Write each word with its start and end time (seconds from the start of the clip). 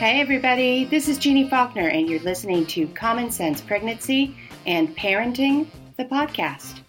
Hey, 0.00 0.18
everybody, 0.18 0.86
this 0.86 1.08
is 1.08 1.18
Jeanne 1.18 1.50
Faulkner, 1.50 1.88
and 1.88 2.08
you're 2.08 2.20
listening 2.20 2.64
to 2.68 2.86
Common 2.86 3.30
Sense 3.30 3.60
Pregnancy 3.60 4.34
and 4.64 4.96
Parenting, 4.96 5.66
the 5.98 6.06
podcast. 6.06 6.80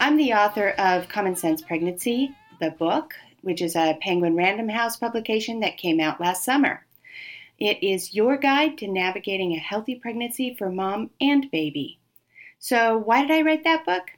I'm 0.00 0.18
the 0.18 0.34
author 0.34 0.72
of 0.72 1.08
Common 1.08 1.34
Sense 1.34 1.62
Pregnancy, 1.62 2.30
the 2.60 2.72
book, 2.72 3.14
which 3.40 3.62
is 3.62 3.74
a 3.74 3.96
Penguin 4.02 4.36
Random 4.36 4.68
House 4.68 4.98
publication 4.98 5.60
that 5.60 5.78
came 5.78 5.98
out 5.98 6.20
last 6.20 6.44
summer. 6.44 6.84
It 7.58 7.82
is 7.82 8.14
your 8.14 8.36
guide 8.36 8.76
to 8.78 8.86
navigating 8.86 9.54
a 9.54 9.58
healthy 9.58 9.94
pregnancy 9.94 10.54
for 10.54 10.70
mom 10.70 11.08
and 11.22 11.50
baby. 11.50 12.00
So, 12.58 12.98
why 12.98 13.22
did 13.22 13.30
I 13.30 13.40
write 13.40 13.64
that 13.64 13.86
book? 13.86 14.10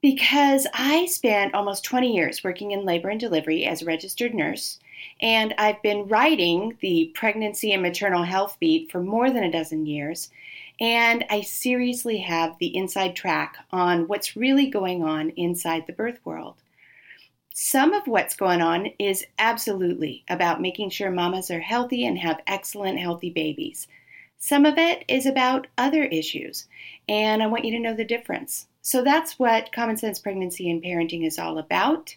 Because 0.00 0.68
I 0.72 1.06
spent 1.06 1.54
almost 1.54 1.82
20 1.82 2.14
years 2.14 2.44
working 2.44 2.70
in 2.70 2.84
labor 2.84 3.08
and 3.08 3.18
delivery 3.18 3.64
as 3.64 3.82
a 3.82 3.86
registered 3.86 4.32
nurse 4.32 4.78
and 5.22 5.54
I've 5.56 5.80
been 5.82 6.08
writing 6.08 6.76
the 6.80 7.12
pregnancy 7.14 7.72
and 7.72 7.80
maternal 7.80 8.24
health 8.24 8.56
beat 8.60 8.90
for 8.90 9.00
more 9.00 9.30
than 9.30 9.44
a 9.44 9.52
dozen 9.52 9.86
years. 9.86 10.30
And 10.80 11.24
I 11.30 11.42
seriously 11.42 12.18
have 12.18 12.58
the 12.58 12.76
inside 12.76 13.14
track 13.14 13.56
on 13.70 14.08
what's 14.08 14.36
really 14.36 14.66
going 14.66 15.04
on 15.04 15.30
inside 15.30 15.86
the 15.86 15.92
birth 15.92 16.18
world. 16.24 16.56
Some 17.54 17.92
of 17.92 18.08
what's 18.08 18.34
going 18.34 18.60
on 18.60 18.88
is 18.98 19.24
absolutely 19.38 20.24
about 20.28 20.60
making 20.60 20.90
sure 20.90 21.10
mamas 21.10 21.50
are 21.50 21.60
healthy 21.60 22.04
and 22.04 22.18
have 22.18 22.40
excellent, 22.46 22.98
healthy 22.98 23.30
babies. 23.30 23.86
Some 24.38 24.66
of 24.66 24.76
it 24.76 25.04
is 25.06 25.26
about 25.26 25.68
other 25.78 26.02
issues, 26.04 26.66
and 27.08 27.42
I 27.42 27.46
want 27.46 27.64
you 27.64 27.70
to 27.72 27.78
know 27.78 27.94
the 27.94 28.04
difference. 28.04 28.66
So 28.80 29.04
that's 29.04 29.38
what 29.38 29.70
Common 29.70 29.96
Sense 29.96 30.18
Pregnancy 30.18 30.68
and 30.68 30.82
Parenting 30.82 31.24
is 31.24 31.38
all 31.38 31.58
about. 31.58 32.16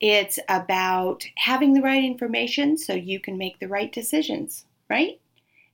It's 0.00 0.38
about 0.48 1.26
having 1.36 1.74
the 1.74 1.82
right 1.82 2.04
information 2.04 2.76
so 2.76 2.94
you 2.94 3.20
can 3.20 3.38
make 3.38 3.58
the 3.58 3.68
right 3.68 3.92
decisions, 3.92 4.64
right? 4.88 5.20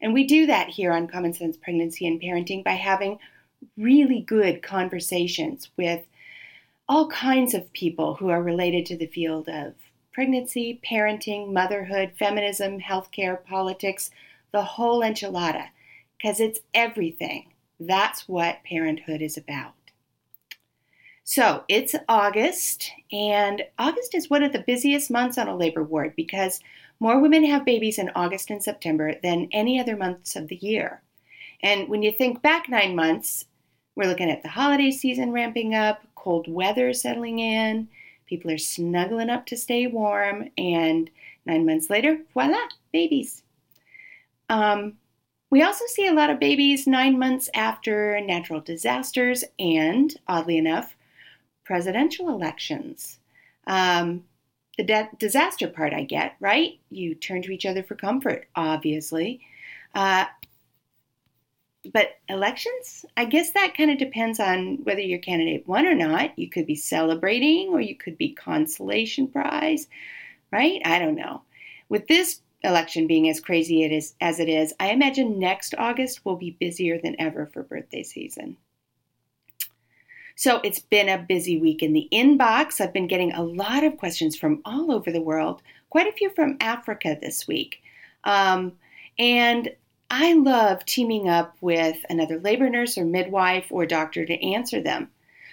And 0.00 0.12
we 0.12 0.26
do 0.26 0.46
that 0.46 0.68
here 0.68 0.92
on 0.92 1.08
Common 1.08 1.32
Sense 1.32 1.56
Pregnancy 1.56 2.06
and 2.06 2.20
Parenting 2.20 2.64
by 2.64 2.72
having 2.72 3.18
really 3.76 4.20
good 4.20 4.62
conversations 4.62 5.70
with 5.76 6.04
all 6.88 7.08
kinds 7.08 7.54
of 7.54 7.72
people 7.72 8.16
who 8.16 8.28
are 8.28 8.42
related 8.42 8.84
to 8.86 8.96
the 8.96 9.06
field 9.06 9.48
of 9.48 9.74
pregnancy, 10.12 10.80
parenting, 10.88 11.52
motherhood, 11.52 12.12
feminism, 12.18 12.80
healthcare, 12.80 13.42
politics, 13.44 14.10
the 14.52 14.62
whole 14.62 15.00
enchilada, 15.00 15.68
because 16.16 16.38
it's 16.38 16.60
everything. 16.72 17.52
That's 17.80 18.28
what 18.28 18.62
parenthood 18.64 19.20
is 19.20 19.36
about. 19.36 19.74
So 21.26 21.64
it's 21.68 21.94
August, 22.06 22.90
and 23.10 23.64
August 23.78 24.14
is 24.14 24.28
one 24.28 24.42
of 24.42 24.52
the 24.52 24.62
busiest 24.66 25.10
months 25.10 25.38
on 25.38 25.48
a 25.48 25.56
labor 25.56 25.82
ward 25.82 26.12
because 26.16 26.60
more 27.00 27.18
women 27.18 27.42
have 27.46 27.64
babies 27.64 27.98
in 27.98 28.10
August 28.14 28.50
and 28.50 28.62
September 28.62 29.14
than 29.22 29.48
any 29.50 29.80
other 29.80 29.96
months 29.96 30.36
of 30.36 30.48
the 30.48 30.56
year. 30.56 31.00
And 31.62 31.88
when 31.88 32.02
you 32.02 32.12
think 32.12 32.42
back 32.42 32.68
nine 32.68 32.94
months, 32.94 33.46
we're 33.96 34.06
looking 34.06 34.30
at 34.30 34.42
the 34.42 34.50
holiday 34.50 34.90
season 34.90 35.32
ramping 35.32 35.74
up, 35.74 36.02
cold 36.14 36.46
weather 36.46 36.92
settling 36.92 37.38
in, 37.38 37.88
people 38.26 38.50
are 38.50 38.58
snuggling 38.58 39.30
up 39.30 39.46
to 39.46 39.56
stay 39.56 39.86
warm, 39.86 40.50
and 40.58 41.08
nine 41.46 41.64
months 41.64 41.88
later, 41.88 42.20
voila, 42.34 42.68
babies. 42.92 43.42
Um, 44.50 44.98
we 45.48 45.62
also 45.62 45.86
see 45.86 46.06
a 46.06 46.12
lot 46.12 46.28
of 46.28 46.38
babies 46.38 46.86
nine 46.86 47.18
months 47.18 47.48
after 47.54 48.20
natural 48.20 48.60
disasters 48.60 49.42
and, 49.58 50.14
oddly 50.28 50.58
enough, 50.58 50.94
presidential 51.64 52.28
elections. 52.28 53.18
Um, 53.66 54.24
the 54.76 54.84
de- 54.84 55.10
disaster 55.18 55.68
part 55.68 55.92
I 55.92 56.04
get, 56.04 56.36
right? 56.40 56.78
You 56.90 57.14
turn 57.14 57.42
to 57.42 57.52
each 57.52 57.66
other 57.66 57.82
for 57.82 57.94
comfort, 57.94 58.48
obviously. 58.56 59.40
Uh, 59.94 60.24
but 61.92 62.18
elections, 62.28 63.04
I 63.16 63.26
guess 63.26 63.50
that 63.52 63.76
kind 63.76 63.90
of 63.90 63.98
depends 63.98 64.40
on 64.40 64.78
whether 64.84 65.00
your 65.00 65.18
candidate 65.18 65.68
won 65.68 65.86
or 65.86 65.94
not. 65.94 66.38
You 66.38 66.48
could 66.48 66.66
be 66.66 66.76
celebrating 66.76 67.68
or 67.68 67.80
you 67.80 67.94
could 67.94 68.16
be 68.16 68.32
consolation 68.32 69.28
prize, 69.28 69.86
right? 70.50 70.80
I 70.84 70.98
don't 70.98 71.14
know. 71.14 71.42
With 71.88 72.08
this 72.08 72.40
election 72.62 73.06
being 73.06 73.28
as 73.28 73.40
crazy 73.40 73.84
it 73.84 73.92
is 73.92 74.14
as 74.20 74.40
it 74.40 74.48
is, 74.48 74.72
I 74.80 74.90
imagine 74.90 75.38
next 75.38 75.74
August 75.76 76.24
will 76.24 76.36
be 76.36 76.56
busier 76.58 76.98
than 76.98 77.20
ever 77.20 77.46
for 77.46 77.62
birthday 77.62 78.02
season. 78.02 78.56
So 80.36 80.60
it's 80.64 80.80
been 80.80 81.08
a 81.08 81.18
busy 81.18 81.58
week 81.58 81.82
in 81.82 81.92
the 81.92 82.08
inbox. 82.12 82.80
I've 82.80 82.92
been 82.92 83.06
getting 83.06 83.32
a 83.32 83.42
lot 83.42 83.84
of 83.84 83.96
questions 83.96 84.36
from 84.36 84.60
all 84.64 84.90
over 84.90 85.12
the 85.12 85.20
world, 85.20 85.62
quite 85.90 86.08
a 86.08 86.12
few 86.12 86.30
from 86.30 86.56
Africa 86.60 87.16
this 87.20 87.46
week. 87.46 87.82
Um, 88.24 88.72
and 89.18 89.70
I 90.10 90.34
love 90.34 90.84
teaming 90.84 91.28
up 91.28 91.56
with 91.60 92.04
another 92.10 92.38
labor 92.40 92.68
nurse 92.68 92.98
or 92.98 93.04
midwife 93.04 93.66
or 93.70 93.86
doctor 93.86 94.24
to 94.26 94.44
answer 94.44 94.80
them. 94.80 95.10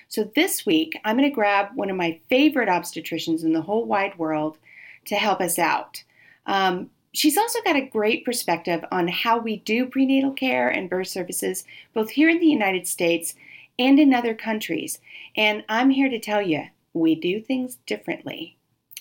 So 0.07 0.29
this 0.35 0.65
week, 0.65 0.99
I'm 1.05 1.17
going 1.17 1.29
to 1.29 1.33
grab 1.33 1.69
one 1.75 1.89
of 1.89 1.95
my 1.95 2.19
favorite 2.29 2.67
obstetricians 2.67 3.43
in 3.43 3.53
the 3.53 3.61
whole 3.61 3.85
wide 3.85 4.17
world 4.17 4.57
to 5.05 5.15
help 5.15 5.41
us 5.41 5.57
out. 5.57 6.03
Um, 6.47 6.89
she's 7.13 7.37
also 7.37 7.59
got 7.63 7.75
a 7.75 7.85
great 7.85 8.25
perspective 8.25 8.83
on 8.91 9.07
how 9.07 9.37
we 9.37 9.57
do 9.57 9.85
prenatal 9.85 10.31
care 10.31 10.67
and 10.67 10.89
birth 10.89 11.07
services, 11.07 11.63
both 11.93 12.09
here 12.09 12.29
in 12.29 12.39
the 12.39 12.47
United 12.47 12.87
States 12.87 13.35
and 13.77 13.99
in 13.99 14.13
other 14.13 14.33
countries. 14.33 14.99
And 15.35 15.63
I'm 15.69 15.89
here 15.89 16.09
to 16.09 16.19
tell 16.19 16.41
you, 16.41 16.63
we 16.93 17.15
do 17.15 17.41
things 17.41 17.77
differently. 17.85 18.57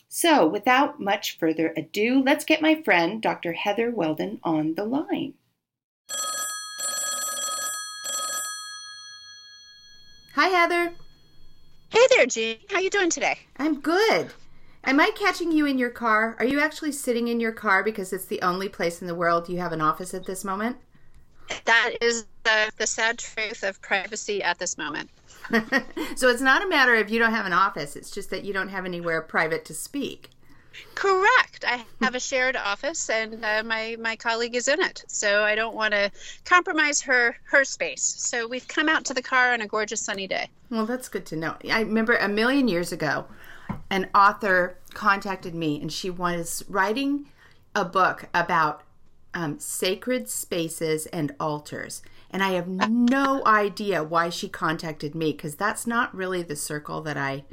So, 0.09 0.47
without 0.47 1.01
much 1.01 1.39
further 1.39 1.73
ado, 1.77 2.23
let's 2.25 2.45
get 2.45 2.63
my 2.63 2.83
friend, 2.83 3.23
Dr. 3.23 3.53
Heather 3.53 3.91
Weldon, 3.91 4.41
on 4.43 4.75
the 4.75 4.85
line. 4.85 5.35
Hi, 10.35 10.49
Heather. 10.49 10.93
Hey 11.91 12.07
there, 12.11 12.27
Jean. 12.27 12.59
How 12.71 12.79
you 12.79 12.89
doing 12.89 13.11
today? 13.11 13.39
I'm 13.59 13.81
good. 13.81 14.31
Am 14.85 14.99
I 14.99 15.11
catching 15.15 15.53
you 15.53 15.67
in 15.67 15.77
your 15.77 15.91
car? 15.91 16.37
Are 16.39 16.45
you 16.45 16.61
actually 16.61 16.93
sitting 16.93 17.29
in 17.29 17.41
your 17.41 17.53
car 17.53 17.85
because 17.85 18.13
it's 18.13 18.25
the 18.25 18.41
only 18.41 18.69
place 18.69 19.01
in 19.03 19.07
the 19.07 19.15
world 19.15 19.49
you 19.49 19.59
have 19.59 19.73
an 19.73 19.81
office 19.81 20.15
at 20.15 20.27
this 20.27 20.45
moment? 20.45 20.77
That 21.65 21.95
is 22.01 22.27
the, 22.45 22.71
the 22.79 22.87
sad 22.87 23.19
truth 23.19 23.63
of 23.63 23.81
privacy 23.83 24.43
at 24.43 24.59
this 24.59 24.79
moment. 24.79 25.11
so 26.17 26.29
it's 26.29 26.41
not 26.41 26.65
a 26.65 26.69
matter 26.69 26.95
of 26.95 27.11
you 27.11 27.19
don't 27.19 27.33
have 27.33 27.47
an 27.47 27.53
office, 27.53 27.97
it's 27.97 28.11
just 28.11 28.31
that 28.31 28.45
you 28.45 28.53
don't 28.53 28.69
have 28.69 28.85
anywhere 28.85 29.21
private 29.23 29.65
to 29.67 29.75
speak. 29.75 30.31
Correct. 30.95 31.65
I 31.67 31.85
have 32.01 32.15
a 32.15 32.21
shared 32.21 32.57
office, 32.57 33.11
and 33.11 33.45
uh, 33.45 33.63
my 33.65 33.97
my 33.99 34.17
colleague 34.17 34.55
is 34.55 34.69
in 34.69 34.81
it, 34.81 35.05
so 35.09 35.43
I 35.43 35.55
don't 35.55 35.75
want 35.75 35.93
to 35.95 36.11
compromise 36.45 37.01
her 37.03 37.37
her 37.45 37.65
space. 37.65 38.03
So 38.03 38.47
we've 38.47 38.67
come 38.69 38.89
out 38.89 39.05
to 39.07 39.15
the 39.15 39.23
car 39.23 39.53
on 39.53 39.61
a 39.63 39.67
gorgeous 39.67 40.01
sunny 40.01 40.27
day. 40.27 40.49
Well, 40.71 40.87
that's 40.87 41.09
good 41.09 41.27
to 41.27 41.37
know. 41.37 41.57
I 41.71 41.81
remember 41.81 42.17
a 42.17 42.29
million 42.29 42.69
years 42.69 42.93
ago, 42.93 43.27
an 43.91 44.09
author 44.15 44.77
contacted 44.95 45.55
me, 45.55 45.81
and 45.81 45.93
she 45.93 46.09
was 46.09 46.65
writing 46.69 47.27
a 47.75 47.85
book 47.85 48.29
about 48.33 48.83
um, 49.35 49.59
sacred 49.59 50.29
spaces 50.29 51.07
and 51.07 51.35
altars. 51.39 52.03
And 52.31 52.43
I 52.43 52.51
have 52.53 52.69
no 52.69 53.43
idea 53.45 54.05
why 54.05 54.29
she 54.29 54.49
contacted 54.49 55.15
me 55.15 55.33
because 55.33 55.57
that's 55.57 55.87
not 55.87 56.15
really 56.15 56.43
the 56.43 56.57
circle 56.57 57.01
that 57.03 57.17
I 57.17 57.45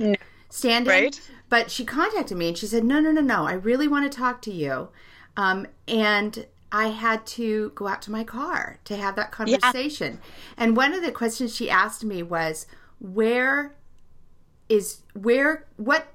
stand 0.49 0.85
in. 0.87 0.91
right? 0.91 1.21
But 1.49 1.71
she 1.71 1.85
contacted 1.85 2.37
me 2.37 2.49
and 2.49 2.57
she 2.57 2.67
said, 2.67 2.83
No, 2.83 2.99
no, 2.99 3.11
no, 3.11 3.21
no. 3.21 3.45
I 3.45 3.53
really 3.53 3.87
want 3.87 4.11
to 4.11 4.15
talk 4.15 4.41
to 4.43 4.51
you. 4.51 4.89
Um, 5.35 5.67
and 5.87 6.45
I 6.71 6.87
had 6.87 7.25
to 7.27 7.71
go 7.75 7.87
out 7.87 8.01
to 8.03 8.11
my 8.11 8.23
car 8.23 8.79
to 8.85 8.97
have 8.97 9.15
that 9.15 9.31
conversation. 9.31 10.13
Yeah. 10.13 10.29
And 10.57 10.77
one 10.77 10.93
of 10.93 11.01
the 11.01 11.11
questions 11.11 11.55
she 11.55 11.69
asked 11.69 12.03
me 12.03 12.21
was, 12.21 12.67
Where 12.99 13.75
is, 14.69 15.01
where, 15.13 15.65
what 15.77 16.07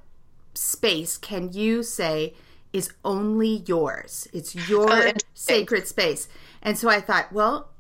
space 0.55 1.17
can 1.17 1.53
you 1.53 1.83
say 1.83 2.35
is 2.73 2.93
only 3.05 3.63
yours. 3.67 4.29
It's 4.33 4.55
your 4.69 4.91
oh, 4.91 5.13
sacred 5.35 5.87
space. 5.87 6.29
And 6.63 6.79
so 6.79 6.89
I 6.89 7.01
thought, 7.01 7.33
well, 7.33 7.71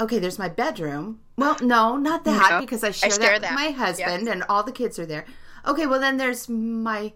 okay, 0.00 0.18
there's 0.18 0.38
my 0.38 0.48
bedroom. 0.48 1.20
Well, 1.36 1.56
no, 1.60 1.96
not 1.96 2.24
that 2.24 2.50
no, 2.50 2.60
because 2.60 2.84
I 2.84 2.90
share, 2.90 3.06
I 3.06 3.10
share 3.10 3.18
that, 3.38 3.42
that, 3.42 3.50
with 3.50 3.60
my 3.60 3.70
husband 3.70 4.26
yes. 4.26 4.32
and 4.32 4.42
all 4.48 4.62
the 4.62 4.72
kids 4.72 4.98
are 4.98 5.06
there. 5.06 5.24
Okay, 5.66 5.86
well 5.86 6.00
then 6.00 6.16
there's 6.16 6.48
my 6.48 7.12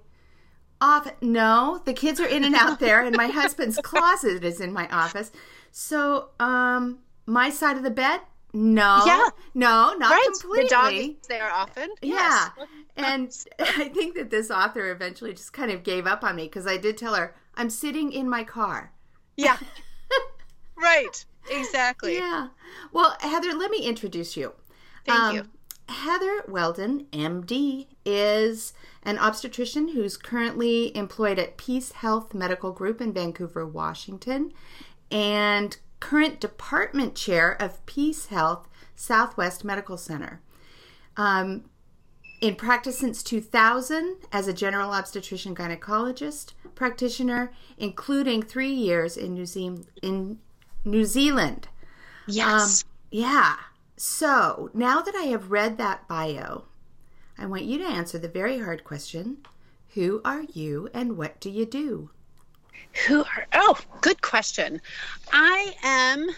off 0.81 1.11
no, 1.20 1.81
the 1.84 1.93
kids 1.93 2.20
are 2.20 2.26
in 2.26 2.44
and 2.44 2.55
out 2.55 2.81
there 2.81 3.05
and 3.05 3.17
my 3.17 3.29
husband's 3.29 3.79
closet 3.82 4.44
is 4.44 4.61
in 4.61 4.72
my 4.72 4.88
office. 4.88 5.32
So, 5.72 6.29
um 6.38 6.99
my 7.26 7.50
side 7.50 7.76
of 7.76 7.82
the 7.82 7.90
bed? 7.90 8.20
No. 8.52 9.02
Yeah. 9.05 9.29
No, 9.55 9.94
not 9.99 10.11
right. 10.11 10.29
completely. 10.40 10.64
The 10.64 10.70
dog 10.70 10.93
is 10.94 11.26
there 11.29 11.50
often. 11.50 11.90
Yeah. 12.00 12.49
Yes. 12.56 12.69
And 12.96 13.32
I 13.58 13.88
think 13.88 14.16
that 14.16 14.31
this 14.31 14.50
author 14.50 14.90
eventually 14.90 15.32
just 15.32 15.52
kind 15.52 15.70
of 15.70 15.82
gave 15.82 16.06
up 16.06 16.25
on 16.25 16.37
me 16.37 16.44
because 16.44 16.66
I 16.66 16.76
did 16.76 16.96
tell 16.96 17.14
her, 17.14 17.34
I'm 17.54 17.70
sitting 17.70 18.12
in 18.12 18.28
my 18.28 18.44
car. 18.44 18.93
Yeah. 19.37 19.58
right. 20.76 21.25
Exactly. 21.50 22.16
Yeah. 22.16 22.48
Well, 22.93 23.16
Heather, 23.20 23.52
let 23.52 23.70
me 23.70 23.78
introduce 23.78 24.37
you. 24.37 24.52
Thank 25.04 25.20
um, 25.20 25.37
you. 25.37 25.44
Heather 25.88 26.43
Weldon, 26.48 27.06
MD, 27.12 27.87
is 28.04 28.72
an 29.04 29.19
obstetrician 29.19 29.88
who's 29.88 30.16
currently 30.16 30.96
employed 30.96 31.38
at 31.38 31.56
PeaceHealth 31.56 32.34
Medical 32.34 32.72
Group 32.72 33.00
in 33.00 33.12
Vancouver, 33.12 33.64
Washington. 33.64 34.52
and 35.10 35.76
current 36.00 36.40
department 36.40 37.14
chair 37.14 37.50
of 37.60 37.84
PeaceHealth 37.87 38.66
Southwest 38.94 39.64
Medical 39.64 39.96
Center. 39.96 40.40
Um, 41.16 41.64
in 42.40 42.54
practice 42.54 42.98
since 42.98 43.22
2000 43.22 44.16
as 44.32 44.46
a 44.46 44.52
general 44.52 44.92
obstetrician 44.92 45.54
gynecologist 45.54 46.52
practitioner, 46.74 47.52
including 47.78 48.42
three 48.42 48.72
years 48.72 49.16
in 49.16 49.34
New, 49.34 49.46
Ze- 49.46 49.86
in 50.02 50.38
New 50.84 51.04
Zealand. 51.04 51.68
Yes. 52.26 52.82
Um, 52.82 52.90
yeah. 53.10 53.56
So 53.96 54.70
now 54.74 55.00
that 55.00 55.14
I 55.14 55.24
have 55.24 55.50
read 55.50 55.78
that 55.78 56.06
bio, 56.06 56.64
I 57.38 57.46
want 57.46 57.64
you 57.64 57.78
to 57.78 57.84
answer 57.84 58.18
the 58.18 58.28
very 58.28 58.58
hard 58.58 58.84
question 58.84 59.38
Who 59.94 60.20
are 60.24 60.42
you 60.42 60.88
and 60.92 61.16
what 61.16 61.40
do 61.40 61.50
you 61.50 61.64
do? 61.64 62.10
Who 63.06 63.20
are, 63.20 63.46
oh, 63.54 63.78
good 64.00 64.20
question. 64.20 64.80
I 65.32 65.74
am 65.82 66.28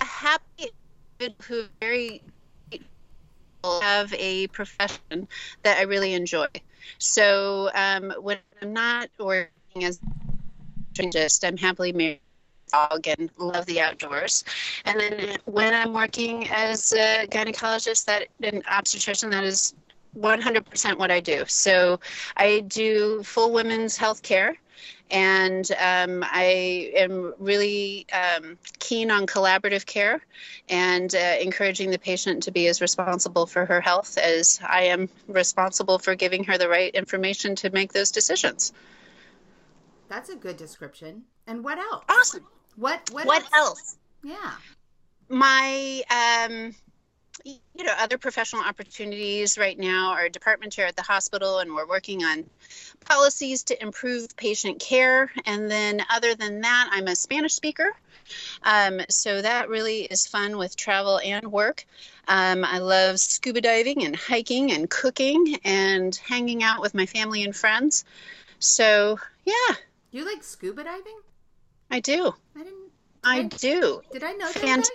a 0.00 0.04
happy 0.04 0.70
who 1.48 1.64
very 1.80 2.22
have 3.82 4.12
a 4.14 4.46
profession 4.48 5.28
that 5.62 5.78
I 5.78 5.82
really 5.82 6.14
enjoy. 6.14 6.46
So 6.98 7.70
um, 7.74 8.12
when 8.20 8.38
I'm 8.62 8.72
not 8.72 9.08
working 9.18 9.84
as 9.84 10.00
a 10.98 11.10
just 11.10 11.44
I'm 11.44 11.56
happily 11.56 11.92
married 11.92 12.20
dog 12.72 13.06
and 13.06 13.30
love 13.38 13.66
the 13.66 13.80
outdoors. 13.80 14.44
And 14.84 15.00
then 15.00 15.38
when 15.46 15.74
I'm 15.74 15.92
working 15.92 16.48
as 16.50 16.92
a 16.92 17.26
gynecologist, 17.30 18.04
that 18.06 18.28
an 18.42 18.62
obstetrician, 18.68 19.30
that 19.30 19.44
is 19.44 19.74
100% 20.18 20.98
what 20.98 21.10
I 21.10 21.20
do. 21.20 21.44
So 21.46 22.00
I 22.36 22.60
do 22.60 23.22
full 23.22 23.52
women's 23.52 23.96
health 23.96 24.22
care 24.22 24.56
and 25.10 25.70
um, 25.72 26.24
I 26.26 26.92
am 26.96 27.34
really 27.38 28.06
um, 28.12 28.58
keen 28.78 29.10
on 29.10 29.26
collaborative 29.26 29.86
care 29.86 30.20
and 30.68 31.14
uh, 31.14 31.36
encouraging 31.40 31.90
the 31.90 31.98
patient 31.98 32.42
to 32.44 32.50
be 32.50 32.66
as 32.68 32.80
responsible 32.80 33.46
for 33.46 33.64
her 33.64 33.80
health 33.80 34.18
as 34.18 34.60
I 34.66 34.84
am 34.84 35.08
responsible 35.26 35.98
for 35.98 36.14
giving 36.14 36.44
her 36.44 36.58
the 36.58 36.68
right 36.68 36.94
information 36.94 37.56
to 37.56 37.70
make 37.70 37.92
those 37.92 38.10
decisions. 38.10 38.72
That's 40.08 40.30
a 40.30 40.36
good 40.36 40.56
description. 40.56 41.24
And 41.46 41.64
what 41.64 41.78
else? 41.78 42.04
Awesome. 42.08 42.46
What 42.76 43.10
what, 43.12 43.26
what 43.26 43.42
else? 43.42 43.52
else? 43.54 43.98
Yeah. 44.22 44.52
My 45.28 46.02
um, 46.10 46.74
you 47.44 47.84
know, 47.84 47.94
other 47.98 48.18
professional 48.18 48.62
opportunities 48.62 49.58
right 49.58 49.78
now 49.78 50.12
are 50.12 50.28
department 50.28 50.72
chair 50.72 50.86
at 50.86 50.96
the 50.96 51.02
hospital, 51.02 51.58
and 51.58 51.74
we're 51.74 51.86
working 51.86 52.24
on 52.24 52.44
policies 53.04 53.64
to 53.64 53.82
improve 53.82 54.36
patient 54.36 54.80
care. 54.80 55.30
And 55.46 55.70
then, 55.70 56.02
other 56.10 56.34
than 56.34 56.60
that, 56.62 56.90
I'm 56.92 57.06
a 57.06 57.16
Spanish 57.16 57.54
speaker. 57.54 57.94
Um, 58.62 59.00
so 59.08 59.40
that 59.40 59.68
really 59.68 60.02
is 60.02 60.26
fun 60.26 60.58
with 60.58 60.76
travel 60.76 61.20
and 61.22 61.50
work. 61.50 61.86
Um, 62.26 62.64
I 62.64 62.78
love 62.78 63.18
scuba 63.18 63.60
diving 63.60 64.04
and 64.04 64.14
hiking 64.14 64.70
and 64.72 64.88
cooking 64.88 65.58
and 65.64 66.14
hanging 66.14 66.62
out 66.62 66.80
with 66.80 66.94
my 66.94 67.06
family 67.06 67.42
and 67.42 67.56
friends. 67.56 68.04
So, 68.58 69.18
yeah. 69.44 69.76
You 70.10 70.24
like 70.24 70.42
scuba 70.42 70.84
diving? 70.84 71.18
I 71.90 72.00
do. 72.00 72.34
I 72.54 72.64
didn't. 72.64 72.92
I, 73.24 73.38
I 73.38 73.42
do. 73.44 74.02
Did 74.12 74.22
I 74.22 74.32
know 74.32 74.46
Fantastic. 74.48 74.94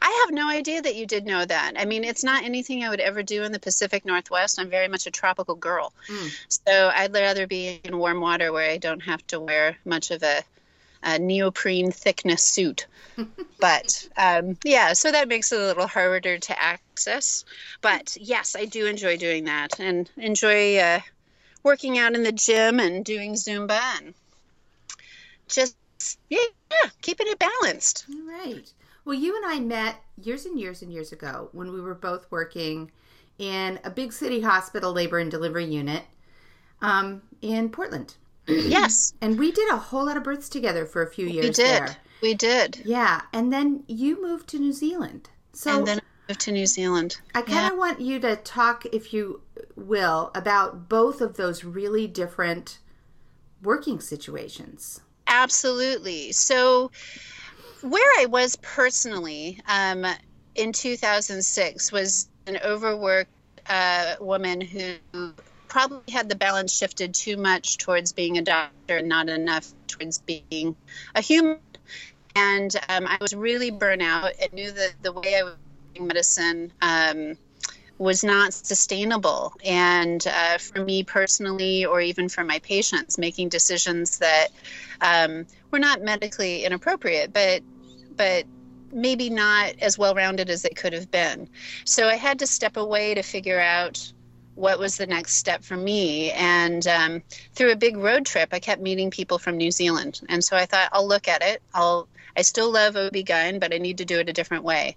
I 0.00 0.24
have 0.24 0.34
no 0.34 0.48
idea 0.48 0.82
that 0.82 0.96
you 0.96 1.06
did 1.06 1.26
know 1.26 1.44
that. 1.44 1.74
I 1.76 1.84
mean, 1.84 2.04
it's 2.04 2.24
not 2.24 2.44
anything 2.44 2.84
I 2.84 2.90
would 2.90 3.00
ever 3.00 3.22
do 3.22 3.42
in 3.44 3.52
the 3.52 3.58
Pacific 3.58 4.04
Northwest. 4.04 4.58
I'm 4.58 4.70
very 4.70 4.88
much 4.88 5.06
a 5.06 5.10
tropical 5.10 5.54
girl. 5.54 5.92
Mm. 6.08 6.30
So 6.48 6.90
I'd 6.94 7.12
rather 7.12 7.46
be 7.46 7.80
in 7.84 7.98
warm 7.98 8.20
water 8.20 8.52
where 8.52 8.70
I 8.70 8.78
don't 8.78 9.00
have 9.00 9.26
to 9.28 9.40
wear 9.40 9.76
much 9.84 10.10
of 10.10 10.22
a, 10.22 10.42
a 11.02 11.18
neoprene 11.18 11.90
thickness 11.90 12.44
suit. 12.44 12.86
but 13.60 14.08
um, 14.16 14.56
yeah, 14.64 14.92
so 14.92 15.12
that 15.12 15.28
makes 15.28 15.52
it 15.52 15.60
a 15.60 15.66
little 15.66 15.86
harder 15.86 16.38
to 16.38 16.62
access. 16.62 17.44
But 17.80 18.16
yes, 18.20 18.56
I 18.56 18.64
do 18.64 18.86
enjoy 18.86 19.16
doing 19.16 19.44
that 19.44 19.78
and 19.78 20.08
enjoy 20.16 20.78
uh, 20.78 21.00
working 21.62 21.98
out 21.98 22.14
in 22.14 22.22
the 22.22 22.32
gym 22.32 22.80
and 22.80 23.04
doing 23.04 23.34
Zumba 23.34 23.80
and 23.98 24.14
just, 25.48 25.76
yeah, 26.28 26.38
keeping 27.00 27.26
it 27.28 27.38
balanced. 27.38 28.06
All 28.10 28.28
right. 28.28 28.72
Well, 29.04 29.14
you 29.14 29.36
and 29.36 29.44
I 29.46 29.58
met 29.60 29.96
years 30.16 30.46
and 30.46 30.58
years 30.58 30.82
and 30.82 30.92
years 30.92 31.12
ago 31.12 31.48
when 31.52 31.72
we 31.72 31.80
were 31.80 31.94
both 31.94 32.26
working 32.30 32.90
in 33.38 33.80
a 33.84 33.90
big 33.90 34.12
city 34.12 34.40
hospital 34.40 34.92
labor 34.92 35.18
and 35.18 35.30
delivery 35.30 35.64
unit 35.64 36.04
um, 36.80 37.22
in 37.40 37.70
Portland. 37.70 38.14
yes. 38.46 39.14
And 39.20 39.38
we 39.38 39.52
did 39.52 39.70
a 39.72 39.76
whole 39.76 40.06
lot 40.06 40.16
of 40.16 40.24
births 40.24 40.48
together 40.48 40.86
for 40.86 41.02
a 41.02 41.10
few 41.10 41.26
years. 41.26 41.44
We 41.44 41.50
did. 41.50 41.82
There. 41.82 41.96
We 42.22 42.34
did. 42.34 42.82
Yeah. 42.84 43.22
And 43.32 43.52
then 43.52 43.82
you 43.88 44.22
moved 44.22 44.48
to 44.50 44.58
New 44.58 44.72
Zealand. 44.72 45.30
So 45.52 45.78
and 45.78 45.86
then 45.86 45.98
I 45.98 46.02
moved 46.28 46.40
to 46.42 46.52
New 46.52 46.66
Zealand. 46.66 47.20
I 47.34 47.42
kind 47.42 47.66
of 47.66 47.72
yeah. 47.72 47.78
want 47.78 48.00
you 48.00 48.20
to 48.20 48.36
talk, 48.36 48.86
if 48.86 49.12
you 49.12 49.42
will, 49.74 50.30
about 50.34 50.88
both 50.88 51.20
of 51.20 51.36
those 51.36 51.64
really 51.64 52.06
different 52.06 52.78
working 53.62 54.00
situations. 54.00 55.00
Absolutely. 55.26 56.32
So 56.32 56.90
where 57.82 58.10
I 58.20 58.26
was 58.26 58.56
personally 58.56 59.60
um, 59.66 60.06
in 60.54 60.72
2006 60.72 61.92
was 61.92 62.28
an 62.46 62.58
overworked 62.64 63.30
uh, 63.68 64.14
woman 64.20 64.60
who 64.60 64.94
probably 65.68 66.12
had 66.12 66.28
the 66.28 66.34
balance 66.34 66.76
shifted 66.76 67.14
too 67.14 67.36
much 67.36 67.78
towards 67.78 68.12
being 68.12 68.38
a 68.38 68.42
doctor 68.42 68.98
and 68.98 69.08
not 69.08 69.28
enough 69.28 69.72
towards 69.86 70.18
being 70.18 70.76
a 71.14 71.20
human. 71.20 71.58
And 72.34 72.74
um, 72.88 73.06
I 73.06 73.18
was 73.20 73.34
really 73.34 73.70
burnt 73.70 74.02
out 74.02 74.32
and 74.40 74.52
knew 74.52 74.70
that 74.70 74.94
the 75.02 75.12
way 75.12 75.36
I 75.38 75.42
was 75.42 75.54
doing 75.94 76.08
medicine 76.08 76.72
um, 76.80 77.36
was 78.02 78.24
not 78.24 78.52
sustainable. 78.52 79.52
And 79.64 80.26
uh, 80.26 80.58
for 80.58 80.84
me 80.84 81.04
personally, 81.04 81.84
or 81.84 82.00
even 82.00 82.28
for 82.28 82.42
my 82.42 82.58
patients, 82.58 83.16
making 83.16 83.48
decisions 83.48 84.18
that 84.18 84.48
um, 85.00 85.46
were 85.70 85.78
not 85.78 86.02
medically 86.02 86.64
inappropriate, 86.64 87.32
but 87.32 87.62
but 88.16 88.44
maybe 88.92 89.30
not 89.30 89.74
as 89.80 89.96
well 89.96 90.14
rounded 90.14 90.50
as 90.50 90.62
they 90.62 90.70
could 90.70 90.92
have 90.92 91.10
been. 91.10 91.48
So 91.84 92.08
I 92.08 92.16
had 92.16 92.40
to 92.40 92.46
step 92.46 92.76
away 92.76 93.14
to 93.14 93.22
figure 93.22 93.60
out 93.60 94.12
what 94.54 94.78
was 94.78 94.96
the 94.96 95.06
next 95.06 95.36
step 95.36 95.64
for 95.64 95.76
me. 95.76 96.30
And 96.32 96.86
um, 96.86 97.22
through 97.54 97.72
a 97.72 97.76
big 97.76 97.96
road 97.96 98.26
trip, 98.26 98.50
I 98.52 98.58
kept 98.58 98.82
meeting 98.82 99.10
people 99.10 99.38
from 99.38 99.56
New 99.56 99.70
Zealand. 99.70 100.20
And 100.28 100.44
so 100.44 100.56
I 100.56 100.66
thought, 100.66 100.90
I'll 100.92 101.08
look 101.08 101.26
at 101.26 101.42
it. 101.42 101.62
I'll 101.72 102.06
I 102.36 102.42
still 102.42 102.72
love 102.72 102.96
OB-GYN, 102.96 103.60
but 103.60 103.74
I 103.74 103.78
need 103.78 103.98
to 103.98 104.04
do 104.04 104.18
it 104.18 104.28
a 104.28 104.32
different 104.32 104.64
way. 104.64 104.96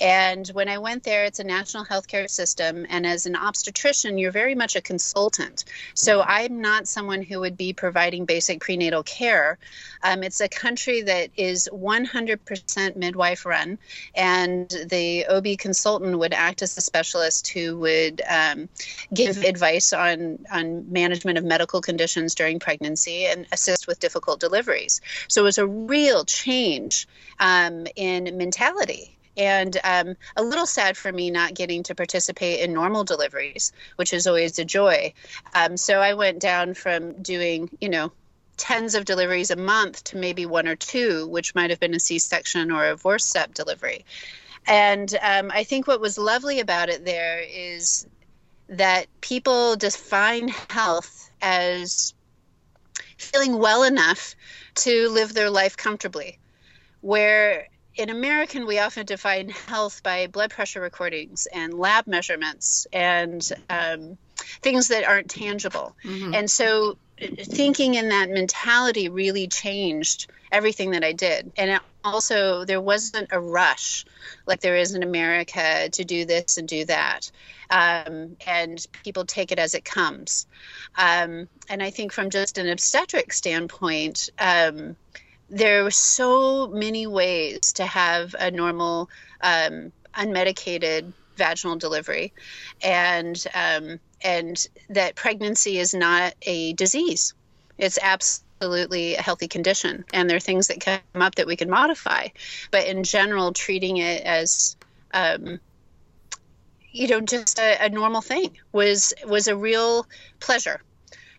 And 0.00 0.46
when 0.48 0.68
I 0.68 0.78
went 0.78 1.02
there, 1.04 1.24
it's 1.24 1.38
a 1.38 1.44
national 1.44 1.84
healthcare 1.84 2.28
system. 2.28 2.86
And 2.88 3.06
as 3.06 3.26
an 3.26 3.36
obstetrician, 3.36 4.18
you're 4.18 4.32
very 4.32 4.54
much 4.54 4.76
a 4.76 4.80
consultant. 4.80 5.64
So 5.94 6.22
I'm 6.22 6.60
not 6.60 6.88
someone 6.88 7.22
who 7.22 7.40
would 7.40 7.56
be 7.56 7.72
providing 7.72 8.24
basic 8.24 8.60
prenatal 8.60 9.02
care. 9.02 9.58
Um, 10.02 10.22
it's 10.22 10.40
a 10.40 10.48
country 10.48 11.02
that 11.02 11.30
is 11.36 11.68
100% 11.72 12.96
midwife 12.96 13.44
run, 13.46 13.78
and 14.14 14.68
the 14.68 15.26
OB 15.26 15.58
consultant 15.58 16.18
would 16.18 16.32
act 16.32 16.62
as 16.62 16.76
a 16.76 16.80
specialist 16.80 17.48
who 17.48 17.78
would 17.78 18.22
um, 18.28 18.68
give 19.12 19.38
advice 19.38 19.92
on, 19.92 20.38
on 20.52 20.92
management 20.92 21.38
of 21.38 21.44
medical 21.44 21.80
conditions 21.80 22.34
during 22.34 22.58
pregnancy 22.58 23.26
and 23.26 23.46
assist 23.52 23.86
with 23.86 24.00
difficult 24.00 24.40
deliveries. 24.40 25.00
So 25.28 25.42
it 25.42 25.44
was 25.44 25.58
a 25.58 25.66
real 25.66 26.24
change 26.24 26.75
change 26.76 27.08
um, 27.40 27.86
in 27.96 28.36
mentality 28.36 29.16
and 29.36 29.76
um, 29.84 30.16
a 30.36 30.42
little 30.42 30.66
sad 30.66 30.96
for 30.96 31.12
me 31.12 31.30
not 31.30 31.54
getting 31.54 31.82
to 31.82 31.94
participate 31.94 32.60
in 32.60 32.72
normal 32.72 33.04
deliveries, 33.04 33.72
which 33.96 34.14
is 34.14 34.26
always 34.26 34.58
a 34.58 34.64
joy. 34.64 35.12
Um, 35.54 35.76
so 35.76 36.00
I 36.00 36.14
went 36.14 36.40
down 36.40 36.72
from 36.72 37.20
doing, 37.22 37.68
you 37.80 37.90
know, 37.90 38.12
tens 38.56 38.94
of 38.94 39.04
deliveries 39.04 39.50
a 39.50 39.56
month 39.56 40.04
to 40.04 40.16
maybe 40.16 40.46
one 40.46 40.66
or 40.66 40.76
two, 40.76 41.28
which 41.28 41.54
might 41.54 41.68
have 41.68 41.80
been 41.80 41.94
a 41.94 42.00
C 42.00 42.18
section 42.18 42.70
or 42.70 42.88
a 42.88 42.96
forceps 42.96 43.52
delivery. 43.52 44.06
And 44.66 45.14
um, 45.20 45.50
I 45.52 45.64
think 45.64 45.86
what 45.86 46.00
was 46.00 46.16
lovely 46.16 46.60
about 46.60 46.88
it 46.88 47.04
there 47.04 47.40
is 47.40 48.06
that 48.70 49.06
people 49.20 49.76
define 49.76 50.48
health 50.70 51.30
as 51.42 52.14
feeling 53.18 53.58
well 53.58 53.82
enough 53.82 54.34
to 54.74 55.08
live 55.10 55.34
their 55.34 55.50
life 55.50 55.76
comfortably 55.76 56.38
where 57.06 57.68
in 57.94 58.10
American, 58.10 58.66
we 58.66 58.80
often 58.80 59.06
define 59.06 59.48
health 59.48 60.02
by 60.02 60.26
blood 60.26 60.50
pressure 60.50 60.80
recordings 60.80 61.46
and 61.46 61.72
lab 61.72 62.08
measurements 62.08 62.88
and 62.92 63.48
um, 63.70 64.18
things 64.60 64.88
that 64.88 65.04
aren't 65.04 65.30
tangible. 65.30 65.94
Mm-hmm. 66.04 66.34
And 66.34 66.50
so, 66.50 66.98
thinking 67.16 67.94
in 67.94 68.08
that 68.08 68.28
mentality 68.28 69.08
really 69.08 69.46
changed 69.46 70.26
everything 70.50 70.90
that 70.90 71.04
I 71.04 71.12
did. 71.12 71.52
And 71.56 71.70
it 71.70 71.80
also, 72.02 72.64
there 72.64 72.80
wasn't 72.80 73.28
a 73.30 73.40
rush 73.40 74.04
like 74.44 74.60
there 74.60 74.76
is 74.76 74.94
in 74.94 75.04
America 75.04 75.88
to 75.88 76.04
do 76.04 76.24
this 76.24 76.58
and 76.58 76.66
do 76.66 76.84
that. 76.86 77.30
Um, 77.70 78.36
and 78.46 78.84
people 79.04 79.24
take 79.24 79.52
it 79.52 79.60
as 79.60 79.74
it 79.74 79.84
comes. 79.84 80.46
Um, 80.98 81.48
and 81.68 81.82
I 81.82 81.90
think 81.90 82.12
from 82.12 82.30
just 82.30 82.58
an 82.58 82.68
obstetric 82.68 83.32
standpoint, 83.32 84.28
um, 84.38 84.96
there 85.48 85.84
were 85.84 85.90
so 85.90 86.66
many 86.68 87.06
ways 87.06 87.72
to 87.74 87.86
have 87.86 88.34
a 88.38 88.50
normal, 88.50 89.08
um, 89.40 89.92
unmedicated 90.14 91.12
vaginal 91.36 91.76
delivery, 91.76 92.32
and 92.82 93.44
um, 93.54 94.00
and 94.22 94.66
that 94.88 95.14
pregnancy 95.14 95.78
is 95.78 95.94
not 95.94 96.34
a 96.42 96.72
disease. 96.72 97.34
It's 97.78 97.98
absolutely 98.02 99.14
a 99.14 99.22
healthy 99.22 99.48
condition, 99.48 100.04
and 100.12 100.28
there 100.28 100.36
are 100.36 100.40
things 100.40 100.68
that 100.68 100.80
come 100.80 101.00
up 101.14 101.36
that 101.36 101.46
we 101.46 101.56
can 101.56 101.70
modify. 101.70 102.28
But 102.70 102.86
in 102.86 103.04
general, 103.04 103.52
treating 103.52 103.98
it 103.98 104.22
as 104.24 104.76
um, 105.12 105.60
you 106.90 107.08
know 107.08 107.20
just 107.20 107.58
a, 107.58 107.84
a 107.84 107.88
normal 107.88 108.22
thing 108.22 108.56
was 108.72 109.12
was 109.26 109.48
a 109.48 109.56
real 109.56 110.06
pleasure 110.40 110.80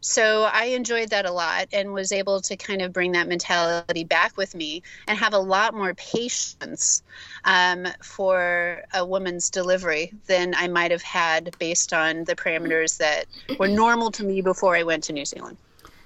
so 0.02 0.44
I 0.44 0.66
enjoyed 0.66 1.10
that 1.10 1.26
a 1.26 1.32
lot 1.32 1.68
and 1.74 1.94
was 1.94 2.12
able 2.12 2.42
to 2.42 2.56
kind 2.56 2.82
of 2.82 2.94
bring 2.94 3.14
that 3.14 3.28
mentality 3.28 4.04
back 4.04 4.38
with 4.38 4.56
me 4.56 4.84
and 5.08 5.18
have 5.18 5.34
a 5.34 5.40
lot 5.40 5.74
more 5.74 5.94
patience 5.96 7.04
um, 7.46 7.88
for 8.02 8.84
a 8.94 9.06
woman's 9.06 9.50
delivery 9.50 10.14
than 10.28 10.54
I 10.56 10.68
might 10.68 10.92
have 10.92 11.02
had 11.02 11.58
based 11.60 11.94
on 11.94 12.24
the 12.26 12.36
parameters 12.36 12.98
that 12.98 13.26
were 13.60 13.68
normal 13.68 14.12
to 14.12 14.24
me 14.24 14.42
before 14.42 14.76
I 14.76 14.84
went 14.84 15.04
to 15.06 15.14
New 15.14 15.26
Zealand. 15.26 15.58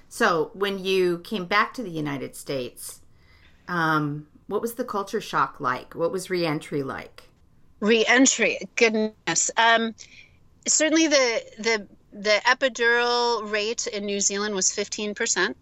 So 0.08 0.50
when 0.54 0.84
you 0.84 1.20
came 1.20 1.46
back 1.46 1.72
to 1.74 1.82
the 1.82 1.90
United 1.90 2.36
States, 2.36 3.00
um, 3.68 4.26
what 4.46 4.60
was 4.60 4.74
the 4.74 4.84
culture 4.84 5.20
shock 5.20 5.60
like? 5.60 5.94
What 5.94 6.12
was 6.12 6.28
reentry 6.28 6.82
like? 6.82 7.22
Reentry, 7.80 8.58
goodness. 8.76 9.50
Um, 9.56 9.94
certainly 10.66 11.08
the 11.08 11.42
the 11.58 11.88
the 12.12 12.40
epidural 12.44 13.50
rate 13.50 13.86
in 13.86 14.04
New 14.04 14.20
Zealand 14.20 14.54
was 14.54 14.70
15%. 14.70 15.54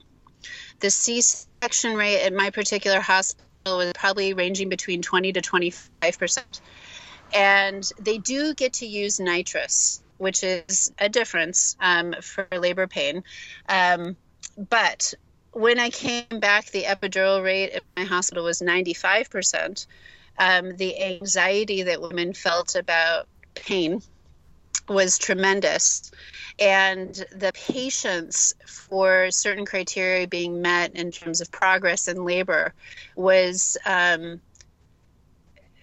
The 0.80 0.90
C 0.90 1.20
section 1.20 1.96
rate 1.96 2.22
at 2.22 2.32
my 2.32 2.50
particular 2.50 3.00
hospital 3.00 3.44
was 3.64 3.92
probably 3.94 4.34
ranging 4.34 4.68
between 4.68 5.02
20 5.02 5.32
to 5.34 5.40
25%. 5.40 6.60
And 7.32 7.88
they 8.00 8.18
do 8.18 8.54
get 8.54 8.74
to 8.74 8.86
use 8.86 9.20
nitrous, 9.20 10.02
which 10.18 10.42
is 10.42 10.92
a 10.98 11.08
difference 11.08 11.76
um, 11.80 12.14
for 12.20 12.48
labor 12.50 12.86
pain. 12.86 13.22
Um, 13.68 14.16
but 14.56 15.14
when 15.52 15.78
I 15.78 15.90
came 15.90 16.40
back, 16.40 16.66
the 16.70 16.84
epidural 16.84 17.42
rate 17.44 17.72
at 17.72 17.82
my 17.96 18.04
hospital 18.04 18.44
was 18.44 18.60
95%. 18.60 19.86
Um, 20.38 20.76
the 20.76 21.00
anxiety 21.02 21.84
that 21.84 22.00
women 22.00 22.32
felt 22.32 22.74
about 22.74 23.28
pain 23.54 24.02
was 24.88 25.18
tremendous. 25.18 26.10
And 26.58 27.14
the 27.32 27.52
patience 27.54 28.52
for 28.66 29.30
certain 29.30 29.64
criteria 29.64 30.26
being 30.26 30.60
met 30.60 30.94
in 30.94 31.10
terms 31.10 31.40
of 31.40 31.50
progress 31.50 32.08
and 32.08 32.24
labor 32.24 32.74
was 33.16 33.78
um, 33.86 34.40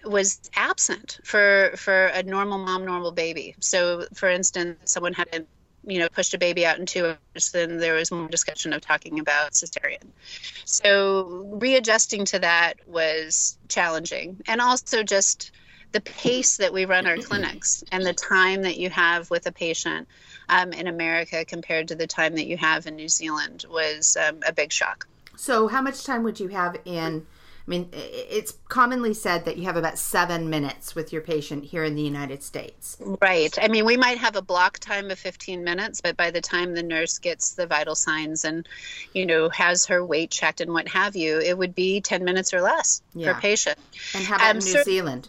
was 0.04 0.40
absent 0.54 1.18
for 1.24 1.72
for 1.76 2.06
a 2.06 2.22
normal 2.22 2.58
mom, 2.58 2.84
normal 2.84 3.12
baby. 3.12 3.54
So, 3.60 4.06
for 4.14 4.28
instance, 4.28 4.92
someone 4.92 5.14
had 5.14 5.28
a 5.32 5.44
you 5.84 5.98
know 5.98 6.08
pushed 6.08 6.34
a 6.34 6.38
baby 6.38 6.66
out 6.66 6.78
in 6.78 6.86
two 6.86 7.06
hours, 7.06 7.50
then 7.52 7.78
there 7.78 7.94
was 7.94 8.10
more 8.10 8.28
discussion 8.28 8.72
of 8.72 8.80
talking 8.80 9.18
about 9.18 9.52
cesarean. 9.52 10.06
So, 10.64 11.58
readjusting 11.60 12.24
to 12.26 12.38
that 12.40 12.74
was 12.86 13.58
challenging, 13.68 14.40
and 14.46 14.60
also 14.60 15.02
just 15.02 15.50
the 15.92 16.00
pace 16.00 16.58
that 16.58 16.72
we 16.72 16.84
run 16.84 17.06
our 17.06 17.16
clinics 17.16 17.82
and 17.90 18.04
the 18.04 18.12
time 18.12 18.62
that 18.62 18.78
you 18.78 18.90
have 18.90 19.30
with 19.30 19.46
a 19.46 19.52
patient 19.52 20.08
um, 20.48 20.72
in 20.72 20.86
America 20.86 21.44
compared 21.44 21.88
to 21.88 21.94
the 21.94 22.06
time 22.06 22.34
that 22.36 22.46
you 22.46 22.56
have 22.56 22.86
in 22.86 22.96
New 22.96 23.08
Zealand 23.08 23.64
was 23.70 24.16
um, 24.16 24.40
a 24.46 24.52
big 24.52 24.72
shock. 24.72 25.06
So, 25.36 25.68
how 25.68 25.80
much 25.80 26.04
time 26.04 26.24
would 26.24 26.40
you 26.40 26.48
have 26.48 26.76
in? 26.84 27.26
I 27.66 27.70
mean, 27.70 27.90
it's 27.92 28.56
commonly 28.68 29.12
said 29.12 29.44
that 29.44 29.58
you 29.58 29.64
have 29.64 29.76
about 29.76 29.98
seven 29.98 30.48
minutes 30.48 30.94
with 30.94 31.12
your 31.12 31.20
patient 31.20 31.64
here 31.64 31.84
in 31.84 31.96
the 31.96 32.02
United 32.02 32.42
States. 32.42 32.96
Right. 32.98 33.54
I 33.60 33.68
mean, 33.68 33.84
we 33.84 33.98
might 33.98 34.16
have 34.16 34.36
a 34.36 34.42
block 34.42 34.78
time 34.78 35.10
of 35.10 35.18
15 35.18 35.64
minutes, 35.64 36.00
but 36.00 36.16
by 36.16 36.30
the 36.30 36.40
time 36.40 36.74
the 36.74 36.82
nurse 36.82 37.18
gets 37.18 37.52
the 37.52 37.66
vital 37.66 37.94
signs 37.94 38.46
and, 38.46 38.66
you 39.12 39.26
know, 39.26 39.50
has 39.50 39.84
her 39.84 40.02
weight 40.02 40.30
checked 40.30 40.62
and 40.62 40.72
what 40.72 40.88
have 40.88 41.14
you, 41.14 41.40
it 41.40 41.58
would 41.58 41.74
be 41.74 42.00
10 42.00 42.24
minutes 42.24 42.54
or 42.54 42.62
less 42.62 43.02
yeah. 43.14 43.34
per 43.34 43.40
patient. 43.42 43.78
And 44.14 44.24
how 44.24 44.36
about 44.36 44.50
um, 44.52 44.58
New 44.60 44.82
Zealand? 44.84 45.28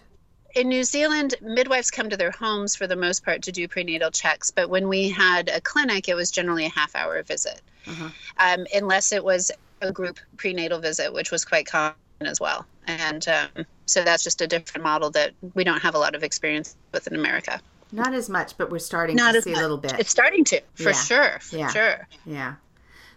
In 0.60 0.68
New 0.68 0.84
Zealand, 0.84 1.36
midwives 1.42 1.90
come 1.90 2.10
to 2.10 2.18
their 2.18 2.32
homes 2.32 2.76
for 2.76 2.86
the 2.86 2.98
most 2.98 3.24
part 3.24 3.44
to 3.44 3.52
do 3.52 3.66
prenatal 3.66 4.12
checks. 4.12 4.52
But 4.52 4.70
when 4.70 4.90
we 4.90 5.08
had 5.08 5.48
a 5.48 5.62
clinic, 5.62 6.10
it 6.10 6.16
was 6.16 6.32
generally 6.32 6.66
a 6.66 6.70
half 6.70 6.96
hour 6.96 7.24
visit, 7.24 7.62
uh-huh. 7.88 8.10
um, 8.38 8.68
unless 8.74 9.14
it 9.14 9.24
was 9.24 9.52
a 9.82 9.94
group 9.94 10.20
prenatal 10.36 10.80
visit, 10.80 11.14
which 11.14 11.32
was 11.32 11.46
quite 11.46 11.66
common 11.66 11.96
as 12.22 12.42
well. 12.42 12.66
And 12.88 13.26
um, 13.30 13.66
so 13.86 14.04
that's 14.04 14.22
just 14.22 14.42
a 14.42 14.48
different 14.48 14.84
model 14.84 15.10
that 15.12 15.32
we 15.54 15.64
don't 15.64 15.82
have 15.82 15.96
a 15.96 15.98
lot 15.98 16.14
of 16.14 16.24
experience 16.24 16.76
with 16.92 17.08
in 17.08 17.16
America. 17.16 17.62
Not 17.94 18.14
as 18.14 18.28
much, 18.28 18.58
but 18.58 18.70
we're 18.70 18.80
starting 18.80 19.16
Not 19.16 19.36
to 19.36 19.42
see 19.42 19.52
much. 19.52 19.60
a 19.60 19.62
little 19.62 19.78
bit. 19.78 19.94
It's 19.98 20.12
starting 20.12 20.44
to, 20.46 20.62
for 20.76 20.90
yeah. 20.90 20.92
sure. 20.92 21.40
For 21.40 21.58
yeah. 21.58 21.68
sure. 21.70 22.08
Yeah. 22.26 22.56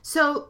So, 0.03 0.49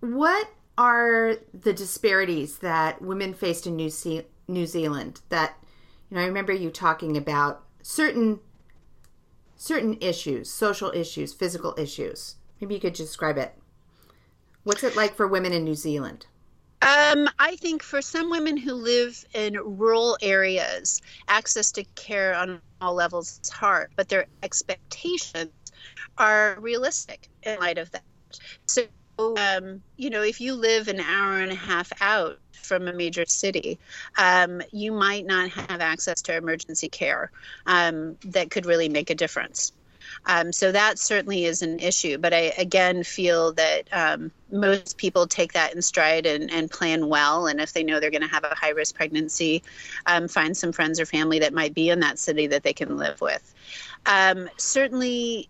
what 0.00 0.48
are 0.78 1.36
the 1.52 1.74
disparities 1.74 2.58
that 2.58 3.02
women 3.02 3.34
faced 3.34 3.66
in 3.66 3.76
New, 3.76 3.90
Ze- 3.90 4.26
New 4.48 4.66
Zealand 4.66 5.20
that 5.28 5.56
you 6.12 6.18
know, 6.18 6.24
I 6.24 6.26
remember 6.26 6.52
you 6.52 6.68
talking 6.68 7.16
about 7.16 7.62
certain 7.80 8.40
certain 9.56 9.96
issues, 10.02 10.50
social 10.50 10.90
issues, 10.90 11.32
physical 11.32 11.74
issues. 11.78 12.36
Maybe 12.60 12.74
you 12.74 12.80
could 12.80 12.92
describe 12.92 13.38
it. 13.38 13.54
What's 14.62 14.84
it 14.84 14.94
like 14.94 15.14
for 15.14 15.26
women 15.26 15.54
in 15.54 15.64
New 15.64 15.74
Zealand? 15.74 16.26
Um, 16.82 17.30
I 17.38 17.56
think 17.56 17.82
for 17.82 18.02
some 18.02 18.28
women 18.28 18.58
who 18.58 18.74
live 18.74 19.24
in 19.32 19.56
rural 19.56 20.18
areas, 20.20 21.00
access 21.28 21.72
to 21.72 21.84
care 21.94 22.34
on 22.34 22.60
all 22.82 22.92
levels 22.92 23.40
is 23.42 23.48
hard, 23.48 23.90
but 23.96 24.10
their 24.10 24.26
expectations 24.42 25.50
are 26.18 26.58
realistic 26.60 27.30
in 27.42 27.58
light 27.58 27.78
of 27.78 27.90
that. 27.92 28.04
So, 28.66 28.82
um, 29.18 29.82
you 29.96 30.10
know, 30.10 30.22
if 30.22 30.40
you 30.40 30.54
live 30.54 30.88
an 30.88 31.00
hour 31.00 31.40
and 31.40 31.52
a 31.52 31.56
half 31.56 31.92
out, 32.00 32.38
from 32.62 32.88
a 32.88 32.92
major 32.92 33.24
city, 33.26 33.78
um, 34.16 34.62
you 34.72 34.92
might 34.92 35.26
not 35.26 35.50
have 35.50 35.80
access 35.80 36.22
to 36.22 36.36
emergency 36.36 36.88
care 36.88 37.30
um, 37.66 38.16
that 38.24 38.50
could 38.50 38.66
really 38.66 38.88
make 38.88 39.10
a 39.10 39.14
difference. 39.14 39.72
Um, 40.26 40.52
so 40.52 40.72
that 40.72 40.98
certainly 40.98 41.44
is 41.44 41.62
an 41.62 41.78
issue. 41.78 42.18
But 42.18 42.34
I 42.34 42.52
again 42.58 43.02
feel 43.02 43.52
that 43.54 43.88
um, 43.92 44.30
most 44.50 44.96
people 44.98 45.26
take 45.26 45.52
that 45.52 45.74
in 45.74 45.80
stride 45.80 46.26
and, 46.26 46.50
and, 46.50 46.70
plan 46.70 47.08
well. 47.08 47.46
And 47.46 47.60
if 47.60 47.72
they 47.72 47.82
know 47.82 47.98
they're 47.98 48.10
going 48.10 48.22
to 48.22 48.28
have 48.28 48.44
a 48.44 48.54
high 48.54 48.70
risk 48.70 48.94
pregnancy, 48.94 49.62
um, 50.06 50.28
find 50.28 50.56
some 50.56 50.72
friends 50.72 51.00
or 51.00 51.06
family 51.06 51.38
that 51.40 51.54
might 51.54 51.74
be 51.74 51.88
in 51.88 52.00
that 52.00 52.18
city 52.18 52.46
that 52.48 52.62
they 52.62 52.72
can 52.72 52.96
live 52.98 53.20
with. 53.20 53.54
Certainly, 54.56 55.48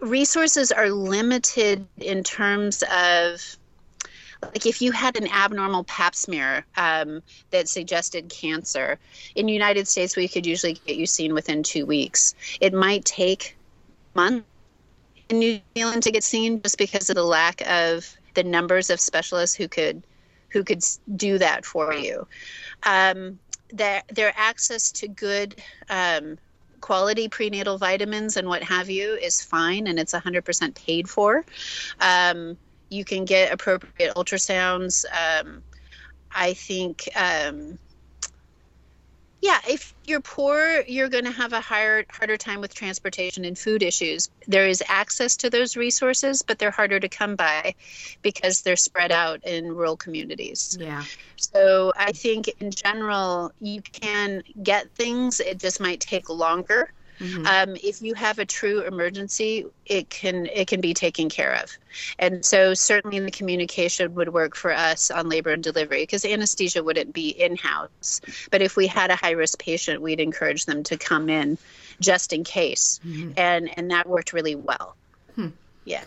resources 0.00 0.72
are 0.72 0.90
limited 0.90 1.86
in 1.98 2.24
terms 2.24 2.82
of 2.92 3.56
like 4.42 4.64
if 4.64 4.80
you 4.80 4.90
had 4.90 5.16
an 5.16 5.28
abnormal 5.30 5.84
pap 5.84 6.14
smear 6.14 6.64
um, 6.76 7.22
that 7.50 7.68
suggested 7.68 8.28
cancer 8.30 8.98
in 9.34 9.46
the 9.46 9.52
united 9.52 9.86
states 9.86 10.16
we 10.16 10.28
could 10.28 10.46
usually 10.46 10.74
get 10.86 10.96
you 10.96 11.06
seen 11.06 11.34
within 11.34 11.62
two 11.62 11.84
weeks. 11.84 12.34
It 12.60 12.72
might 12.72 13.04
take 13.04 13.56
months 14.14 14.46
in 15.28 15.38
new 15.38 15.60
zealand 15.76 16.02
to 16.04 16.10
get 16.10 16.24
seen 16.24 16.60
just 16.62 16.78
because 16.78 17.10
of 17.10 17.16
the 17.16 17.24
lack 17.24 17.60
of 17.68 18.16
the 18.34 18.42
numbers 18.42 18.90
of 18.90 19.00
specialists 19.00 19.56
who 19.56 19.68
could 19.68 20.02
who 20.48 20.64
could 20.64 20.82
do 21.16 21.38
that 21.38 21.64
for 21.64 21.94
you. 21.94 22.26
Um, 22.82 23.38
their, 23.72 24.02
their 24.08 24.32
access 24.36 24.90
to 24.92 25.08
good 25.08 25.62
um, 25.88 26.38
quality 26.80 27.28
prenatal 27.28 27.78
vitamins 27.78 28.36
and 28.36 28.48
what 28.48 28.62
have 28.62 28.90
you 28.90 29.14
is 29.14 29.42
fine 29.42 29.86
and 29.86 29.98
it's 29.98 30.14
100% 30.14 30.74
paid 30.74 31.08
for 31.08 31.44
um, 32.00 32.56
you 32.90 33.04
can 33.04 33.24
get 33.24 33.52
appropriate 33.52 34.14
ultrasounds. 34.16 35.04
Um, 35.12 35.62
I 36.34 36.52
think, 36.54 37.08
um, 37.16 37.78
yeah, 39.40 39.58
if 39.68 39.94
you're 40.04 40.20
poor, 40.20 40.82
you're 40.86 41.08
going 41.08 41.24
to 41.24 41.30
have 41.30 41.52
a 41.52 41.60
higher, 41.60 42.04
harder 42.10 42.36
time 42.36 42.60
with 42.60 42.74
transportation 42.74 43.44
and 43.44 43.58
food 43.58 43.82
issues. 43.82 44.28
There 44.46 44.66
is 44.66 44.82
access 44.86 45.36
to 45.36 45.50
those 45.50 45.76
resources, 45.76 46.42
but 46.42 46.58
they're 46.58 46.70
harder 46.70 47.00
to 47.00 47.08
come 47.08 47.36
by 47.36 47.74
because 48.20 48.60
they're 48.60 48.76
spread 48.76 49.12
out 49.12 49.42
in 49.44 49.74
rural 49.74 49.96
communities. 49.96 50.76
Yeah. 50.78 51.04
So 51.36 51.92
I 51.96 52.12
think 52.12 52.50
in 52.60 52.70
general, 52.70 53.52
you 53.60 53.80
can 53.80 54.42
get 54.62 54.90
things. 54.94 55.40
It 55.40 55.58
just 55.58 55.80
might 55.80 56.00
take 56.00 56.28
longer 56.28 56.92
mm-hmm. 57.20 57.46
um, 57.46 57.76
if 57.82 58.02
you 58.02 58.14
have 58.14 58.38
a 58.38 58.44
true 58.44 58.80
emergency, 58.80 59.66
it 59.86 60.10
can 60.10 60.46
it 60.46 60.66
can 60.66 60.80
be 60.80 60.94
taken 60.94 61.28
care 61.28 61.54
of. 61.54 61.70
And 62.18 62.44
so 62.44 62.74
certainly 62.74 63.20
the 63.20 63.30
communication 63.30 64.14
would 64.14 64.32
work 64.32 64.56
for 64.56 64.72
us 64.72 65.10
on 65.10 65.28
labor 65.28 65.50
and 65.50 65.62
delivery 65.62 66.02
because 66.02 66.24
anesthesia 66.24 66.82
wouldn't 66.82 67.12
be 67.12 67.28
in 67.28 67.56
house. 67.56 68.20
But 68.50 68.62
if 68.62 68.76
we 68.76 68.86
had 68.86 69.10
a 69.10 69.16
high 69.16 69.32
risk 69.32 69.58
patient, 69.58 70.02
we'd 70.02 70.20
encourage 70.20 70.66
them 70.66 70.82
to 70.84 70.96
come 70.96 71.28
in 71.28 71.58
just 72.00 72.32
in 72.32 72.44
case, 72.44 73.00
mm-hmm. 73.06 73.32
and 73.36 73.70
and 73.78 73.90
that 73.90 74.08
worked 74.08 74.32
really 74.32 74.54
well. 74.54 74.96
Hmm. 75.34 75.48
Yeah. 75.84 76.04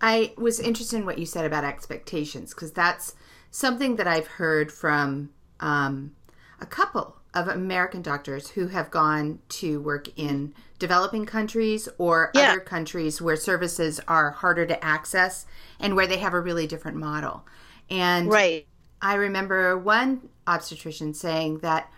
I 0.00 0.32
was 0.38 0.60
interested 0.60 0.96
in 0.96 1.04
what 1.04 1.18
you 1.18 1.26
said 1.26 1.44
about 1.44 1.62
expectations 1.62 2.54
because 2.54 2.72
that's 2.72 3.14
something 3.50 3.96
that 3.96 4.06
I've 4.06 4.26
heard 4.26 4.72
from 4.72 5.30
um, 5.60 6.14
a 6.60 6.66
couple 6.66 7.19
of 7.34 7.48
American 7.48 8.02
doctors 8.02 8.50
who 8.50 8.68
have 8.68 8.90
gone 8.90 9.38
to 9.48 9.80
work 9.80 10.08
in 10.16 10.52
developing 10.78 11.24
countries 11.24 11.88
or 11.98 12.30
yeah. 12.34 12.50
other 12.50 12.60
countries 12.60 13.22
where 13.22 13.36
services 13.36 14.00
are 14.08 14.30
harder 14.30 14.66
to 14.66 14.84
access 14.84 15.46
and 15.78 15.94
where 15.94 16.06
they 16.06 16.18
have 16.18 16.34
a 16.34 16.40
really 16.40 16.66
different 16.66 16.96
model. 16.96 17.44
And 17.88 18.28
right. 18.28 18.66
I 19.00 19.14
remember 19.14 19.78
one 19.78 20.28
obstetrician 20.46 21.14
saying 21.14 21.58
that 21.58 21.90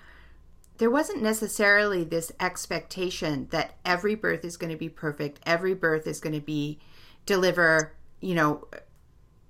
there 0.79 0.91
wasn't 0.91 1.23
necessarily 1.23 2.05
this 2.05 2.33
expectation 2.41 3.49
that 3.51 3.77
every 3.85 4.15
birth 4.15 4.45
is 4.45 4.57
going 4.57 4.73
to 4.73 4.79
be 4.79 4.89
perfect, 4.89 5.41
every 5.47 5.75
birth 5.75 6.07
is 6.07 6.21
going 6.21 6.35
to 6.35 6.41
be 6.41 6.79
deliver, 7.25 7.95
you 8.21 8.35
know, 8.35 8.67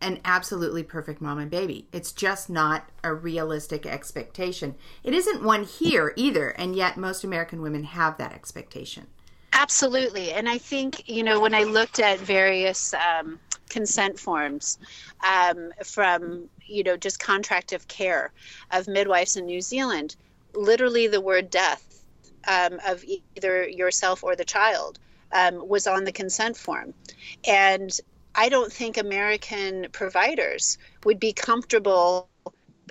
an 0.02 0.20
absolutely 0.24 0.82
perfect 0.82 1.20
mom 1.20 1.38
and 1.38 1.50
baby. 1.50 1.86
It's 1.92 2.12
just 2.12 2.50
not 2.50 2.90
a 3.02 3.14
realistic 3.14 3.86
expectation. 3.86 4.74
It 5.02 5.14
isn't 5.14 5.42
one 5.42 5.64
here 5.64 6.12
either, 6.16 6.50
and 6.50 6.76
yet 6.76 6.96
most 6.96 7.24
American 7.24 7.62
women 7.62 7.84
have 7.84 8.18
that 8.18 8.32
expectation. 8.32 9.06
Absolutely. 9.52 10.32
And 10.32 10.48
I 10.48 10.58
think, 10.58 11.08
you 11.08 11.22
know, 11.22 11.40
when 11.40 11.54
I 11.54 11.62
looked 11.62 12.00
at 12.00 12.18
various 12.18 12.94
um, 12.94 13.38
consent 13.68 14.18
forms 14.18 14.78
um, 15.26 15.72
from, 15.84 16.48
you 16.66 16.82
know, 16.82 16.96
just 16.96 17.20
contract 17.20 17.72
of 17.72 17.86
care 17.88 18.32
of 18.70 18.88
midwives 18.88 19.36
in 19.36 19.46
New 19.46 19.60
Zealand, 19.60 20.16
literally 20.54 21.06
the 21.06 21.20
word 21.20 21.50
death 21.50 22.04
um, 22.48 22.80
of 22.86 23.04
either 23.36 23.68
yourself 23.68 24.24
or 24.24 24.34
the 24.34 24.44
child 24.44 24.98
um, 25.32 25.68
was 25.68 25.86
on 25.86 26.04
the 26.04 26.12
consent 26.12 26.56
form. 26.56 26.94
And 27.46 27.90
I 28.34 28.48
don't 28.48 28.72
think 28.72 28.96
American 28.96 29.88
providers 29.92 30.78
would 31.04 31.20
be 31.20 31.32
comfortable 31.32 32.28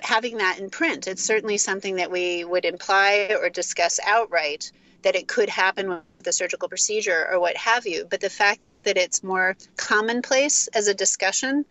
having 0.02 0.38
that 0.38 0.58
in 0.58 0.70
print. 0.70 1.06
It's 1.06 1.24
certainly 1.24 1.58
something 1.58 1.96
that 1.96 2.10
we 2.10 2.44
would 2.44 2.64
imply 2.64 3.36
or 3.38 3.48
discuss 3.50 4.00
outright 4.04 4.72
that 5.02 5.16
it 5.16 5.28
could 5.28 5.48
happen 5.48 5.88
with 5.88 6.02
the 6.22 6.32
surgical 6.32 6.68
procedure 6.68 7.28
or 7.30 7.40
what 7.40 7.56
have 7.56 7.86
you. 7.86 8.06
But 8.08 8.20
the 8.20 8.30
fact 8.30 8.60
that 8.84 8.96
it's 8.96 9.22
more 9.22 9.56
commonplace 9.76 10.68
as 10.68 10.88
a 10.88 10.94
discussion 10.94 11.64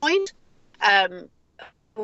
point 0.00 0.32
um, 0.80 1.28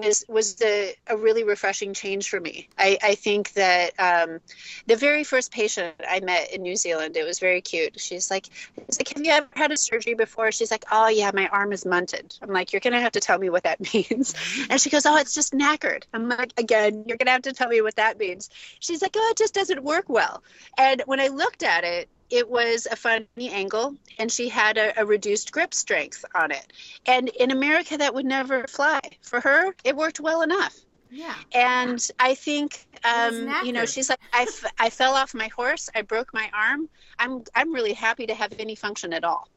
was 0.00 0.24
was 0.28 0.54
the 0.56 0.94
a 1.06 1.16
really 1.16 1.44
refreshing 1.44 1.94
change 1.94 2.28
for 2.28 2.40
me. 2.40 2.68
I, 2.78 2.98
I 3.02 3.14
think 3.14 3.52
that 3.52 3.92
um, 3.98 4.40
the 4.86 4.96
very 4.96 5.24
first 5.24 5.52
patient 5.52 5.94
I 6.08 6.20
met 6.20 6.52
in 6.52 6.62
New 6.62 6.76
Zealand, 6.76 7.16
it 7.16 7.24
was 7.24 7.38
very 7.38 7.60
cute. 7.60 8.00
She's 8.00 8.30
like, 8.30 8.46
like, 8.76 9.08
have 9.08 9.24
you 9.24 9.32
ever 9.32 9.48
had 9.52 9.72
a 9.72 9.76
surgery 9.76 10.14
before? 10.14 10.52
She's 10.52 10.70
like, 10.70 10.84
oh 10.90 11.08
yeah, 11.08 11.30
my 11.34 11.48
arm 11.48 11.72
is 11.72 11.84
munted. 11.84 12.38
I'm 12.42 12.52
like, 12.52 12.72
you're 12.72 12.80
gonna 12.80 13.00
have 13.00 13.12
to 13.12 13.20
tell 13.20 13.38
me 13.38 13.50
what 13.50 13.64
that 13.64 13.80
means. 13.94 14.34
And 14.70 14.80
she 14.80 14.90
goes, 14.90 15.06
oh, 15.06 15.16
it's 15.16 15.34
just 15.34 15.52
knackered. 15.52 16.04
I'm 16.12 16.28
like, 16.28 16.52
again, 16.56 17.04
you're 17.06 17.16
gonna 17.16 17.32
have 17.32 17.42
to 17.42 17.52
tell 17.52 17.68
me 17.68 17.80
what 17.80 17.96
that 17.96 18.18
means. 18.18 18.50
She's 18.80 19.02
like, 19.02 19.14
oh, 19.16 19.28
it 19.30 19.38
just 19.38 19.54
doesn't 19.54 19.82
work 19.82 20.08
well. 20.08 20.42
And 20.78 21.02
when 21.06 21.20
I 21.20 21.28
looked 21.28 21.62
at 21.62 21.84
it, 21.84 22.08
it 22.30 22.48
was 22.48 22.86
a 22.90 22.96
funny 22.96 23.26
angle 23.38 23.94
and 24.18 24.30
she 24.30 24.48
had 24.48 24.78
a, 24.78 25.00
a, 25.00 25.06
reduced 25.06 25.52
grip 25.52 25.72
strength 25.72 26.24
on 26.34 26.50
it. 26.50 26.72
And 27.06 27.28
in 27.28 27.50
america 27.50 27.96
that 27.96 28.14
would 28.14 28.26
never 28.26 28.64
fly. 28.66 29.00
For 29.22 29.40
her 29.40 29.74
it 29.84 29.96
worked 29.96 30.20
well 30.20 30.42
enough. 30.42 30.76
Yeah. 31.10 31.34
And 31.52 32.06
i 32.18 32.34
think 32.34 32.86
um, 33.04 33.54
you 33.64 33.72
know 33.72 33.86
she's 33.86 34.08
like 34.08 34.20
I, 34.32 34.42
f- 34.42 34.72
I 34.78 34.90
fell 34.90 35.14
off 35.14 35.34
my 35.34 35.48
horse. 35.48 35.88
I 35.94 36.02
broke 36.02 36.32
my 36.34 36.50
arm. 36.52 36.88
I'm 37.18 37.44
i'm 37.54 37.72
really 37.72 37.92
happy 37.92 38.26
to 38.26 38.34
have 38.34 38.52
any 38.58 38.74
function 38.74 39.12
at 39.12 39.24
all. 39.24 39.48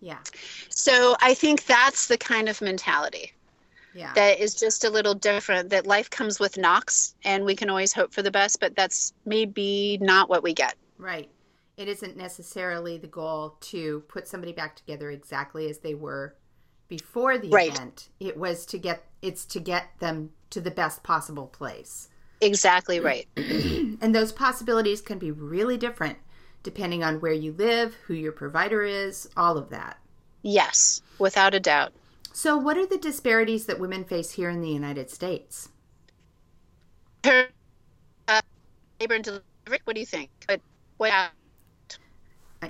Yeah. 0.00 0.18
So 0.68 1.16
i 1.20 1.34
think 1.34 1.66
that's 1.66 2.08
the 2.08 2.18
kind 2.18 2.48
of 2.48 2.60
mentality 2.60 3.32
yeah. 3.94 4.12
that 4.14 4.40
is 4.40 4.54
just 4.54 4.84
a 4.84 4.90
little 4.90 5.14
different 5.14 5.70
that 5.70 5.86
life 5.86 6.10
comes 6.10 6.40
with 6.40 6.58
knocks 6.58 7.14
and 7.24 7.44
we 7.44 7.54
can 7.54 7.70
always 7.70 7.92
hope 7.92 8.12
for 8.12 8.22
the 8.22 8.30
best 8.30 8.58
but 8.58 8.74
that's 8.74 9.12
maybe 9.24 9.98
not 10.00 10.28
what 10.28 10.42
we 10.42 10.52
get. 10.52 10.74
Right 10.98 11.28
it 11.76 11.88
isn't 11.88 12.16
necessarily 12.16 12.98
the 12.98 13.06
goal 13.06 13.56
to 13.60 14.00
put 14.08 14.28
somebody 14.28 14.52
back 14.52 14.76
together 14.76 15.10
exactly 15.10 15.68
as 15.68 15.78
they 15.78 15.94
were 15.94 16.36
before 16.88 17.38
the 17.38 17.48
right. 17.48 17.74
event. 17.74 18.08
It 18.20 18.36
was 18.36 18.66
to 18.66 18.78
get 18.78 19.04
it's 19.22 19.44
to 19.46 19.60
get 19.60 19.98
them 20.00 20.30
to 20.50 20.60
the 20.60 20.70
best 20.70 21.02
possible 21.02 21.46
place. 21.46 22.08
Exactly 22.40 23.00
right. 23.00 23.26
and 23.36 24.14
those 24.14 24.32
possibilities 24.32 25.00
can 25.00 25.18
be 25.18 25.30
really 25.30 25.76
different 25.76 26.18
depending 26.62 27.04
on 27.04 27.20
where 27.20 27.32
you 27.32 27.52
live, 27.52 27.94
who 28.06 28.14
your 28.14 28.32
provider 28.32 28.82
is, 28.82 29.28
all 29.36 29.56
of 29.56 29.70
that. 29.70 29.98
Yes, 30.42 31.02
without 31.18 31.54
a 31.54 31.60
doubt. 31.60 31.92
So, 32.32 32.56
what 32.56 32.76
are 32.76 32.86
the 32.86 32.98
disparities 32.98 33.66
that 33.66 33.78
women 33.78 34.04
face 34.04 34.32
here 34.32 34.50
in 34.50 34.60
the 34.60 34.70
United 34.70 35.10
States? 35.10 35.68
uh, 37.24 37.44
labor 39.00 39.14
and 39.14 39.24
delivery. 39.24 39.80
What 39.84 39.94
do 39.94 40.00
you 40.00 40.06
think? 40.06 40.30
What, 40.48 40.60
what 40.96 41.12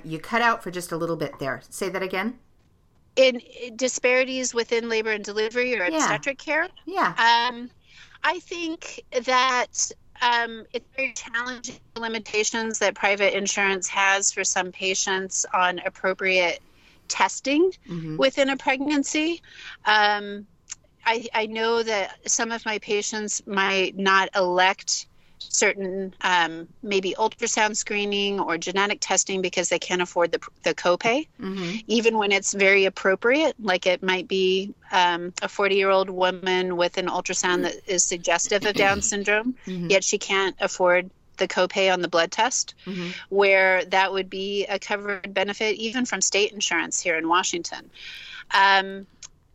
you 0.03 0.19
cut 0.19 0.41
out 0.41 0.63
for 0.63 0.71
just 0.71 0.91
a 0.91 0.97
little 0.97 1.15
bit 1.15 1.39
there. 1.39 1.61
Say 1.69 1.89
that 1.89 2.03
again. 2.03 2.39
In, 3.15 3.39
in 3.39 3.75
disparities 3.75 4.53
within 4.53 4.89
labor 4.89 5.11
and 5.11 5.23
delivery 5.23 5.79
or 5.79 5.87
yeah. 5.87 5.97
obstetric 5.97 6.37
care. 6.37 6.67
Yeah. 6.85 7.13
Um, 7.51 7.69
I 8.23 8.39
think 8.39 9.03
that 9.25 9.91
um, 10.21 10.65
it's 10.73 10.85
very 10.95 11.13
challenging 11.13 11.79
limitations 11.95 12.79
that 12.79 12.95
private 12.95 13.37
insurance 13.37 13.87
has 13.87 14.31
for 14.31 14.43
some 14.43 14.71
patients 14.71 15.45
on 15.53 15.79
appropriate 15.85 16.59
testing 17.07 17.71
mm-hmm. 17.87 18.17
within 18.17 18.49
a 18.49 18.57
pregnancy. 18.57 19.41
Um, 19.85 20.47
I, 21.05 21.27
I 21.33 21.45
know 21.45 21.83
that 21.83 22.17
some 22.27 22.51
of 22.51 22.65
my 22.65 22.79
patients 22.79 23.45
might 23.45 23.97
not 23.97 24.29
elect 24.35 25.07
certain 25.39 26.13
um, 26.21 26.67
maybe 26.83 27.15
ultrasound 27.17 27.75
screening 27.75 28.39
or 28.39 28.57
genetic 28.57 28.99
testing 29.01 29.41
because 29.41 29.69
they 29.69 29.79
can't 29.79 30.01
afford 30.01 30.31
the, 30.31 30.39
the 30.63 30.73
copay, 30.73 31.27
mm-hmm. 31.39 31.77
even 31.87 32.17
when 32.17 32.31
it's 32.31 32.53
very 32.53 32.85
appropriate. 32.85 33.55
Like 33.59 33.85
it 33.85 34.03
might 34.03 34.27
be 34.27 34.73
um, 34.91 35.33
a 35.41 35.47
40 35.47 35.75
year 35.75 35.89
old 35.89 36.09
woman 36.09 36.77
with 36.77 36.97
an 36.97 37.07
ultrasound 37.07 37.63
that 37.63 37.75
is 37.87 38.03
suggestive 38.03 38.65
of 38.65 38.75
Down 38.75 39.01
syndrome, 39.01 39.55
mm-hmm. 39.65 39.89
yet 39.89 40.03
she 40.03 40.17
can't 40.17 40.55
afford 40.59 41.09
the 41.37 41.47
copay 41.47 41.91
on 41.91 42.01
the 42.01 42.07
blood 42.07 42.31
test, 42.31 42.75
mm-hmm. 42.85 43.09
where 43.29 43.83
that 43.85 44.11
would 44.11 44.29
be 44.29 44.65
a 44.65 44.79
covered 44.79 45.33
benefit 45.33 45.75
even 45.75 46.05
from 46.05 46.21
state 46.21 46.51
insurance 46.53 47.01
here 47.01 47.17
in 47.17 47.27
Washington. 47.27 47.89
Um, 48.51 49.05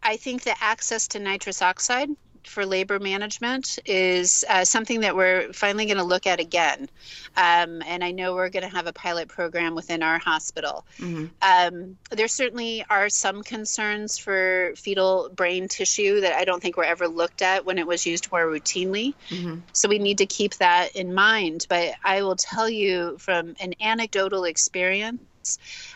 I 0.03 0.17
think 0.17 0.43
the 0.43 0.55
access 0.61 1.09
to 1.09 1.19
nitrous 1.19 1.63
oxide 1.63 2.11
for 2.45 2.67
labor 2.67 2.99
management 2.99 3.79
is 3.87 4.45
uh, 4.49 4.65
something 4.65 5.01
that 5.01 5.17
we're 5.17 5.53
finally 5.53 5.87
going 5.87 5.99
to 5.99 6.05
look 6.05 6.27
at 6.27 6.41
again. 6.41 6.89
Um, 7.37 7.83
and 7.87 8.03
I 8.03 8.11
know 8.11 8.35
we're 8.35 8.49
going 8.49 8.63
to 8.63 8.75
have 8.75 8.87
a 8.87 8.93
pilot 8.93 9.29
program 9.29 9.75
within 9.75 10.03
our 10.03 10.19
hospital. 10.19 10.85
Mm-hmm. 10.99 11.27
Um, 11.43 11.97
there 12.11 12.29
certainly 12.29 12.85
are 12.89 13.09
some 13.09 13.43
concerns 13.43 14.19
for 14.19 14.73
fetal 14.77 15.31
brain 15.35 15.69
tissue 15.69 16.21
that 16.23 16.35
I 16.35 16.45
don't 16.45 16.61
think 16.61 16.77
were 16.77 16.85
ever 16.85 17.09
looked 17.09 17.43
at 17.43 17.65
when 17.65 17.79
it 17.79 17.87
was 17.87 18.07
used 18.07 18.31
more 18.31 18.45
routinely. 18.45 19.15
Mm-hmm. 19.29 19.61
So 19.73 19.89
we 19.89 19.99
need 19.99 20.19
to 20.19 20.27
keep 20.27 20.55
that 20.57 20.97
in 20.97 21.15
mind. 21.15 21.67
But 21.69 21.95
I 22.03 22.23
will 22.23 22.37
tell 22.37 22.69
you 22.69 23.17
from 23.19 23.55
an 23.61 23.75
anecdotal 23.81 24.45
experience 24.45 25.21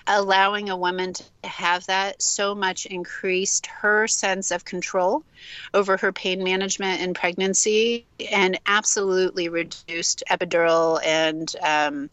allowing 0.06 0.68
a 0.68 0.76
woman 0.76 1.14
to 1.14 1.24
have 1.44 1.86
that 1.86 2.20
so 2.20 2.54
much 2.54 2.86
increased 2.86 3.66
her 3.66 4.06
sense 4.06 4.50
of 4.50 4.64
control 4.64 5.24
over 5.72 5.96
her 5.96 6.12
pain 6.12 6.44
management 6.44 7.00
in 7.00 7.14
pregnancy 7.14 8.06
and 8.30 8.58
absolutely 8.66 9.48
reduced 9.48 10.22
epidural 10.30 11.00
and 11.04 11.54
um, 11.62 12.10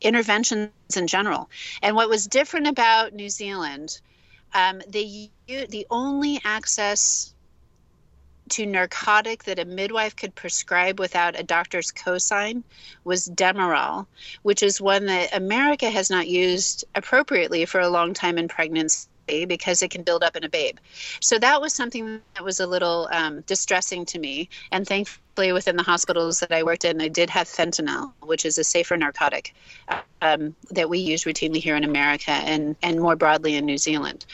interventions 0.00 0.70
in 0.96 1.06
general. 1.06 1.50
And 1.82 1.94
what 1.96 2.08
was 2.08 2.26
different 2.26 2.66
about 2.66 3.12
New 3.12 3.28
Zealand, 3.28 4.00
um, 4.54 4.80
the 4.88 5.30
the 5.46 5.86
only 5.90 6.40
access 6.44 7.33
to 8.50 8.66
narcotic 8.66 9.44
that 9.44 9.58
a 9.58 9.64
midwife 9.64 10.16
could 10.16 10.34
prescribe 10.34 11.00
without 11.00 11.38
a 11.38 11.42
doctor's 11.42 11.92
cosign 11.92 12.62
was 13.04 13.28
Demerol, 13.28 14.06
which 14.42 14.62
is 14.62 14.80
one 14.80 15.06
that 15.06 15.34
America 15.34 15.90
has 15.90 16.10
not 16.10 16.28
used 16.28 16.84
appropriately 16.94 17.64
for 17.64 17.80
a 17.80 17.88
long 17.88 18.14
time 18.14 18.38
in 18.38 18.48
pregnancy 18.48 19.08
because 19.26 19.82
it 19.82 19.90
can 19.90 20.02
build 20.02 20.22
up 20.22 20.36
in 20.36 20.44
a 20.44 20.48
babe. 20.48 20.76
So 21.20 21.38
that 21.38 21.60
was 21.60 21.72
something 21.72 22.20
that 22.34 22.44
was 22.44 22.60
a 22.60 22.66
little 22.66 23.08
um, 23.10 23.40
distressing 23.42 24.04
to 24.06 24.18
me. 24.18 24.50
And 24.70 24.86
thankfully, 24.86 25.52
within 25.52 25.76
the 25.76 25.82
hospitals 25.82 26.40
that 26.40 26.52
I 26.52 26.62
worked 26.62 26.84
in, 26.84 27.00
I 27.00 27.08
did 27.08 27.30
have 27.30 27.48
fentanyl, 27.48 28.12
which 28.20 28.44
is 28.44 28.58
a 28.58 28.64
safer 28.64 28.96
narcotic 28.96 29.54
um, 30.20 30.54
that 30.70 30.90
we 30.90 30.98
use 30.98 31.24
routinely 31.24 31.56
here 31.56 31.76
in 31.76 31.84
America 31.84 32.32
and, 32.32 32.76
and 32.82 33.00
more 33.00 33.16
broadly 33.16 33.56
in 33.56 33.64
New 33.64 33.78
Zealand. 33.78 34.26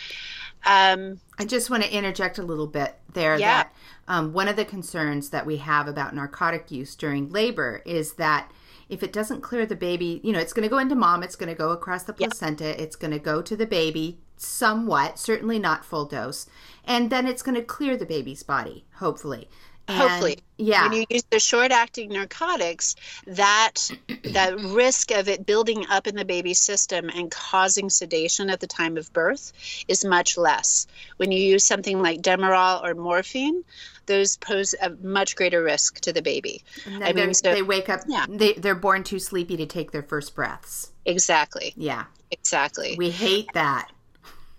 Um, 0.65 1.21
I 1.39 1.45
just 1.47 1.71
want 1.71 1.85
to 1.85 1.91
interject 1.91 2.39
a 2.39 2.43
little 2.43 2.67
bit 2.67 2.95
there 3.15 3.39
yeah. 3.39 3.63
that 3.63 3.75
um, 4.11 4.33
one 4.33 4.49
of 4.49 4.57
the 4.57 4.65
concerns 4.65 5.31
that 5.31 5.47
we 5.47 5.59
have 5.59 5.87
about 5.87 6.17
narcotic 6.17 6.73
use 6.73 6.97
during 6.97 7.31
labor 7.31 7.81
is 7.87 8.15
that 8.15 8.51
if 8.89 9.05
it 9.05 9.13
doesn't 9.13 9.41
clear 9.41 9.65
the 9.65 9.77
baby, 9.77 10.21
you 10.25 10.33
know, 10.33 10.41
it's 10.41 10.53
going 10.53 10.65
to 10.65 10.69
go 10.69 10.79
into 10.79 10.97
mom, 10.97 11.23
it's 11.23 11.37
going 11.37 11.49
to 11.49 11.55
go 11.55 11.71
across 11.71 12.03
the 12.03 12.13
placenta, 12.13 12.65
yep. 12.65 12.81
it's 12.81 12.97
going 12.97 13.13
to 13.13 13.21
go 13.21 13.41
to 13.41 13.57
the 13.57 13.67
baby 13.67 14.19
somewhat, 14.37 15.17
certainly 15.17 15.61
not 15.61 15.85
full 15.85 16.07
dose, 16.07 16.47
and 16.85 17.09
then 17.09 17.29
it's 17.29 17.41
going 17.41 17.55
to 17.55 17.63
clear 17.63 17.97
the 17.97 18.05
baby's 18.05 18.43
body, 18.43 18.85
hopefully. 18.97 19.49
And, 19.87 19.99
hopefully 19.99 20.39
yeah 20.57 20.85
when 20.85 20.93
you 20.93 21.07
use 21.11 21.25
the 21.31 21.41
short 21.41 21.73
acting 21.73 22.11
narcotics 22.11 22.95
that 23.27 23.91
that 24.33 24.61
risk 24.61 25.11
of 25.11 25.29
it 25.29 25.45
building 25.45 25.85
up 25.91 26.07
in 26.07 26.15
the 26.15 26.25
baby's 26.25 26.61
system 26.61 27.09
and 27.09 27.29
causing 27.29 27.91
sedation 27.91 28.51
at 28.51 28.61
the 28.61 28.69
time 28.69 28.97
of 28.97 29.13
birth 29.13 29.53
is 29.89 30.05
much 30.05 30.39
less 30.39 30.87
when 31.17 31.33
you 31.33 31.41
use 31.41 31.65
something 31.65 32.01
like 32.01 32.23
demerol 32.23 32.85
or 32.85 32.95
morphine 32.95 33.65
those 34.11 34.37
pose 34.37 34.75
a 34.83 34.91
much 34.91 35.37
greater 35.37 35.63
risk 35.63 36.01
to 36.01 36.13
the 36.13 36.21
baby. 36.21 36.65
I 37.01 37.13
mean 37.13 37.33
so, 37.33 37.55
they 37.55 37.63
wake 37.63 37.89
up 37.89 38.01
yeah. 38.09 38.27
they, 38.29 38.55
they're 38.55 38.75
born 38.75 39.05
too 39.05 39.21
sleepy 39.21 39.57
to 39.57 39.67
take 39.67 39.93
their 39.93 40.03
first 40.03 40.35
breaths. 40.35 40.91
Exactly. 41.07 41.73
Yeah. 41.77 42.05
Exactly. 42.31 42.97
We 42.99 43.11
hate 43.11 43.49
that. 43.55 43.89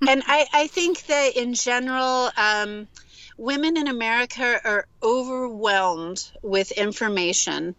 And 0.08 0.24
I, 0.26 0.48
I 0.52 0.66
think 0.66 1.06
that 1.06 1.38
in 1.38 1.54
general 1.54 2.32
um, 2.36 2.88
women 3.38 3.78
in 3.78 3.88
America 3.88 4.60
are 4.64 4.88
overwhelmed 5.04 6.28
with 6.42 6.72
information 6.72 7.76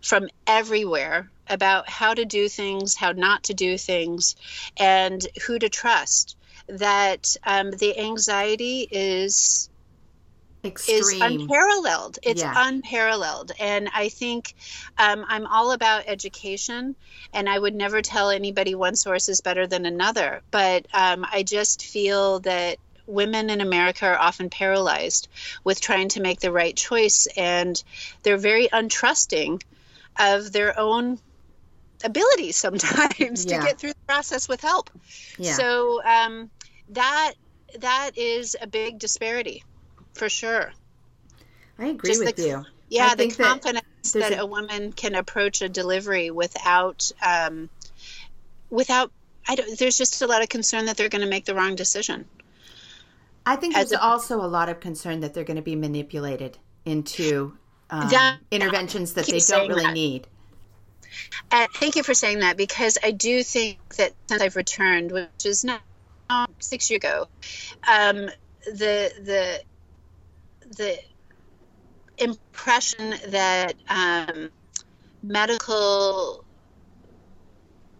from 0.00 0.30
everywhere 0.46 1.30
about 1.50 1.86
how 1.86 2.14
to 2.14 2.24
do 2.24 2.48
things, 2.48 2.96
how 2.96 3.12
not 3.12 3.42
to 3.44 3.54
do 3.54 3.76
things, 3.76 4.36
and 4.78 5.26
who 5.46 5.58
to 5.58 5.68
trust. 5.68 6.36
That 6.66 7.36
um, 7.44 7.72
the 7.72 7.98
anxiety 7.98 8.88
is 8.90 9.68
Extreme. 10.66 10.98
is 10.98 11.20
unparalleled. 11.20 12.18
It's 12.22 12.42
yeah. 12.42 12.52
unparalleled, 12.56 13.52
and 13.58 13.88
I 13.94 14.08
think 14.08 14.54
um, 14.98 15.24
I'm 15.28 15.46
all 15.46 15.72
about 15.72 16.04
education. 16.06 16.96
And 17.32 17.48
I 17.48 17.58
would 17.58 17.74
never 17.74 18.02
tell 18.02 18.30
anybody 18.30 18.74
one 18.74 18.96
source 18.96 19.28
is 19.28 19.40
better 19.40 19.66
than 19.66 19.84
another, 19.84 20.42
but 20.50 20.86
um, 20.94 21.26
I 21.30 21.42
just 21.42 21.84
feel 21.84 22.40
that 22.40 22.78
women 23.06 23.50
in 23.50 23.60
America 23.60 24.06
are 24.06 24.18
often 24.18 24.50
paralyzed 24.50 25.28
with 25.64 25.80
trying 25.80 26.08
to 26.10 26.20
make 26.20 26.40
the 26.40 26.52
right 26.52 26.76
choice, 26.76 27.26
and 27.36 27.82
they're 28.22 28.36
very 28.36 28.68
untrusting 28.68 29.62
of 30.18 30.52
their 30.52 30.78
own 30.78 31.18
abilities 32.04 32.56
sometimes 32.56 33.44
yeah. 33.44 33.58
to 33.58 33.66
get 33.66 33.78
through 33.78 33.92
the 33.92 34.06
process 34.06 34.48
with 34.48 34.60
help. 34.60 34.90
Yeah. 35.38 35.52
So 35.52 36.02
um, 36.04 36.50
that 36.90 37.34
that 37.80 38.12
is 38.16 38.56
a 38.60 38.66
big 38.66 38.98
disparity, 38.98 39.64
for 40.16 40.28
sure. 40.28 40.72
I 41.78 41.86
agree 41.86 42.10
Just 42.10 42.24
with 42.24 42.36
the, 42.36 42.42
you. 42.42 42.64
Yeah, 42.88 43.14
the 43.14 43.30
confidence 43.30 44.12
that, 44.12 44.30
that 44.30 44.32
a, 44.32 44.42
a, 44.42 44.46
woman 44.46 44.92
can 44.92 45.14
approach 45.14 45.60
a 45.60 45.68
delivery 45.68 46.30
without 46.30 47.10
um, 47.24 47.68
without 48.70 49.10
I 49.48 49.54
don't, 49.56 49.78
there's 49.78 49.98
just 49.98 50.22
a 50.22 50.26
lot 50.26 50.42
of 50.42 50.48
concern 50.48 50.86
that 50.86 50.96
they're 50.96 51.08
going 51.08 51.22
to 51.22 51.28
make 51.28 51.44
the 51.44 51.54
wrong 51.54 51.74
decision. 51.74 52.26
I 53.44 53.56
think 53.56 53.74
there's 53.74 53.92
a, 53.92 54.02
also 54.02 54.40
a 54.40 54.46
lot 54.46 54.68
of 54.68 54.80
concern 54.80 55.20
that 55.20 55.34
they're 55.34 55.44
going 55.44 55.56
to 55.56 55.62
be 55.62 55.76
manipulated 55.76 56.58
into 56.84 57.56
um, 57.90 58.08
that, 58.08 58.38
interventions 58.50 59.12
that 59.14 59.26
they 59.26 59.38
don't 59.38 59.68
really 59.68 59.84
that. 59.84 59.94
need. 59.94 60.26
Uh, 61.50 61.66
thank 61.74 61.96
you 61.96 62.02
for 62.02 62.14
saying 62.14 62.40
that 62.40 62.56
because 62.56 62.98
I 63.02 63.12
do 63.12 63.42
think 63.42 63.78
that 63.96 64.12
since 64.28 64.42
I've 64.42 64.56
returned, 64.56 65.12
which 65.12 65.44
is 65.44 65.64
now 65.64 65.78
six 66.58 66.90
years 66.90 66.98
ago, 66.98 67.28
um, 67.88 68.28
the 68.66 69.12
the 69.22 69.62
the 70.76 70.98
impression 72.18 73.14
that 73.28 73.74
um, 73.88 74.50
medical 75.22 76.44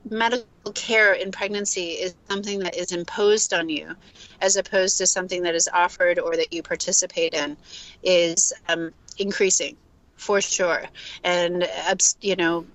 medical 0.08 0.46
care 0.72 1.14
in 1.14 1.32
pregnancy 1.32 1.90
is 1.90 2.14
something 2.28 2.60
that 2.60 2.76
is 2.76 2.92
imposed 2.92 3.52
on 3.52 3.68
you 3.68 3.94
as 4.40 4.56
opposed 4.56 4.98
to 4.98 5.06
something 5.06 5.42
that 5.42 5.54
is 5.54 5.68
offered 5.72 6.20
or 6.20 6.36
that 6.36 6.52
you 6.52 6.62
participate 6.62 7.34
in 7.34 7.56
is 8.04 8.52
um, 8.68 8.92
increasing 9.18 9.76
for 10.14 10.40
sure. 10.40 10.84
And 11.24 11.68
you 12.20 12.36
know 12.36 12.66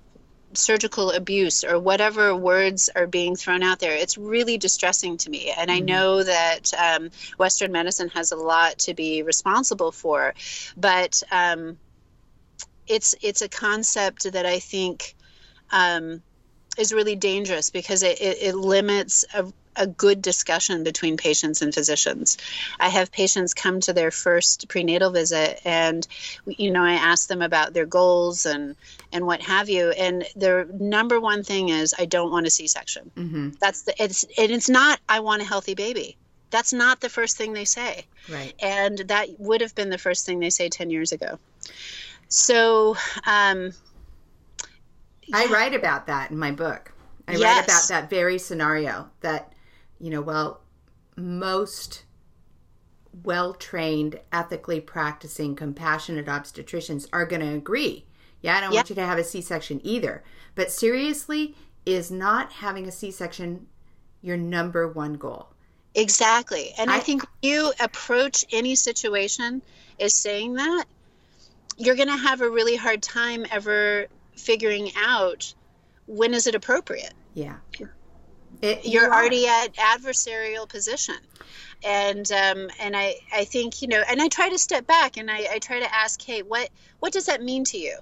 surgical 0.54 1.12
abuse 1.12 1.64
or 1.64 1.80
whatever 1.80 2.36
words 2.36 2.90
are 2.96 3.08
being 3.08 3.36
thrown 3.36 3.64
out 3.64 3.80
there 3.80 3.96
it's 3.96 4.18
really 4.18 4.58
distressing 4.58 5.18
to 5.18 5.30
me 5.30 5.52
and 5.58 5.72
i 5.72 5.78
mm-hmm. 5.78 5.86
know 5.86 6.24
that 6.24 6.74
um, 6.74 7.10
western 7.38 7.72
medicine 7.72 8.10
has 8.10 8.32
a 8.32 8.36
lot 8.36 8.78
to 8.78 8.94
be 8.94 9.24
responsible 9.24 9.92
for 9.92 10.34
but 10.78 11.22
um, 11.32 11.78
it's 12.88 13.16
it's 13.22 13.42
a 13.42 13.50
concept 13.50 14.32
that 14.32 14.46
i 14.46 14.60
think 14.60 15.16
um, 15.72 16.22
is 16.78 16.94
really 16.94 17.16
dangerous 17.16 17.70
because 17.70 18.04
it, 18.04 18.22
it, 18.22 18.38
it 18.42 18.56
limits 18.56 19.26
a, 19.34 19.46
a 19.76 19.88
good 19.88 20.22
discussion 20.22 20.84
between 20.84 21.18
patients 21.18 21.62
and 21.62 21.74
physicians. 21.74 22.38
I 22.80 22.90
have 22.90 23.12
patients 23.12 23.54
come 23.54 23.80
to 23.82 23.94
their 23.94 24.12
first 24.12 24.68
prenatal 24.68 25.12
visit 25.12 25.62
and 25.66 26.08
you 26.46 26.72
know 26.72 26.84
I 26.84 26.94
ask 26.94 27.28
them 27.28 27.42
about 27.42 27.74
their 27.74 27.86
goals 27.86 28.46
and 28.46 28.76
and 29.12 29.26
what 29.26 29.42
have 29.42 29.70
you 29.70 29.92
and 29.92 30.26
their 30.36 30.66
number 30.66 31.20
one 31.20 31.44
thing 31.44 31.70
is 31.70 31.94
I 31.98 32.06
don't 32.06 32.32
want 32.32 32.48
a 32.48 32.50
C-section. 32.50 33.12
Mm-hmm. 33.16 33.50
That's 33.60 33.84
the 33.84 33.94
it's 34.02 34.24
and 34.38 34.52
it's 34.52 34.70
not 34.70 35.00
I 35.08 35.22
want 35.22 35.42
a 35.42 35.46
healthy 35.46 35.76
baby. 35.76 36.18
That's 36.50 36.74
not 36.74 37.00
the 37.00 37.10
first 37.10 37.38
thing 37.38 37.54
they 37.54 37.66
say. 37.66 38.06
Right. 38.30 38.54
And 38.62 38.98
that 39.08 39.40
would 39.40 39.62
have 39.62 39.74
been 39.74 39.90
the 39.90 39.98
first 39.98 40.26
thing 40.26 40.40
they 40.40 40.50
say 40.50 40.68
10 40.68 40.90
years 40.90 41.12
ago. 41.12 41.40
So 42.28 42.98
um 43.26 43.72
I 45.34 45.46
write 45.46 45.74
about 45.74 46.08
that 46.08 46.32
in 46.32 46.38
my 46.38 46.52
book. 46.52 46.92
I 47.28 47.34
yes. 47.34 47.42
write 47.42 47.64
about 47.66 47.88
that 47.90 48.10
very 48.10 48.38
scenario 48.38 49.10
that, 49.22 49.54
you 50.02 50.10
know, 50.10 50.22
well, 50.22 50.62
most 51.16 52.04
well 53.24 53.54
trained, 53.54 54.20
ethically 54.32 54.82
practicing, 54.82 55.56
compassionate 55.56 56.26
obstetricians 56.26 57.08
are 57.14 57.26
going 57.26 57.42
to 57.42 57.54
agree. 57.54 58.06
Yeah, 58.42 58.58
I 58.58 58.62
don't 58.62 58.74
want 58.74 58.90
you 58.90 58.96
to 58.96 59.06
have 59.06 59.20
a 59.20 59.24
C 59.24 59.42
section 59.42 59.80
either. 59.84 60.24
But 60.56 60.72
seriously, 60.72 61.56
is 61.86 62.10
not 62.10 62.52
having 62.52 62.88
a 62.88 62.92
C 62.92 63.12
section 63.12 63.68
your 64.22 64.38
number 64.38 64.88
one 64.88 65.14
goal? 65.14 65.50
Exactly. 65.94 66.74
And 66.78 66.90
I, 66.90 66.98
I 66.98 67.00
think 67.00 67.24
you 67.42 67.72
approach 67.80 68.46
any 68.52 68.76
situation 68.76 69.62
as 70.00 70.16
saying 70.16 70.56
that, 70.56 70.86
you're 71.78 71.96
going 71.96 72.08
to 72.08 72.18
have 72.18 72.42
a 72.42 72.50
really 72.50 72.76
hard 72.76 73.02
time 73.04 73.46
ever 73.52 74.08
figuring 74.36 74.92
out 74.98 75.54
when 76.08 76.34
is 76.34 76.48
it 76.48 76.56
appropriate. 76.56 77.14
Yeah. 77.34 77.58
It, 78.62 78.86
you're 78.86 79.06
you 79.06 79.12
already 79.12 79.48
at 79.48 79.74
adversarial 79.76 80.68
position. 80.68 81.16
And 81.84 82.32
um, 82.32 82.70
and 82.80 82.96
I, 82.96 83.16
I 83.34 83.46
think 83.46 83.82
you 83.82 83.88
know 83.88 84.04
and 84.08 84.22
I 84.22 84.28
try 84.28 84.50
to 84.50 84.58
step 84.58 84.86
back 84.86 85.18
and 85.18 85.32
I, 85.32 85.48
I 85.54 85.60
try 85.60 85.80
to 85.80 85.96
ask 85.96 86.22
hey 86.22 86.42
what 86.44 86.70
what 87.00 87.12
does 87.12 87.26
that 87.26 87.42
mean 87.42 87.64
to 87.66 87.78
you? 87.78 87.98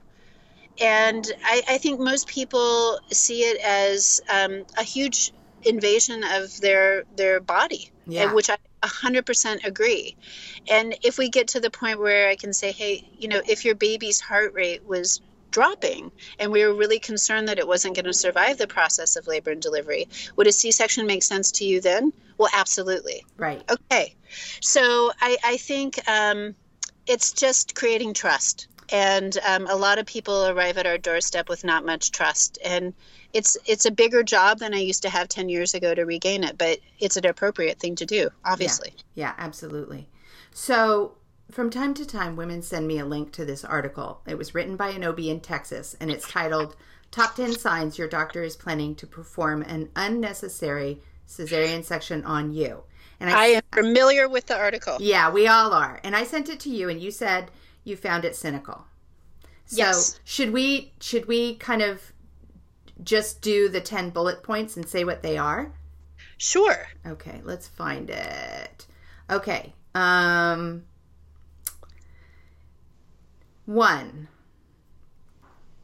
And 0.82 1.26
I, 1.44 1.62
I 1.68 1.78
think 1.78 2.00
most 2.00 2.28
people 2.28 3.00
see 3.12 3.42
it 3.42 3.60
as 3.62 4.22
um, 4.32 4.64
a 4.78 4.84
huge 4.84 5.34
invasion 5.64 6.24
of 6.24 6.60
their 6.62 7.04
their 7.16 7.40
body 7.40 7.92
yeah. 8.10 8.34
which 8.34 8.50
I 8.50 8.58
100% 8.84 9.66
agree. 9.66 10.16
And 10.70 10.96
if 11.04 11.18
we 11.18 11.30
get 11.30 11.50
to 11.50 11.60
the 11.60 11.70
point 11.70 12.00
where 12.00 12.30
I 12.30 12.36
can 12.36 12.54
say 12.54 12.72
hey 12.72 13.08
you 13.18 13.28
know 13.28 13.42
if 13.48 13.66
your 13.66 13.76
baby's 13.76 14.20
heart 14.20 14.54
rate 14.54 14.86
was 14.86 15.22
dropping 15.52 16.12
and 16.40 16.52
we 16.52 16.66
were 16.66 16.74
really 16.74 17.00
concerned 17.00 17.48
that 17.48 17.60
it 17.60 17.68
wasn't 17.68 17.96
going 17.96 18.06
to 18.06 18.14
survive 18.14 18.58
the 18.58 18.68
process 18.68 19.16
of 19.16 19.28
labor 19.28 19.52
and 19.52 19.62
delivery. 19.62 20.08
Would 20.36 20.48
a 20.48 20.52
c-section 20.52 21.06
make 21.06 21.24
sense 21.24 21.52
to 21.54 21.66
you 21.66 21.82
then? 21.82 22.14
Well 22.38 22.50
absolutely. 22.54 23.26
Right. 23.38 23.64
Okay. 23.70 24.16
So 24.62 25.12
i, 25.22 25.38
I 25.44 25.58
think 25.58 26.00
um, 26.10 26.56
it's 27.08 27.34
just 27.34 27.76
creating 27.76 28.14
trust 28.14 28.68
and 28.92 29.38
um, 29.46 29.68
a 29.68 29.76
lot 29.76 30.00
of 30.00 30.06
people 30.06 30.48
arrive 30.48 30.78
at 30.78 30.86
our 30.86 30.98
doorstep 30.98 31.50
with 31.50 31.64
not 31.64 31.86
much 31.86 32.12
trust 32.12 32.58
and 32.64 32.94
it's 33.34 33.58
it's 33.66 33.86
a 33.86 33.92
bigger 33.92 34.24
job 34.24 34.58
than 34.58 34.74
i 34.74 34.80
used 34.80 35.04
to 35.04 35.10
have 35.10 35.28
10 35.28 35.50
years 35.50 35.76
ago 35.76 35.94
to 35.94 36.04
regain 36.04 36.44
it 36.44 36.58
but 36.58 36.80
it's 37.00 37.16
an 37.16 37.26
appropriate 37.26 37.80
thing 37.80 37.96
to 37.96 38.06
do 38.06 38.30
obviously. 38.46 38.94
Yeah, 39.16 39.28
yeah 39.28 39.34
absolutely. 39.38 40.08
So 40.52 41.14
from 41.52 41.70
time 41.70 41.94
to 41.96 42.06
time, 42.06 42.36
women 42.36 42.62
send 42.62 42.88
me 42.88 43.00
a 43.00 43.06
link 43.06 43.32
to 43.34 43.46
this 43.46 43.66
article. 43.66 44.22
It 44.28 44.38
was 44.38 44.54
written 44.54 44.76
by 44.76 44.90
an 44.90 45.04
OB 45.04 45.20
in 45.20 45.40
Texas, 45.40 45.96
and 46.00 46.12
it's 46.12 46.30
titled 46.30 46.76
Top 47.12 47.36
10 47.36 47.54
Signs 47.54 47.98
Your 47.98 48.08
Doctor 48.08 48.44
is 48.44 48.56
Planning 48.56 48.96
to 48.96 49.08
Perform 49.08 49.64
an 49.64 49.90
Unnecessary 49.96 51.02
Cesarean 51.28 51.84
Section 51.84 52.24
on 52.24 52.52
You. 52.52 52.84
And 53.20 53.30
I, 53.30 53.34
I 53.34 53.46
am 53.48 53.64
familiar 53.74 54.30
with 54.30 54.46
the 54.46 54.58
article. 54.58 54.98
Yeah, 55.00 55.32
we 55.32 55.48
all 55.48 55.74
are. 55.74 56.00
And 56.04 56.16
I 56.16 56.24
sent 56.24 56.50
it 56.50 56.60
to 56.62 56.70
you, 56.70 56.88
and 56.88 57.02
you 57.02 57.12
said 57.12 57.52
you 57.84 57.96
found 57.96 58.26
it 58.26 58.36
cynical. 58.36 58.86
So 59.66 59.78
yes. 59.78 60.20
should 60.24 60.52
we 60.52 60.94
should 61.00 61.28
we 61.28 61.56
kind 61.56 61.84
of 61.84 62.02
just 63.04 63.42
do 63.42 63.70
the 63.70 63.82
10 63.82 64.10
bullet 64.10 64.42
points 64.42 64.78
and 64.78 64.88
say 64.88 65.04
what 65.04 65.22
they 65.22 65.38
are? 65.38 65.72
Sure. 66.38 66.88
Okay, 67.06 67.42
let's 67.44 67.68
find 67.68 68.10
it. 68.10 68.88
Okay. 69.30 69.74
Um 69.94 70.86
1. 73.70 74.28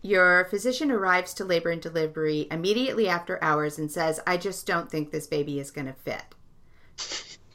Your 0.02 0.46
physician 0.46 0.90
arrives 0.90 1.36
to 1.36 1.46
labor 1.46 1.70
and 1.70 1.80
delivery 1.80 2.48
immediately 2.50 3.08
after 3.08 3.38
hours 3.44 3.78
and 3.78 3.92
says, 3.92 4.20
"I 4.26 4.38
just 4.38 4.66
don't 4.66 4.90
think 4.90 5.12
this 5.12 5.28
baby 5.28 5.60
is 5.60 5.70
going 5.70 5.86
to 5.86 5.94
fit." 5.94 6.24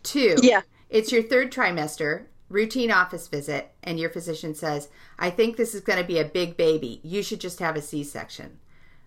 2. 0.05 0.37
Yeah. 0.41 0.63
It's 0.89 1.11
your 1.11 1.25
third 1.25 1.51
trimester 1.51 2.27
routine 2.49 2.93
office 2.93 3.27
visit 3.27 3.73
and 3.83 3.99
your 3.99 4.09
physician 4.09 4.55
says, 4.55 4.89
I 5.19 5.31
think 5.31 5.57
this 5.57 5.75
is 5.75 5.81
going 5.81 5.99
to 5.99 6.07
be 6.07 6.21
a 6.21 6.25
big 6.25 6.57
baby. 6.57 7.01
You 7.03 7.25
should 7.25 7.41
just 7.41 7.59
have 7.59 7.75
a 7.75 7.83
C 7.83 8.05
section. 8.05 8.61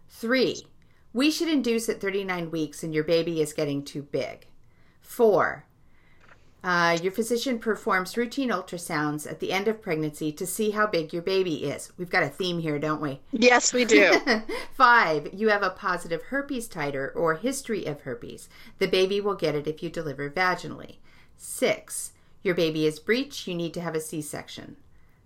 Three, 0.10 0.66
we 1.14 1.32
should 1.32 1.48
induce 1.48 1.88
at 1.88 2.02
39 2.02 2.52
weeks 2.52 2.84
and 2.84 2.94
your 2.94 3.06
baby 3.06 3.42
is 3.42 3.54
getting 3.54 3.86
too 3.86 4.02
big. 4.02 4.48
Four, 5.00 5.68
uh, 6.64 6.98
your 7.02 7.12
physician 7.12 7.60
performs 7.60 8.16
routine 8.16 8.50
ultrasounds 8.50 9.30
at 9.30 9.42
the 9.42 9.52
end 9.52 9.68
of 9.68 9.82
pregnancy 9.82 10.32
to 10.32 10.46
see 10.46 10.72
how 10.72 10.88
big 10.88 11.12
your 11.12 11.22
baby 11.22 11.66
is. 11.66 11.92
We've 11.98 12.10
got 12.10 12.24
a 12.24 12.30
theme 12.30 12.60
here, 12.60 12.80
don't 12.80 13.02
we? 13.02 13.20
Yes, 13.32 13.74
we 13.74 13.84
do. 13.84 14.14
Five, 14.74 15.34
you 15.34 15.50
have 15.50 15.64
a 15.64 15.72
positive 15.72 16.24
herpes 16.24 16.70
titer 16.70 17.14
or 17.16 17.36
history 17.36 17.86
of 17.86 18.02
herpes. 18.02 18.48
The 18.80 18.88
baby 18.88 19.20
will 19.20 19.36
get 19.36 19.56
it 19.56 19.68
if 19.68 19.84
you 19.84 19.90
deliver 19.90 20.30
vaginally. 20.30 20.98
Six, 21.36 22.14
your 22.44 22.56
baby 22.56 22.86
is 22.86 23.00
breech, 23.00 23.46
you 23.46 23.56
need 23.56 23.74
to 23.74 23.82
have 23.82 23.96
a 23.96 24.00
C 24.00 24.22
section. 24.22 24.78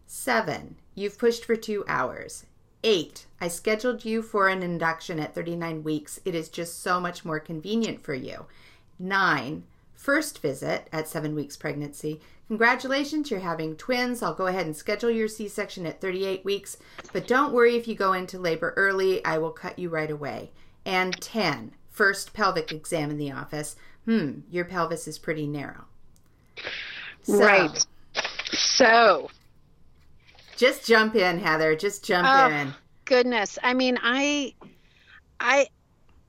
Seven, 0.08 0.78
you've 0.95 1.19
pushed 1.19 1.45
for 1.45 1.56
two 1.56 1.86
hours. 1.88 2.45
Eight, 2.84 3.28
I 3.39 3.47
scheduled 3.47 4.06
you 4.06 4.23
for 4.23 4.47
an 4.47 4.63
induction 4.63 5.19
at 5.19 5.36
39 5.36 5.84
weeks. 5.84 6.19
It 6.26 6.34
is 6.34 6.50
just 6.50 6.82
so 6.82 7.00
much 7.00 7.26
more 7.26 7.39
convenient 7.39 8.02
for 8.02 8.15
you. 8.15 8.45
Nine, 8.97 9.63
first 9.98 10.42
visit 10.42 10.88
at 10.94 11.10
seven 11.10 11.36
weeks 11.36 11.58
pregnancy. 11.58 12.22
Congratulations, 12.48 13.30
you're 13.30 13.42
having 13.42 13.76
twins. 13.76 14.24
I'll 14.24 14.34
go 14.34 14.48
ahead 14.48 14.66
and 14.66 14.76
schedule 14.76 15.10
your 15.10 15.28
C 15.28 15.50
section 15.50 15.86
at 15.86 16.00
38 16.00 16.46
weeks, 16.46 16.78
but 17.12 17.28
don't 17.28 17.52
worry 17.52 17.76
if 17.76 17.90
you 17.90 17.96
go 17.96 18.14
into 18.14 18.40
labor 18.40 18.74
early, 18.78 19.26
I 19.26 19.38
will 19.38 19.52
cut 19.52 19.78
you 19.78 19.90
right 19.90 20.10
away. 20.10 20.52
And 20.86 21.20
10, 21.20 21.74
first 21.90 22.34
pelvic 22.34 22.72
exam 22.72 23.10
in 23.12 23.18
the 23.18 23.32
office. 23.32 23.76
Hmm, 24.06 24.42
your 24.50 24.64
pelvis 24.64 25.08
is 25.08 25.20
pretty 25.20 25.48
narrow. 25.48 25.86
So, 27.24 27.40
right. 27.40 27.86
So, 28.52 29.30
just 30.56 30.88
jump 30.88 31.16
in, 31.16 31.40
Heather. 31.40 31.76
Just 31.76 32.06
jump 32.06 32.26
oh, 32.30 32.50
in. 32.50 32.74
Goodness. 33.04 33.60
I 33.62 33.74
mean, 33.74 34.00
I, 34.02 34.54
I, 35.42 35.68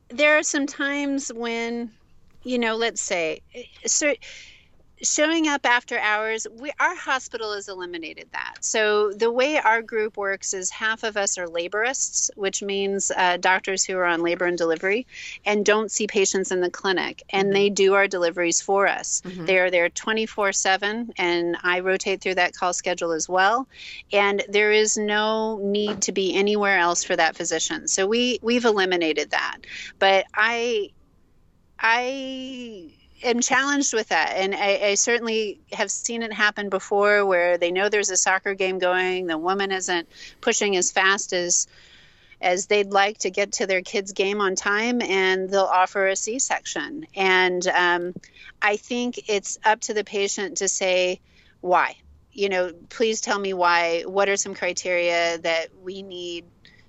there 0.09 0.37
are 0.37 0.43
some 0.43 0.67
times 0.67 1.33
when, 1.33 1.93
you 2.43 2.59
know, 2.59 2.77
let's 2.77 3.01
say, 3.01 3.43
so 3.87 4.15
showing 5.03 5.47
up 5.47 5.65
after 5.65 5.99
hours 5.99 6.47
we 6.51 6.73
our 6.81 6.95
hospital 6.95 7.55
has 7.55 7.69
eliminated 7.69 8.29
that. 8.33 8.57
So 8.61 9.13
the 9.13 9.31
way 9.31 9.59
our 9.59 9.83
group 9.83 10.17
works 10.17 10.55
is 10.55 10.71
half 10.71 11.03
of 11.03 11.17
us 11.17 11.39
are 11.39 11.47
laborists 11.47 12.31
which 12.37 12.63
means 12.63 13.13
uh, 13.17 13.37
doctors 13.37 13.85
who 13.85 13.97
are 13.97 14.05
on 14.05 14.23
labor 14.23 14.47
and 14.47 14.59
delivery 14.59 15.07
and 15.45 15.65
don't 15.65 15.91
see 15.91 16.07
patients 16.07 16.51
in 16.51 16.61
the 16.61 16.71
clinic 16.71 17.23
and 17.31 17.47
mm-hmm. 17.47 17.55
they 17.55 17.71
do 17.71 17.95
our 17.95 18.09
deliveries 18.09 18.61
for 18.61 18.87
us. 18.87 19.23
Mm-hmm. 19.25 19.47
they 19.47 19.59
are 19.59 19.71
there 19.71 19.89
24 19.89 20.53
7 20.53 21.13
and 21.17 21.57
i 21.63 21.81
rotate 21.81 22.21
through 22.21 22.37
that 22.37 22.55
call 22.55 22.73
schedule 22.73 23.13
as 23.13 23.29
well. 23.29 23.69
And 24.13 24.43
there 24.49 24.73
is 24.73 24.97
no 24.97 25.59
need 25.63 26.03
to 26.03 26.13
be 26.13 26.35
anywhere 26.35 26.79
else 26.79 27.05
for 27.05 27.15
that 27.17 27.37
physician. 27.37 27.89
So 27.89 28.07
we 28.07 28.39
we've 28.43 28.65
eliminated 28.65 29.31
that. 29.31 29.59
But 29.99 30.27
i 30.35 30.91
i 31.79 32.91
am 33.23 33.41
challenged 33.41 33.93
with 33.93 34.09
that. 34.09 34.35
And 34.37 34.55
I, 34.55 34.91
I, 34.91 34.95
certainly 34.95 35.61
have 35.73 35.91
seen 35.91 36.23
it 36.23 36.33
happen 36.33 36.69
before 36.69 37.25
where 37.27 37.59
they 37.59 37.71
know 37.71 37.89
there's 37.89 38.11
a 38.11 38.17
soccer 38.17 38.55
game 38.55 38.79
going, 38.79 39.27
the 39.27 39.39
woman 39.39 39.73
isn't 39.73 40.09
pushing 40.41 40.77
as 40.77 40.91
fast 40.91 41.33
as 41.33 41.67
as 42.41 42.67
they'd 42.67 42.91
like 42.91 43.19
to 43.19 43.31
get 43.31 43.51
to 43.51 43.67
their 43.67 43.83
kid's 43.83 44.13
game 44.13 44.41
on 44.41 44.55
time 44.55 45.03
and 45.03 45.51
they'll 45.51 45.63
offer 45.63 46.07
a 46.07 46.15
c-section 46.15 47.05
and 47.17 47.67
um, 47.67 48.15
i 48.63 48.77
think 48.77 49.29
it's 49.29 49.59
up 49.65 49.81
to 49.81 49.93
the 49.93 50.05
patient 50.05 50.59
to 50.59 50.69
say 50.69 51.21
why 51.63 51.97
you 52.31 52.49
know 52.49 52.71
please 52.91 53.21
tell 53.21 53.41
me 53.41 53.53
why 53.55 54.03
what 54.03 54.29
are 54.29 54.37
some 54.37 54.55
criteria 54.55 55.39
that 55.39 55.71
we 55.83 56.03
need 56.03 56.45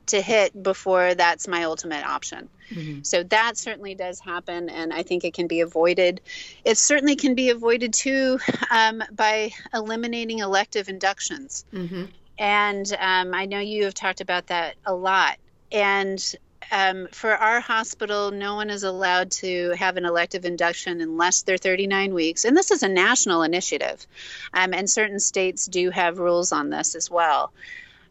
to 0.10 0.22
hit 0.22 0.62
before 0.62 1.15
that's 1.15 1.48
my 1.48 1.63
ultimate 1.63 2.06
option. 2.06 2.50
Mm-hmm. 2.72 3.04
So 3.04 3.24
that 3.24 3.58
certainly 3.58 3.95
does 3.95 4.19
happen, 4.19 4.69
and 4.69 4.93
I 4.93 5.04
think 5.04 5.24
it 5.24 5.34
can 5.34 5.48
be 5.48 5.62
avoided. 5.62 6.22
It 6.63 6.78
certainly 6.78 7.15
can 7.15 7.36
be 7.36 7.50
avoided 7.50 7.93
too 7.93 8.39
um, 8.72 9.04
by 9.12 9.52
eliminating 9.74 10.39
elective 10.39 10.89
inductions. 10.89 11.65
Mm-hmm. 11.74 12.06
And 12.38 12.98
um, 13.00 13.34
I 13.34 13.45
know 13.45 13.60
you 13.60 13.86
have 13.86 13.93
talked 13.93 14.22
about 14.22 14.48
that 14.48 14.76
a 14.86 14.93
lot. 14.93 15.38
And 15.72 16.36
um, 16.72 17.08
for 17.12 17.32
our 17.32 17.60
hospital, 17.60 18.32
no 18.32 18.56
one 18.56 18.69
is 18.69 18.84
allowed 18.84 19.32
to 19.32 19.72
have 19.72 19.98
an 19.98 20.06
elective 20.06 20.45
induction 20.45 21.02
unless 21.02 21.41
they're 21.41 21.58
39 21.58 22.13
weeks. 22.13 22.45
And 22.45 22.56
this 22.56 22.72
is 22.72 22.84
a 22.84 22.88
national 22.88 23.43
initiative. 23.43 24.06
Um, 24.54 24.74
and 24.74 24.89
certain 24.89 25.19
states 25.19 25.65
do 25.65 25.89
have 25.89 26.19
rules 26.19 26.52
on 26.52 26.69
this 26.69 26.95
as 26.95 27.10
well. 27.10 27.52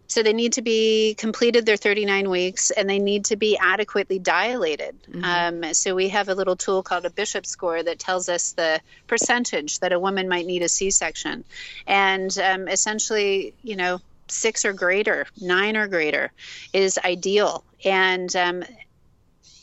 So 0.09 0.23
they 0.23 0.33
need 0.33 0.55
to 0.55 0.62
be 0.62 1.14
completed 1.14 1.66
their 1.66 1.77
39 1.77 2.31
weeks 2.31 2.71
and 2.71 2.88
they 2.88 2.99
need 2.99 3.27
to 3.27 3.37
be 3.37 3.59
adequately 3.59 4.18
dilated. 4.18 4.97
Mm-hmm. 5.03 5.64
Um, 5.64 5.75
so 5.75 5.94
we 5.94 6.09
have 6.09 6.31
a 6.31 6.35
little 6.35 6.57
tool 6.57 6.83
called 6.83 7.05
a 7.05 7.11
Bishop 7.11 7.44
score 7.44 7.83
that 7.83 7.99
tells 7.99 8.31
us 8.31 8.53
the 8.53 8.81
percentage 9.07 9.81
that 9.81 9.92
a 9.92 10.01
woman 10.01 10.29
might 10.29 10.47
need 10.47 10.62
a 10.62 10.68
C 10.68 10.90
section. 10.90 11.44
And 11.87 12.37
um, 12.38 12.68
essentially, 12.68 13.53
you 13.62 13.77
know, 13.77 14.01
six 14.29 14.64
or 14.64 14.73
greater, 14.73 15.27
nine 15.40 15.77
or 15.77 15.88
greater 15.88 16.33
is 16.73 16.99
ideal. 17.05 17.64
And 17.85 18.35
um, 18.35 18.64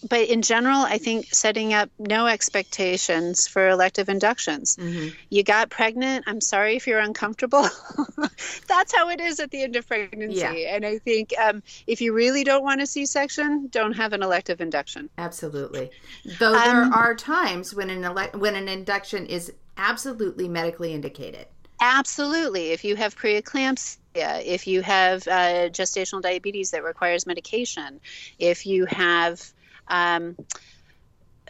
but 0.08 0.30
in 0.30 0.42
general, 0.42 0.80
I 0.80 0.98
think 0.98 1.34
setting 1.34 1.74
up 1.74 1.90
no 1.98 2.28
expectations 2.28 3.48
for 3.48 3.70
elective 3.70 4.10
inductions. 4.10 4.76
Mm-hmm. 4.76 5.10
You 5.30 5.44
got 5.44 5.70
pregnant. 5.70 6.26
I'm 6.28 6.42
sorry 6.42 6.76
if 6.76 6.88
you're 6.88 7.00
uncomfortable. 7.00 7.68
That's 8.68 8.96
how 8.96 9.10
it 9.10 9.22
is 9.22 9.40
at 9.40 9.52
the 9.52 9.64
end 9.64 9.76
of 9.76 9.88
pregnancy. 9.88 10.40
Yeah. 10.40 10.76
And 10.76 10.86
I 10.86 11.00
think 11.00 11.34
um, 11.40 11.64
if 11.88 12.02
you 12.02 12.14
really 12.14 12.44
don't 12.44 12.64
want 12.64 12.82
a 12.82 12.88
C 12.88 13.06
section, 13.06 13.68
don't 13.72 13.94
have 13.94 14.14
an 14.14 14.22
elective 14.22 14.62
induction. 14.62 15.10
Absolutely. 15.18 15.92
Though 16.40 16.54
there 16.54 16.84
um, 16.84 16.94
are 16.94 17.16
times 17.16 17.74
when 17.74 17.90
an 17.90 18.04
ele- 18.04 18.40
when 18.40 18.56
an 18.56 18.68
induction 18.68 19.26
is 19.26 19.52
absolutely 19.78 20.48
medically 20.48 20.94
indicated. 20.94 21.48
Absolutely. 21.82 22.72
If 22.72 22.84
you 22.86 22.96
have 22.96 23.18
preeclampsia, 23.18 23.98
if 24.16 24.68
you 24.68 24.82
have 24.82 25.28
uh, 25.28 25.70
gestational 25.70 26.22
diabetes 26.22 26.72
that 26.72 26.84
requires 26.84 27.26
medication, 27.26 28.00
if 28.40 28.66
you 28.66 28.86
have 28.86 29.54
um, 29.88 30.36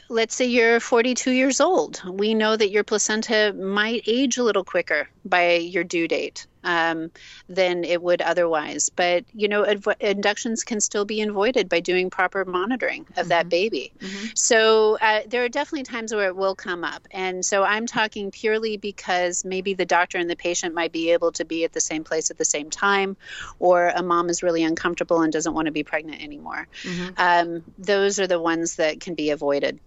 let's 0.09 0.35
say 0.35 0.45
you're 0.45 0.79
42 0.79 1.31
years 1.31 1.59
old. 1.61 2.01
We 2.07 2.33
know 2.33 2.55
that 2.55 2.69
your 2.69 2.83
placenta 2.83 3.53
might 3.53 4.03
age 4.07 4.37
a 4.37 4.43
little 4.43 4.63
quicker 4.63 5.09
by 5.23 5.55
your 5.55 5.83
due 5.83 6.07
date 6.07 6.47
um, 6.65 7.11
than 7.47 7.83
it 7.83 8.01
would 8.01 8.21
otherwise. 8.21 8.89
But 8.89 9.23
you 9.33 9.47
know, 9.47 9.63
inductions 9.99 10.63
can 10.63 10.81
still 10.81 11.05
be 11.05 11.21
avoided 11.21 11.69
by 11.69 11.79
doing 11.79 12.09
proper 12.09 12.43
monitoring 12.43 13.01
of 13.01 13.15
mm-hmm. 13.15 13.27
that 13.29 13.49
baby. 13.49 13.93
Mm-hmm. 13.99 14.25
So 14.35 14.97
uh, 14.99 15.21
there 15.27 15.43
are 15.45 15.49
definitely 15.49 15.83
times 15.83 16.13
where 16.13 16.27
it 16.27 16.35
will 16.35 16.55
come 16.55 16.83
up, 16.83 17.07
and 17.11 17.45
so 17.45 17.63
I'm 17.63 17.85
talking 17.85 18.31
purely 18.31 18.77
because 18.77 19.45
maybe 19.45 19.73
the 19.73 19.85
doctor 19.85 20.17
and 20.17 20.29
the 20.29 20.35
patient 20.35 20.75
might 20.75 20.91
be 20.91 21.11
able 21.11 21.31
to 21.33 21.45
be 21.45 21.63
at 21.63 21.71
the 21.71 21.81
same 21.81 22.03
place 22.03 22.31
at 22.31 22.37
the 22.37 22.45
same 22.45 22.69
time, 22.69 23.15
or 23.59 23.87
a 23.87 24.03
mom 24.03 24.29
is 24.29 24.43
really 24.43 24.63
uncomfortable 24.63 25.21
and 25.21 25.31
doesn't 25.31 25.53
want 25.53 25.67
to 25.67 25.71
be 25.71 25.83
pregnant 25.83 26.21
anymore. 26.21 26.67
Mm-hmm. 26.83 27.13
Um, 27.17 27.63
those 27.77 28.19
are 28.19 28.27
the 28.27 28.41
ones 28.41 28.77
that 28.77 28.99
can 28.99 29.15
be 29.15 29.29
avoided. 29.29 29.79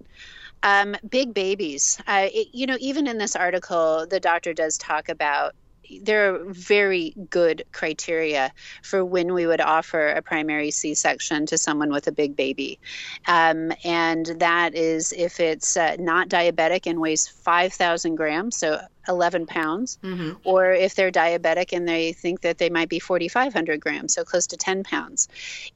Um, 0.63 0.97
big 1.09 1.35
babies. 1.35 2.01
Uh, 2.07 2.29
it, 2.33 2.49
you 2.53 2.67
know, 2.67 2.77
even 2.81 3.07
in 3.07 3.19
this 3.19 3.37
article, 3.37 4.07
the 4.07 4.21
doctor 4.21 4.53
does 4.53 4.79
talk 4.79 5.09
about 5.09 5.55
there 6.03 6.35
are 6.35 6.45
very 6.45 7.15
good 7.31 7.65
criteria 7.73 8.53
for 8.83 9.05
when 9.05 9.33
we 9.35 9.47
would 9.47 9.61
offer 9.61 10.09
a 10.09 10.23
primary 10.23 10.71
C-section 10.71 11.47
to 11.47 11.59
someone 11.59 11.91
with 11.91 12.07
a 12.07 12.13
big 12.13 12.37
baby, 12.37 12.79
um, 13.27 13.73
and 13.85 14.27
that 14.39 14.75
is 14.75 15.13
if 15.13 15.41
it's 15.41 15.77
uh, 15.77 15.97
not 15.99 16.29
diabetic 16.29 16.87
and 16.87 17.01
weighs 17.01 17.27
5,000 17.29 18.17
grams, 18.17 18.57
so 18.57 18.81
11 19.09 19.47
pounds, 19.47 19.99
mm-hmm. 20.03 20.33
or 20.45 20.73
if 20.73 20.95
they're 20.95 21.11
diabetic 21.11 21.73
and 21.73 21.89
they 21.89 22.13
think 22.13 22.43
that 22.43 22.59
they 22.59 22.69
might 22.69 22.89
be 22.89 22.99
4,500 22.99 23.81
grams, 23.81 24.15
so 24.15 24.25
close 24.25 24.49
to 24.49 24.57
10 24.57 24.85
pounds. 24.85 25.29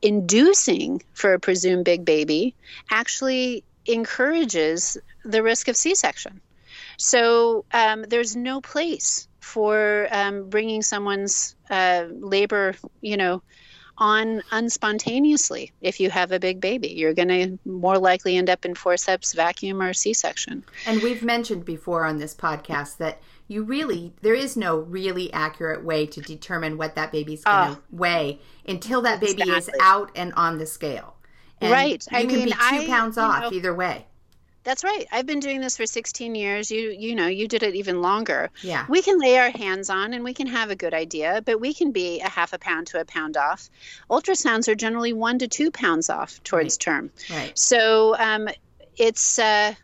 Inducing 0.03 1.03
for 1.15 1.35
a 1.35 1.41
presumed 1.41 1.85
big 1.85 2.05
baby 2.05 2.55
actually 2.91 3.65
encourages 3.87 4.99
the 5.25 5.43
risk 5.43 5.69
of 5.69 5.77
C-section. 5.77 6.41
So 6.99 7.65
um, 7.73 8.05
there's 8.09 8.37
no 8.37 8.61
place 8.61 9.29
for 9.43 10.09
um, 10.13 10.49
bringing 10.49 10.83
someone's 10.83 11.57
uh, 11.69 12.07
labor, 12.11 12.75
you 13.01 13.17
know, 13.17 13.43
on 13.99 14.41
unspontaneously 14.53 15.73
if 15.81 16.01
you 16.01 16.11
have 16.11 16.33
a 16.33 16.39
big 16.41 16.61
baby. 16.61 16.89
You're 16.89 17.13
going 17.15 17.29
to 17.29 17.59
more 17.69 17.99
likely 17.99 18.37
end 18.37 18.49
up 18.49 18.65
in 18.65 18.75
forceps, 18.75 19.33
vacuum, 19.35 19.83
or 19.83 19.93
C 19.93 20.13
section. 20.15 20.65
And 20.87 21.03
we've 21.03 21.23
mentioned 21.23 21.65
before 21.65 22.05
on 22.05 22.19
this 22.19 22.35
podcast 22.35 22.97
that 22.99 23.21
you 23.49 23.63
really, 23.65 24.15
there 24.23 24.35
is 24.35 24.57
no 24.57 24.79
really 24.79 25.33
accurate 25.33 25.85
way 25.85 26.07
to 26.07 26.21
determine 26.21 26.79
what 26.79 26.95
that 26.95 27.13
baby's 27.13 27.45
going 27.45 27.75
to 27.75 27.79
Oh. 27.79 27.83
weigh 27.91 28.41
until 28.67 29.03
that 29.03 29.21
baby 29.21 29.43
is 29.43 29.69
out 29.81 30.11
and 30.15 30.33
on 30.35 30.59
the 30.59 30.67
scale. 30.67 31.17
And 31.61 31.71
Right. 31.71 32.05
You 32.11 32.19
I 32.19 32.23
can 32.25 32.35
mean, 32.37 32.45
be 32.47 32.53
two 32.53 32.59
I- 32.61 32.87
pounds 32.87 33.19
off 33.19 33.43
know- 33.43 33.53
either 33.53 33.75
way. 33.75 34.07
That's 34.65 34.85
right. 34.85 35.07
I've 35.11 35.27
been 35.27 35.41
doing 35.41 35.61
this 35.61 35.77
for 35.77 35.87
16 35.87 36.35
years. 36.35 36.71
You 36.71 36.91
you 36.91 37.15
know, 37.15 37.27
you 37.27 37.49
did 37.49 37.63
it 37.63 37.75
even 37.75 38.01
longer. 38.01 38.51
Yeah. 38.63 38.87
We 38.89 39.03
can 39.03 39.19
lay 39.19 39.39
our 39.39 39.51
hands 39.51 39.91
on 39.91 40.13
and 40.13 40.23
we 40.23 40.35
can 40.35 40.47
have 40.47 40.71
a 40.71 40.77
good 40.77 40.95
idea, 40.95 41.43
but 41.45 41.61
we 41.61 41.75
can 41.75 41.91
be 41.93 42.21
a 42.21 42.29
half 42.29 42.53
a 42.53 42.59
pound 42.59 42.87
to 42.89 43.01
a 43.01 43.05
pound 43.05 43.37
off. 43.37 43.69
Ultrasounds 44.11 44.69
are 44.69 44.75
generally 44.75 45.13
one 45.13 45.39
to 45.41 45.49
two 45.49 45.71
pounds 45.71 46.09
off 46.11 46.43
towards 46.45 46.77
term. 46.77 47.11
Right. 47.31 47.59
So 47.59 48.17
um, 48.19 48.49
it's 48.97 49.39
uh, 49.39 49.75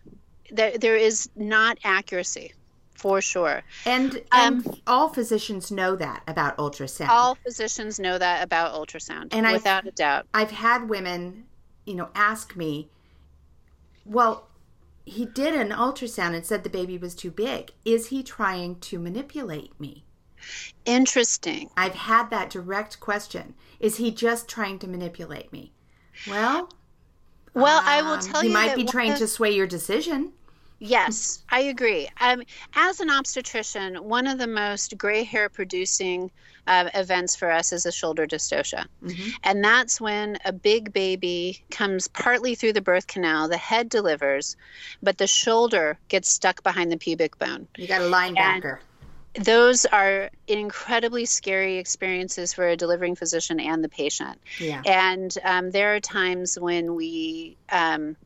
there, 0.51 0.79
there 0.79 0.97
is 0.97 1.29
not 1.37 1.79
accuracy 1.85 2.53
for 2.95 3.21
sure. 3.21 3.63
And, 3.85 4.17
Um, 4.33 4.65
and 4.67 4.81
all 4.87 5.09
physicians 5.09 5.71
know 5.71 5.95
that 5.97 6.23
about 6.27 6.57
ultrasound. 6.59 7.09
All 7.09 7.37
physicians 7.37 8.01
know 8.01 8.19
that 8.19 8.43
about 8.43 8.75
ultrasound, 8.75 9.29
And 9.33 9.51
without 9.51 9.87
a 9.87 9.93
doubt. 9.93 10.27
I've 10.35 10.51
had 10.51 10.89
women, 10.89 11.45
you 11.87 11.95
know, 11.95 12.09
ask 12.15 12.57
me, 12.57 12.89
well, 14.05 14.48
he 15.09 15.27
did 15.27 15.55
an 15.55 15.71
ultrasound 15.71 16.35
and 16.35 16.45
said 16.45 16.63
the 16.65 16.71
baby 16.71 16.99
was 16.99 17.15
too 17.15 17.31
big. 17.31 17.73
Is 17.85 18.09
he 18.09 18.23
trying 18.23 18.81
to 18.81 18.99
manipulate 18.99 19.79
me? 19.81 20.05
Interesting. 20.85 21.71
I've 21.77 21.95
had 21.95 22.31
that 22.31 22.51
direct 22.51 23.01
question. 23.01 23.55
Is 23.81 23.97
he 23.97 24.11
just 24.11 24.49
trying 24.49 24.79
to 24.81 24.87
manipulate 24.89 25.53
me? 25.53 25.73
Well, 26.29 26.71
Well, 27.55 27.81
I 27.85 28.03
will 28.03 28.13
um, 28.15 28.21
tell 28.21 28.41
he 28.43 28.49
you 28.49 28.57
He 28.57 28.67
might 28.67 28.77
be 28.77 28.85
trying 28.85 29.13
of- 29.13 29.19
to 29.19 29.27
sway 29.29 29.51
your 29.51 29.67
decision. 29.67 30.33
Yes, 30.81 31.43
I 31.51 31.61
agree. 31.61 32.09
Um, 32.21 32.43
as 32.75 33.01
an 33.01 33.11
obstetrician, 33.11 33.97
one 33.97 34.27
of 34.27 34.39
the 34.39 34.47
most 34.47 34.97
gray 34.97 35.25
hair 35.25 35.49
producing 35.49 36.31
uh, 36.69 36.91
events 36.95 37.35
for 37.35 37.51
us 37.51 37.73
is 37.73 37.87
a 37.87 37.91
shoulder 37.91 38.27
dystocia. 38.27 38.87
Mhm. 39.03 39.33
And 39.43 39.65
that's 39.65 40.01
when 40.01 40.39
a 40.45 40.53
big 40.53 40.93
baby 40.93 41.65
comes 41.71 42.07
partly 42.09 42.55
through 42.55 42.75
the 42.75 42.81
birth 42.81 43.07
canal, 43.07 43.49
the 43.49 43.57
head 43.57 43.89
delivers, 43.89 44.57
but 45.03 45.19
the 45.19 45.27
shoulder 45.27 45.99
gets 46.09 46.29
stuck 46.29 46.63
behind 46.63 46.93
the 46.93 46.99
pubic 46.99 47.39
bone. 47.39 47.67
You 47.77 47.89
got 47.89 48.03
a 48.03 48.05
linebacker. 48.05 48.79
Those 49.35 49.85
are 49.87 50.31
incredibly 50.47 51.25
scary 51.25 51.79
experiences 51.79 52.53
for 52.53 52.69
a 52.69 52.77
delivering 52.77 53.15
physician 53.15 53.61
and 53.61 53.83
the 53.83 53.89
patient. 53.89 54.41
Yeah. 54.59 54.83
And 54.85 55.35
um, 55.45 55.71
there 55.71 55.95
are 55.95 56.01
times 56.01 56.59
when 56.59 56.95
we 56.95 57.57
um, 57.71 58.17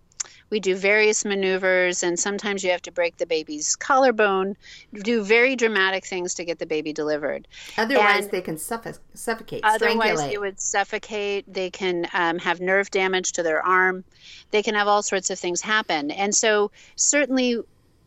we 0.53 0.61
do 0.61 0.77
various 0.77 1.25
maneuvers, 1.25 2.03
and 2.03 2.19
sometimes 2.21 2.63
you 2.63 2.71
have 2.73 2.83
to 2.83 2.93
break 2.93 3.17
the 3.17 3.25
baby's 3.25 3.75
collarbone, 3.75 4.55
do 4.93 5.25
very 5.25 5.57
dramatic 5.57 6.05
things 6.05 6.35
to 6.35 6.45
get 6.45 6.59
the 6.59 6.67
baby 6.67 6.93
delivered. 6.93 7.49
Otherwise, 7.79 8.25
and- 8.25 8.31
they 8.31 8.43
can 8.43 8.57
suffo- 8.57 8.99
suffocate, 9.15 9.63
Otherwise, 9.65 10.19
strangulate. 10.21 10.33
it 10.33 10.41
would 10.41 10.61
suffocate. 10.61 11.51
They 11.51 11.71
can 11.71 12.07
um, 12.13 12.39
have 12.39 12.61
nerve 12.61 12.91
damage 12.91 13.33
to 13.33 13.43
their 13.43 13.65
arm. 13.67 14.05
They 14.51 14.63
can 14.63 14.75
have 14.75 14.89
all 14.89 15.03
sorts 15.03 15.31
of 15.31 15.39
things 15.39 15.63
happen. 15.63 16.11
And 16.11 16.35
so, 16.35 16.71
certainly, 16.97 17.59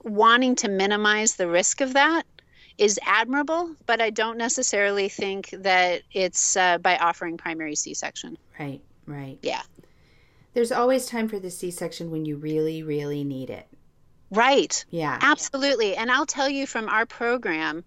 wanting 0.03 0.55
to 0.58 0.67
minimize 0.69 1.38
the 1.38 1.47
risk 1.47 1.81
of 1.81 1.93
that 1.93 2.27
is 2.77 2.99
admirable, 3.03 3.75
but 3.88 4.01
I 4.01 4.12
don't 4.12 4.38
necessarily 4.38 5.10
think 5.10 5.49
that 5.49 6.03
it's 6.12 6.55
uh, 6.55 6.77
by 6.77 6.95
offering 6.97 7.38
primary 7.38 7.73
C 7.73 7.95
section. 7.95 8.38
Right, 8.60 8.81
right. 9.08 9.39
Yeah. 9.41 9.63
There's 10.56 10.72
always 10.72 11.06
time 11.06 11.28
for 11.28 11.38
the 11.38 11.52
C 11.52 11.70
section 11.70 12.10
when 12.10 12.26
you 12.26 12.38
really, 12.38 12.82
really 12.82 13.24
need 13.24 13.52
it. 13.52 13.68
Right. 14.32 14.84
Yeah. 14.89 15.20
Absolutely. 15.22 15.96
And 15.96 16.10
I'll 16.10 16.26
tell 16.26 16.50
you 16.50 16.65
from 16.65 16.89
our 16.89 17.06
program, 17.06 17.84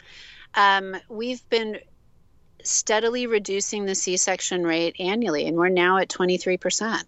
um, 0.54 0.94
we've 1.08 1.46
been 1.50 1.78
steadily 2.62 3.26
reducing 3.26 3.86
the 3.86 3.94
C 3.94 4.16
section 4.16 4.64
rate 4.64 4.96
annually, 5.00 5.46
and 5.46 5.56
we're 5.56 5.68
now 5.68 5.96
at 5.98 6.08
23%. 6.08 7.02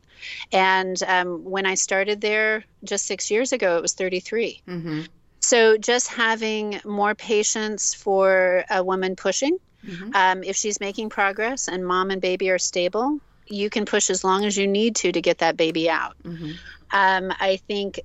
And 0.53 1.03
um, 1.07 1.45
when 1.45 1.67
I 1.67 1.75
started 1.75 2.21
there 2.21 2.65
just 2.83 3.07
six 3.07 3.31
years 3.31 3.53
ago, 3.53 3.77
it 3.77 3.83
was 3.83 3.93
33. 3.93 4.63
Mm-hmm. 4.67 5.01
So 5.41 5.77
just 5.77 6.09
having 6.09 6.81
more 6.85 7.15
patience 7.15 7.95
for 7.95 8.65
a 8.71 8.83
woman 8.83 9.15
pushing, 9.17 9.59
Mhm. 9.87 10.15
um, 10.15 10.43
if 10.45 10.57
she's 10.57 10.79
making 10.79 11.09
progress 11.09 11.67
and 11.69 11.87
mom 11.87 12.11
and 12.11 12.21
baby 12.21 12.51
are 12.51 12.59
stable, 12.59 13.19
you 13.51 13.71
can 13.71 13.85
push 13.85 14.11
as 14.11 14.25
long 14.25 14.45
as 14.45 14.57
you 14.57 14.67
need 14.67 14.97
to 14.97 15.13
to 15.13 15.21
get 15.21 15.39
that 15.39 15.57
baby 15.57 15.91
out. 15.91 16.17
Mm-hmm. 16.23 16.53
Um, 16.93 17.33
I 17.39 17.57
think 17.57 18.01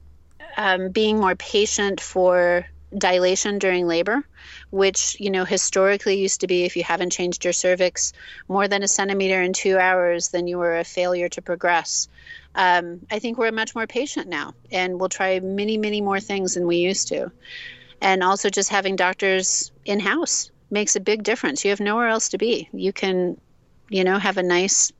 um, 0.57 0.89
being 0.89 1.19
more 1.19 1.35
patient 1.35 2.01
for 2.01 2.65
dilation 2.95 3.59
during 3.59 3.87
labor, 3.87 4.25
which 4.69 5.17
you 5.19 5.29
know 5.29 5.43
historically 5.45 6.19
used 6.19 6.41
to 6.41 6.47
be 6.47 6.63
if 6.63 6.77
you 6.77 6.83
haven't 6.83 7.11
changed 7.11 7.43
your 7.43 7.53
cervix 7.53 8.13
more 8.47 8.67
than 8.67 8.83
a 8.83 8.87
centimeter 8.87 9.41
in 9.41 9.53
two 9.53 9.77
hours, 9.77 10.29
then 10.29 10.47
you 10.47 10.57
were 10.57 10.77
a 10.77 10.83
failure 10.83 11.29
to 11.29 11.41
progress. 11.41 12.07
Um, 12.55 13.05
I 13.11 13.19
think 13.19 13.37
we're 13.37 13.51
much 13.51 13.75
more 13.75 13.87
patient 13.87 14.27
now, 14.27 14.53
and 14.71 14.99
we'll 14.99 15.09
try 15.09 15.39
many, 15.41 15.77
many 15.77 16.01
more 16.01 16.19
things 16.19 16.53
than 16.53 16.67
we 16.67 16.77
used 16.77 17.09
to. 17.09 17.31
And 18.01 18.23
also, 18.23 18.49
just 18.49 18.69
having 18.69 18.95
doctors 18.95 19.71
in 19.83 19.99
house 19.99 20.51
makes 20.69 20.95
a 20.95 20.99
big 20.99 21.23
difference. 21.23 21.63
You 21.63 21.71
have 21.71 21.79
nowhere 21.79 22.07
else 22.07 22.29
to 22.29 22.37
be. 22.37 22.69
You 22.71 22.93
can, 22.93 23.39
you 23.89 24.03
know, 24.03 24.17
have 24.17 24.37
a 24.37 24.43
nice, 24.43 24.91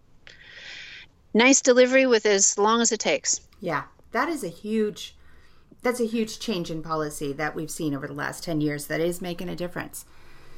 nice 1.35 1.61
delivery 1.61 2.07
with 2.07 2.25
as 2.25 2.57
long 2.57 2.81
as 2.81 2.91
it 2.91 2.99
takes. 2.99 3.41
Yeah, 3.61 3.83
that 4.11 4.27
is 4.29 4.43
a 4.43 4.47
huge 4.49 5.15
that's 5.83 5.99
a 5.99 6.05
huge 6.07 6.39
change 6.39 6.71
in 6.71 6.81
policy 6.81 7.31
that 7.33 7.53
we've 7.53 7.69
seen 7.69 7.93
over 7.93 8.07
the 8.07 8.13
last 8.13 8.43
10 8.43 8.59
years 8.59 8.87
that 8.87 8.99
is 8.99 9.21
making 9.21 9.49
a 9.49 9.55
difference. 9.55 10.03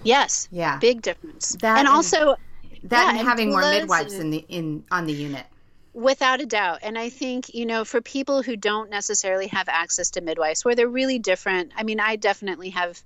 Yes. 0.01 0.47
Yeah. 0.51 0.77
Big 0.77 1.01
difference. 1.01 1.57
That 1.59 1.79
and 1.79 1.79
and- 1.79 1.87
also, 1.89 2.37
That 2.83 3.13
Yeah, 3.15 3.19
and 3.19 3.27
having 3.27 3.49
more 3.49 3.59
midwives 3.59 4.13
and- 4.13 4.21
in 4.21 4.29
the 4.29 4.45
in 4.47 4.83
on 4.89 5.05
the 5.05 5.11
unit. 5.13 5.45
without 5.93 6.39
a 6.39 6.45
doubt. 6.45 6.79
And 6.83 6.97
I 6.97 7.09
think, 7.09 7.53
you 7.55 7.65
know, 7.65 7.83
for 7.83 7.99
people 8.01 8.43
who 8.43 8.55
don't 8.55 8.89
necessarily 8.91 9.47
have 9.47 9.67
access 9.67 10.11
to 10.11 10.21
midwives, 10.21 10.63
where 10.63 10.75
they're 10.75 10.87
really 10.87 11.17
different, 11.19 11.71
I 11.75 11.81
mean, 11.83 11.99
I 11.99 12.15
definitely 12.15 12.69
have. 12.69 13.01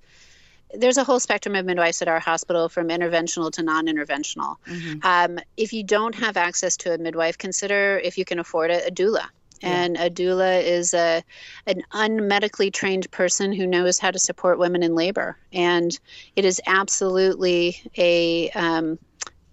There's 0.74 0.96
a 0.96 1.04
whole 1.04 1.20
spectrum 1.20 1.54
of 1.54 1.66
midwives 1.66 2.02
at 2.02 2.08
our 2.08 2.20
hospital 2.20 2.68
from 2.68 2.88
interventional 2.88 3.50
to 3.52 3.62
non 3.62 3.86
interventional. 3.86 4.56
Mhm. 4.66 5.04
Um, 5.04 5.38
if 5.56 5.72
you 5.72 5.82
don't 5.84 6.14
have 6.14 6.36
access 6.36 6.76
to 6.78 6.94
a 6.94 6.98
midwife, 6.98 7.38
consider 7.38 8.00
if 8.02 8.16
you 8.16 8.24
can 8.24 8.38
afford 8.38 8.70
it, 8.70 8.86
a 8.86 8.90
doula. 8.92 9.28
And 9.64 9.96
a 9.96 10.10
doula 10.10 10.62
is 10.62 10.92
a 10.92 11.22
an 11.66 11.82
unmedically 11.92 12.72
trained 12.72 13.08
person 13.12 13.52
who 13.52 13.66
knows 13.66 13.98
how 13.98 14.10
to 14.10 14.18
support 14.18 14.58
women 14.58 14.82
in 14.82 14.96
labor, 14.96 15.38
and 15.52 15.96
it 16.34 16.44
is 16.44 16.60
absolutely 16.66 17.80
a 17.96 18.50
um, 18.50 18.98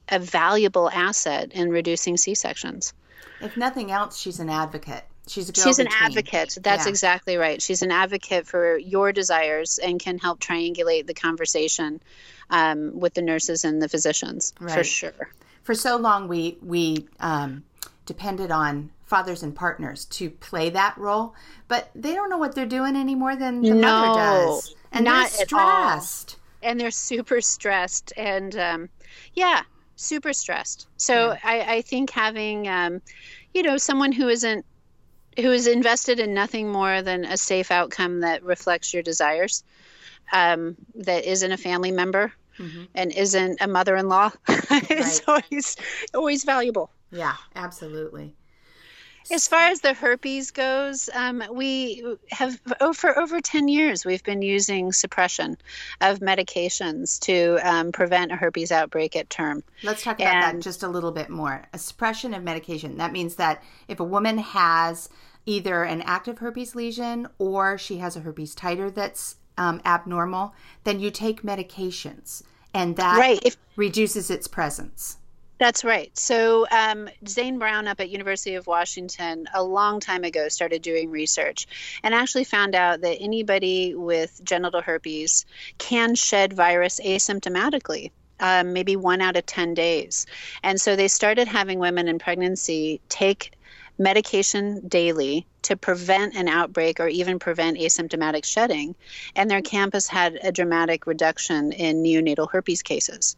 a 0.10 0.18
valuable 0.18 0.90
asset 0.90 1.52
in 1.54 1.70
reducing 1.70 2.18
C 2.18 2.34
sections. 2.34 2.94
If 3.40 3.56
nothing 3.56 3.92
else, 3.92 4.20
she's 4.20 4.40
an 4.40 4.50
advocate. 4.50 5.06
She's 5.30 5.50
a 5.50 5.54
She's 5.54 5.80
an 5.80 5.88
advocate. 6.02 6.58
That's 6.62 6.86
Yeah. 6.86 6.90
exactly 6.90 7.38
right. 7.38 7.62
She's 7.62 7.82
an 7.82 7.92
advocate 7.92 8.48
for 8.48 8.78
your 8.78 9.12
desires 9.12 9.78
and 9.78 10.00
can 10.00 10.18
help 10.18 10.40
triangulate 10.40 11.06
the 11.08 11.14
conversation 11.14 12.02
um, 12.50 13.00
with 13.00 13.14
the 13.14 13.22
nurses 13.22 13.64
and 13.64 13.82
the 13.82 13.88
physicians 13.88 14.54
for 14.60 14.84
sure. 14.84 15.30
For 15.64 15.76
so 15.76 15.98
long, 15.98 16.28
we 16.28 16.58
we 16.64 17.06
um, 17.20 17.64
depended 18.06 18.50
on 18.50 18.90
fathers 19.06 19.44
and 19.44 19.56
partners 19.56 20.06
to 20.06 20.30
play 20.30 20.70
that 20.72 20.98
role, 20.98 21.34
but 21.68 21.90
they 21.96 22.14
don't 22.14 22.30
know 22.30 22.38
what 22.38 22.56
they're 22.56 22.66
doing 22.66 22.96
any 22.96 23.16
more 23.16 23.36
than 23.36 23.62
the 23.62 23.76
No, 23.76 23.82
mother 24.02 24.14
does, 24.16 24.76
and 24.92 25.06
not 25.06 25.30
they're 25.32 25.46
stressed. 25.48 26.38
and 26.64 26.80
they're 26.80 26.92
super 26.92 27.42
stressed 27.42 28.14
and 28.18 28.56
um, 28.56 28.90
yeah 29.34 29.62
super 29.96 30.32
stressed 30.34 30.88
so 30.98 31.36
I, 31.44 31.76
I 31.76 31.82
think 31.82 32.10
having 32.12 32.68
um, 32.68 33.02
you 33.54 33.64
know 33.64 33.78
someone 33.78 34.12
who 34.12 34.28
isn't 34.30 34.66
who 35.42 35.52
is 35.52 35.68
invested 35.68 36.20
in 36.20 36.34
nothing 36.34 36.72
more 36.72 37.02
than 37.02 37.26
a 37.26 37.38
safe 37.38 37.72
outcome 37.72 38.22
that 38.22 38.44
reflects 38.44 38.94
your 38.94 39.04
desires 39.04 39.64
um, 40.32 40.76
that 40.96 41.26
isn't 41.26 41.52
a 41.52 41.58
family 41.58 41.92
member 41.92 42.32
Mhm. 42.60 42.88
and 42.94 43.12
isn't 43.14 43.62
a 43.62 43.68
mother-in-law 43.68 44.32
is 44.90 45.22
always 45.28 45.76
always 46.14 46.44
valuable 46.44 46.92
Yeah, 47.10 47.36
absolutely. 47.56 48.36
as 49.32 49.48
far 49.48 49.68
as 49.68 49.82
the 49.82 49.94
herpes 49.94 50.52
goes, 50.52 51.08
um, 51.14 51.44
we 51.54 52.04
have 52.32 52.60
oh, 52.82 52.94
for 52.94 53.18
over 53.18 53.40
10 53.40 53.68
years 53.68 54.04
we've 54.04 54.24
been 54.24 54.42
using 54.42 54.92
suppression 54.92 55.58
of 56.02 56.20
medications 56.20 57.20
to 57.22 57.60
um, 57.64 57.92
prevent 57.92 58.32
a 58.32 58.36
herpes 58.36 58.72
outbreak 58.72 59.16
at 59.16 59.30
term. 59.30 59.64
Let's 59.84 60.04
talk 60.04 60.20
about 60.20 60.42
that 60.42 60.60
just 60.60 60.84
a 60.84 60.88
little 60.88 61.12
bit 61.12 61.30
more. 61.30 61.64
A 61.74 61.78
suppression 61.78 62.34
of 62.34 62.44
medication. 62.44 62.98
That 62.98 63.12
means 63.12 63.36
that 63.36 63.64
if 63.88 64.00
a 64.00 64.04
woman 64.04 64.38
has 64.40 65.10
either 65.50 65.84
an 65.84 66.02
active 66.04 66.38
herpes 66.38 66.76
lesion 66.76 67.28
or 67.40 67.78
she 67.78 67.98
has 67.98 68.16
a 68.16 68.20
herpes 68.22 68.56
titer 68.56 68.94
that's 68.94 69.38
um, 69.58 69.82
abnormal, 69.84 70.54
then 70.84 71.00
you 71.00 71.12
take 71.12 71.42
medications, 71.42 72.44
and 72.74 72.96
that 72.96 73.18
Right. 73.18 73.40
If 73.44 73.58
reduces 73.76 74.30
its 74.30 74.48
presence. 74.48 75.18
That's 75.58 75.84
right. 75.84 76.18
So 76.18 76.66
um, 76.72 77.10
Zane 77.28 77.60
Brown 77.60 77.88
up 77.88 78.00
at 78.00 78.10
University 78.10 78.56
of 78.56 78.66
Washington 78.66 79.46
a 79.54 79.62
long 79.62 80.00
time 80.00 80.24
ago 80.24 80.48
started 80.48 80.82
doing 80.82 81.10
research 81.10 81.68
and 82.02 82.14
actually 82.14 82.46
found 82.46 82.76
out 82.76 83.02
that 83.02 83.18
anybody 83.20 83.94
with 83.94 84.40
genital 84.46 84.82
herpes 84.82 85.46
can 85.78 86.16
shed 86.16 86.54
virus 86.54 87.02
asymptomatically. 87.04 88.12
Um, 88.42 88.72
maybe 88.72 88.96
one 88.96 89.20
out 89.20 89.36
of 89.36 89.46
10 89.46 89.74
days. 89.74 90.26
And 90.64 90.80
so 90.80 90.96
they 90.96 91.10
started 91.10 91.50
having 91.50 91.78
women 91.78 92.08
in 92.08 92.20
pregnancy 92.20 93.02
take 93.10 93.52
medication 94.00 94.88
daily 94.88 95.46
to 95.64 95.76
prevent 95.76 96.36
an 96.36 96.48
outbreak 96.48 97.00
or 97.00 97.08
even 97.08 97.40
prevent 97.40 97.78
asymptomatic 97.78 98.46
shedding. 98.46 98.96
And 99.36 99.50
their 99.50 99.62
campus 99.62 100.08
had 100.08 100.40
a 100.42 100.52
dramatic 100.52 101.08
reduction 101.08 101.72
in 101.72 102.04
neonatal 102.04 102.50
herpes 102.52 102.82
cases. 102.82 103.36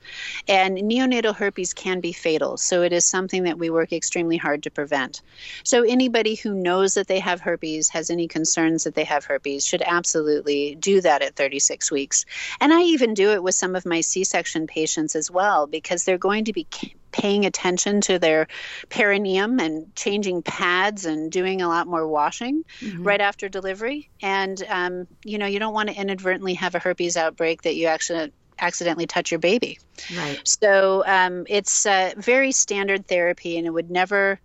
And 0.47 0.77
neonatal 0.77 1.35
herpes 1.35 1.73
can 1.73 1.99
be 1.99 2.13
fatal, 2.13 2.57
so 2.57 2.83
it 2.83 2.93
is 2.93 3.05
something 3.05 3.43
that 3.43 3.57
we 3.57 3.69
work 3.69 3.93
extremely 3.93 4.37
hard 4.37 4.63
to 4.63 4.71
prevent. 4.71 5.21
So 5.63 5.83
anybody 5.83 6.35
who 6.35 6.53
knows 6.53 6.93
that 6.93 7.07
they 7.07 7.19
have 7.19 7.41
herpes, 7.41 7.89
has 7.89 8.09
any 8.09 8.27
concerns 8.27 8.83
that 8.83 8.95
they 8.95 9.03
have 9.03 9.25
herpes, 9.25 9.65
should 9.65 9.83
absolutely 9.85 10.75
do 10.75 11.01
that 11.01 11.21
at 11.21 11.35
36 11.35 11.91
weeks. 11.91 12.25
And 12.59 12.73
I 12.73 12.81
even 12.81 13.13
do 13.13 13.31
it 13.31 13.43
with 13.43 13.55
some 13.55 13.75
of 13.75 13.85
my 13.85 14.01
C 14.01 14.23
section 14.23 14.67
patients 14.67 15.15
as 15.15 15.31
well, 15.31 15.67
because 15.67 16.03
they're 16.03 16.17
going 16.17 16.45
to 16.45 16.53
be 16.53 16.67
paying 17.11 17.45
attention 17.45 17.99
to 17.99 18.17
their 18.17 18.47
perineum 18.89 19.59
and 19.59 19.93
changing 19.97 20.41
pads 20.41 21.05
and 21.05 21.29
doing 21.29 21.61
a 21.61 21.67
lot 21.67 21.85
more 21.85 22.07
washing 22.11 22.63
mm-hmm. 22.79 23.03
right 23.03 23.21
after 23.21 23.49
delivery. 23.49 24.09
And, 24.21 24.63
um, 24.69 25.07
you 25.23 25.37
know, 25.37 25.47
you 25.47 25.59
don't 25.59 25.73
want 25.73 25.89
to 25.89 25.95
inadvertently 25.95 26.53
have 26.55 26.75
a 26.75 26.79
herpes 26.79 27.17
outbreak 27.17 27.63
that 27.63 27.75
you 27.75 27.87
actually 27.87 28.31
accidentally 28.59 29.07
touch 29.07 29.31
your 29.31 29.39
baby. 29.39 29.79
Right. 30.15 30.39
So 30.43 31.03
um, 31.07 31.45
it's 31.49 31.85
uh, 31.85 32.13
very 32.17 32.51
standard 32.51 33.07
therapy, 33.07 33.57
and 33.57 33.65
it 33.65 33.71
would 33.71 33.89
never, 33.89 34.39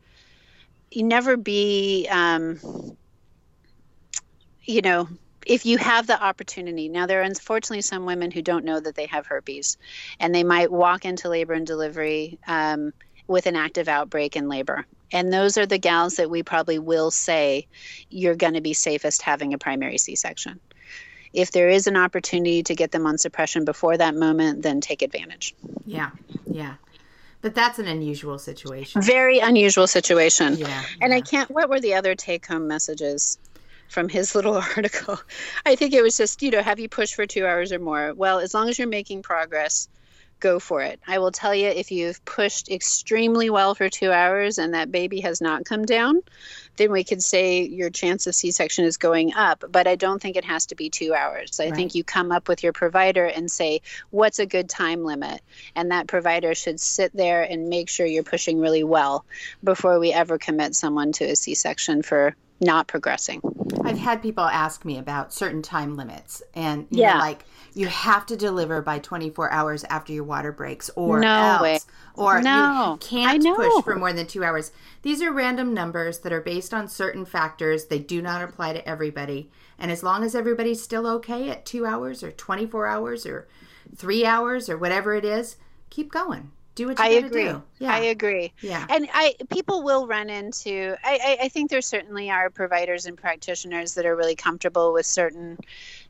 you 0.90 1.02
never 1.02 1.36
be, 1.36 2.08
um, 2.10 2.58
you 4.64 4.80
know, 4.80 5.08
if 5.44 5.66
you 5.66 5.78
have 5.78 6.06
the 6.06 6.20
opportunity. 6.20 6.88
Now, 6.88 7.06
there 7.06 7.20
are 7.20 7.24
unfortunately 7.24 7.82
some 7.82 8.04
women 8.04 8.30
who 8.30 8.42
don't 8.42 8.64
know 8.64 8.80
that 8.80 8.94
they 8.94 9.06
have 9.06 9.26
herpes, 9.26 9.76
and 10.18 10.34
they 10.34 10.44
might 10.44 10.72
walk 10.72 11.04
into 11.04 11.28
labor 11.28 11.52
and 11.52 11.66
delivery 11.66 12.38
um, 12.48 12.92
with 13.28 13.46
an 13.46 13.54
active 13.54 13.88
outbreak 13.88 14.34
in 14.34 14.48
labor. 14.48 14.86
And 15.12 15.32
those 15.32 15.56
are 15.56 15.66
the 15.66 15.78
gals 15.78 16.16
that 16.16 16.30
we 16.30 16.42
probably 16.42 16.78
will 16.78 17.10
say 17.10 17.66
you're 18.10 18.34
going 18.34 18.54
to 18.54 18.60
be 18.60 18.72
safest 18.72 19.22
having 19.22 19.54
a 19.54 19.58
primary 19.58 19.98
C 19.98 20.16
section. 20.16 20.60
If 21.32 21.52
there 21.52 21.68
is 21.68 21.86
an 21.86 21.96
opportunity 21.96 22.62
to 22.64 22.74
get 22.74 22.90
them 22.90 23.06
on 23.06 23.18
suppression 23.18 23.64
before 23.64 23.96
that 23.96 24.14
moment, 24.14 24.62
then 24.62 24.80
take 24.80 25.02
advantage. 25.02 25.54
Yeah, 25.84 26.10
yeah. 26.50 26.74
But 27.42 27.54
that's 27.54 27.78
an 27.78 27.86
unusual 27.86 28.38
situation. 28.38 29.02
Very 29.02 29.38
unusual 29.38 29.86
situation. 29.86 30.56
Yeah. 30.56 30.82
And 31.00 31.12
yeah. 31.12 31.18
I 31.18 31.20
can't, 31.20 31.50
what 31.50 31.68
were 31.68 31.80
the 31.80 31.94
other 31.94 32.14
take 32.14 32.46
home 32.46 32.66
messages? 32.66 33.38
from 33.88 34.08
his 34.08 34.34
little 34.34 34.56
article. 34.56 35.18
I 35.64 35.76
think 35.76 35.94
it 35.94 36.02
was 36.02 36.16
just, 36.16 36.42
you 36.42 36.50
know, 36.50 36.62
have 36.62 36.80
you 36.80 36.88
pushed 36.88 37.14
for 37.14 37.26
two 37.26 37.46
hours 37.46 37.72
or 37.72 37.78
more? 37.78 38.14
Well, 38.14 38.40
as 38.40 38.54
long 38.54 38.68
as 38.68 38.78
you're 38.78 38.88
making 38.88 39.22
progress, 39.22 39.88
go 40.40 40.58
for 40.58 40.82
it. 40.82 41.00
I 41.06 41.18
will 41.18 41.32
tell 41.32 41.54
you 41.54 41.68
if 41.68 41.90
you've 41.90 42.24
pushed 42.24 42.70
extremely 42.70 43.50
well 43.50 43.74
for 43.74 43.88
two 43.88 44.12
hours 44.12 44.58
and 44.58 44.74
that 44.74 44.92
baby 44.92 45.20
has 45.20 45.40
not 45.40 45.64
come 45.64 45.84
down, 45.84 46.20
then 46.76 46.92
we 46.92 47.04
could 47.04 47.22
say 47.22 47.62
your 47.62 47.90
chance 47.90 48.26
of 48.26 48.34
C 48.34 48.50
section 48.50 48.84
is 48.84 48.96
going 48.96 49.34
up. 49.34 49.64
But 49.70 49.86
I 49.86 49.96
don't 49.96 50.20
think 50.20 50.36
it 50.36 50.44
has 50.44 50.66
to 50.66 50.74
be 50.74 50.90
two 50.90 51.14
hours. 51.14 51.58
I 51.58 51.66
Right. 51.66 51.74
think 51.74 51.94
you 51.94 52.04
come 52.04 52.32
up 52.32 52.48
with 52.48 52.62
your 52.62 52.72
provider 52.72 53.24
and 53.24 53.50
say, 53.50 53.80
what's 54.10 54.38
a 54.38 54.46
good 54.46 54.68
time 54.68 55.04
limit? 55.04 55.40
And 55.74 55.90
that 55.90 56.06
provider 56.06 56.54
should 56.54 56.80
sit 56.80 57.12
there 57.14 57.42
and 57.42 57.68
make 57.68 57.88
sure 57.88 58.06
you're 58.06 58.22
pushing 58.22 58.60
really 58.60 58.84
well 58.84 59.24
before 59.64 59.98
we 59.98 60.12
ever 60.12 60.38
commit 60.38 60.74
someone 60.74 61.12
to 61.12 61.24
a 61.24 61.36
C 61.36 61.54
section 61.54 62.02
for 62.02 62.36
not 62.60 62.88
progressing. 62.88 63.40
I've 63.84 63.98
had 63.98 64.22
people 64.22 64.44
ask 64.44 64.84
me 64.84 64.98
about 64.98 65.32
certain 65.32 65.62
time 65.62 65.96
limits, 65.96 66.42
and 66.54 66.86
you 66.90 67.02
Yeah. 67.02 67.12
know, 67.14 67.18
like 67.18 67.44
you 67.76 67.86
have 67.88 68.24
to 68.24 68.36
deliver 68.38 68.80
by 68.80 68.98
24 68.98 69.52
hours 69.52 69.84
after 69.84 70.10
your 70.12 70.24
water 70.24 70.50
breaks, 70.50 70.90
or 70.96 71.20
No 71.20 71.28
else, 71.28 71.62
way. 71.62 71.78
or 72.14 72.40
No. 72.40 72.92
you 72.92 73.06
can't 73.06 73.44
push 73.54 73.84
for 73.84 73.96
more 73.96 74.14
than 74.14 74.26
two 74.26 74.42
hours. 74.42 74.72
These 75.02 75.20
are 75.22 75.30
random 75.30 75.74
numbers 75.74 76.20
that 76.20 76.32
are 76.32 76.40
based 76.40 76.72
on 76.72 76.88
certain 76.88 77.26
factors. 77.26 77.84
They 77.84 77.98
do 77.98 78.22
not 78.22 78.42
apply 78.42 78.72
to 78.72 78.88
everybody, 78.88 79.50
and 79.78 79.90
as 79.90 80.02
long 80.02 80.24
as 80.24 80.34
everybody's 80.34 80.82
still 80.82 81.06
okay 81.06 81.50
at 81.50 81.66
two 81.66 81.84
hours, 81.84 82.22
or 82.22 82.32
24 82.32 82.86
hours, 82.86 83.26
or 83.26 83.46
three 83.94 84.24
hours, 84.24 84.70
or 84.70 84.78
whatever 84.78 85.14
it 85.14 85.24
is, 85.26 85.56
keep 85.90 86.10
going. 86.10 86.52
Do 86.76 86.88
what 86.88 86.98
you 86.98 87.04
I 87.06 87.08
agree. 87.08 87.44
do. 87.44 87.62
Yeah, 87.78 87.94
I 87.94 87.98
agree. 88.00 88.52
yeah. 88.60 88.86
And 88.90 89.08
I 89.14 89.34
people 89.50 89.82
will 89.82 90.06
run 90.06 90.28
into 90.28 90.94
I, 91.02 91.18
I, 91.40 91.44
I 91.44 91.48
think 91.48 91.70
there 91.70 91.80
certainly 91.80 92.28
are 92.30 92.50
providers 92.50 93.06
and 93.06 93.16
practitioners 93.16 93.94
that 93.94 94.04
are 94.04 94.14
really 94.14 94.34
comfortable 94.34 94.92
with 94.92 95.06
certain 95.06 95.56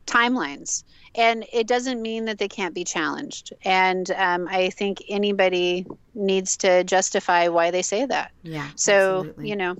timelines. 0.05 0.83
And 1.17 1.45
it 1.51 1.67
doesn't 1.67 2.01
mean 2.01 2.25
that 2.25 2.37
they 2.37 2.47
can't 2.47 2.75
be 2.75 2.83
challenged. 2.83 3.51
And 3.63 4.09
um, 4.11 4.47
I 4.49 4.69
think 4.69 5.03
anybody 5.09 5.85
needs 6.13 6.57
to 6.57 6.83
justify 6.83 7.47
why 7.47 7.71
they 7.71 7.81
say 7.81 8.05
that. 8.05 8.31
yeah. 8.43 8.69
So, 8.75 9.19
absolutely. 9.19 9.49
you 9.49 9.55
know, 9.55 9.75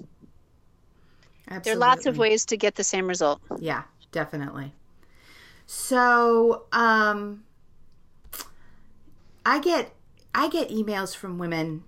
there 1.64 1.74
are 1.74 1.78
lots 1.78 2.06
of 2.06 2.18
ways 2.18 2.46
to 2.48 2.58
get 2.58 2.76
the 2.76 2.84
same 2.84 3.08
result. 3.08 3.40
Yeah, 3.60 3.84
definitely. 4.12 4.74
So, 5.66 6.64
um 6.72 7.44
I 9.46 9.60
get 9.60 9.94
I 10.36 10.50
get 10.50 10.70
emails 10.70 11.16
from 11.16 11.38
women 11.38 11.86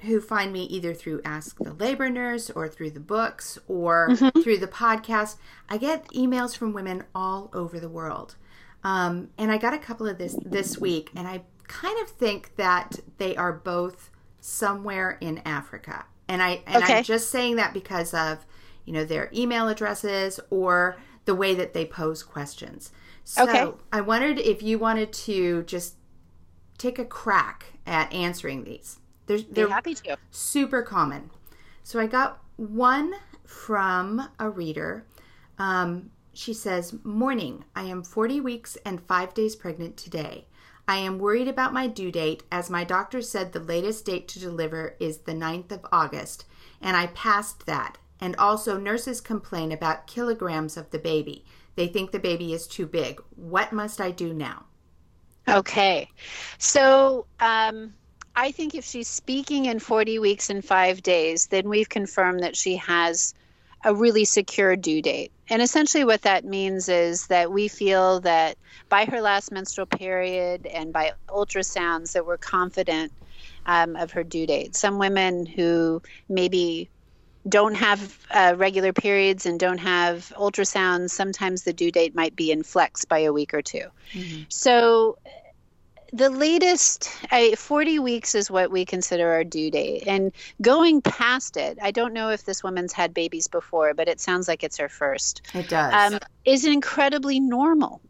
who 0.00 0.20
find 0.20 0.52
me 0.52 0.64
either 0.64 0.94
through 0.94 1.22
Ask 1.24 1.58
the 1.58 1.72
Labor 1.72 2.10
Nurse 2.10 2.50
or 2.50 2.68
through 2.68 2.90
the 2.90 3.00
books 3.00 3.58
or 3.68 4.14
through 4.42 4.58
the 4.58 4.68
podcast. 4.68 5.36
I 5.68 5.78
get 5.78 6.06
emails 6.08 6.56
from 6.56 6.72
women 6.72 7.04
all 7.14 7.50
over 7.52 7.80
the 7.80 7.88
world. 7.88 8.36
Um, 8.82 9.28
and 9.38 9.50
I 9.52 9.58
got 9.58 9.74
a 9.74 9.78
couple 9.78 10.06
of 10.06 10.18
this 10.18 10.38
this 10.44 10.80
week, 10.80 11.10
and 11.14 11.26
I 11.28 11.42
kind 11.68 12.00
of 12.02 12.08
think 12.10 12.56
that 12.56 13.00
they 13.18 13.36
are 13.36 13.52
both 13.52 14.10
somewhere 14.40 15.18
in 15.20 15.38
Africa. 15.44 16.06
And 16.28 16.42
I 16.42 16.62
and 16.66 16.82
Okay. 16.82 16.98
I'm 16.98 17.04
just 17.04 17.30
saying 17.30 17.56
that 17.56 17.74
because 17.74 18.14
of 18.14 18.46
you 18.84 18.92
know 18.92 19.04
their 19.04 19.30
email 19.34 19.68
addresses 19.68 20.40
or 20.50 20.96
the 21.26 21.34
way 21.34 21.54
that 21.54 21.74
they 21.74 21.84
pose 21.84 22.22
questions. 22.22 22.90
So 23.24 23.42
Okay. 23.42 23.72
I 23.92 24.00
wondered 24.00 24.38
if 24.38 24.62
you 24.62 24.78
wanted 24.78 25.12
to 25.12 25.62
just 25.64 25.96
take 26.78 26.98
a 26.98 27.04
crack 27.04 27.66
at 27.86 28.12
answering 28.12 28.64
these. 28.64 28.98
They're, 29.26 29.38
they're 29.38 29.68
happy 29.68 29.94
to. 29.94 30.16
super 30.30 30.82
common. 30.82 31.30
So 31.82 32.00
I 32.00 32.06
got 32.06 32.42
one 32.56 33.14
from 33.44 34.28
a 34.38 34.48
reader. 34.50 35.04
Um, 35.58 36.10
she 36.32 36.52
says, 36.52 36.94
Morning, 37.04 37.64
I 37.74 37.84
am 37.84 38.02
40 38.02 38.40
weeks 38.40 38.76
and 38.84 39.02
five 39.02 39.34
days 39.34 39.56
pregnant 39.56 39.96
today. 39.96 40.46
I 40.86 40.96
am 40.96 41.18
worried 41.18 41.48
about 41.48 41.72
my 41.72 41.86
due 41.86 42.10
date 42.10 42.42
as 42.50 42.68
my 42.68 42.84
doctor 42.84 43.22
said 43.22 43.52
the 43.52 43.60
latest 43.60 44.04
date 44.04 44.26
to 44.28 44.38
deliver 44.38 44.96
is 44.98 45.18
the 45.18 45.32
9th 45.32 45.70
of 45.72 45.86
August, 45.92 46.44
and 46.80 46.96
I 46.96 47.06
passed 47.08 47.66
that. 47.66 47.98
And 48.20 48.36
also, 48.36 48.78
nurses 48.78 49.20
complain 49.20 49.72
about 49.72 50.06
kilograms 50.06 50.76
of 50.76 50.90
the 50.90 50.98
baby. 50.98 51.44
They 51.76 51.86
think 51.86 52.10
the 52.10 52.18
baby 52.18 52.52
is 52.52 52.66
too 52.66 52.86
big. 52.86 53.22
What 53.36 53.72
must 53.72 54.00
I 54.00 54.10
do 54.10 54.34
now? 54.34 54.64
Okay. 55.48 56.08
So 56.58 57.26
um, 57.40 57.94
I 58.36 58.50
think 58.52 58.74
if 58.74 58.84
she's 58.84 59.08
speaking 59.08 59.66
in 59.66 59.78
40 59.78 60.18
weeks 60.18 60.50
and 60.50 60.64
five 60.64 61.02
days, 61.02 61.46
then 61.46 61.68
we've 61.68 61.88
confirmed 61.88 62.40
that 62.40 62.56
she 62.56 62.76
has 62.76 63.34
a 63.84 63.94
really 63.94 64.24
secure 64.24 64.76
due 64.76 65.02
date. 65.02 65.32
And 65.48 65.62
essentially, 65.62 66.04
what 66.04 66.22
that 66.22 66.44
means 66.44 66.88
is 66.88 67.26
that 67.26 67.50
we 67.50 67.68
feel 67.68 68.20
that 68.20 68.56
by 68.88 69.04
her 69.06 69.20
last 69.20 69.50
menstrual 69.50 69.86
period 69.86 70.66
and 70.66 70.92
by 70.92 71.12
ultrasounds, 71.28 72.12
that 72.12 72.26
we're 72.26 72.38
confident 72.38 73.12
um, 73.66 73.96
of 73.96 74.12
her 74.12 74.22
due 74.22 74.46
date. 74.46 74.76
Some 74.76 74.98
women 74.98 75.46
who 75.46 76.02
maybe 76.28 76.88
don't 77.48 77.74
have 77.74 78.18
uh, 78.30 78.54
regular 78.56 78.92
periods 78.92 79.46
and 79.46 79.58
don't 79.58 79.78
have 79.78 80.32
ultrasounds, 80.36 81.10
sometimes 81.10 81.62
the 81.62 81.72
due 81.72 81.90
date 81.90 82.14
might 82.14 82.36
be 82.36 82.50
in 82.50 82.62
flex 82.62 83.04
by 83.04 83.20
a 83.20 83.32
week 83.32 83.54
or 83.54 83.62
2 83.62 83.80
So 84.48 85.18
the 86.12 86.30
latest 86.30 87.10
I, 87.30 87.54
40 87.56 87.98
weeks 87.98 88.34
is 88.34 88.50
what 88.50 88.70
we 88.70 88.84
consider 88.84 89.28
our 89.30 89.44
due 89.44 89.70
date. 89.70 90.04
And 90.06 90.32
going 90.60 91.02
past 91.02 91.56
it 91.56 91.78
i 91.82 91.90
don't 91.90 92.12
know 92.12 92.30
if 92.30 92.44
this 92.44 92.62
woman's 92.62 92.92
had 92.92 93.14
babies 93.14 93.48
before 93.48 93.94
but 93.94 94.08
it 94.08 94.20
sounds 94.20 94.48
like 94.48 94.62
it's 94.62 94.78
her 94.78 94.88
first. 94.88 95.42
It 95.54 95.68
does. 95.68 96.12
um, 96.12 96.18
is 96.44 96.64
incredibly 96.64 97.40
normal. 97.40 98.00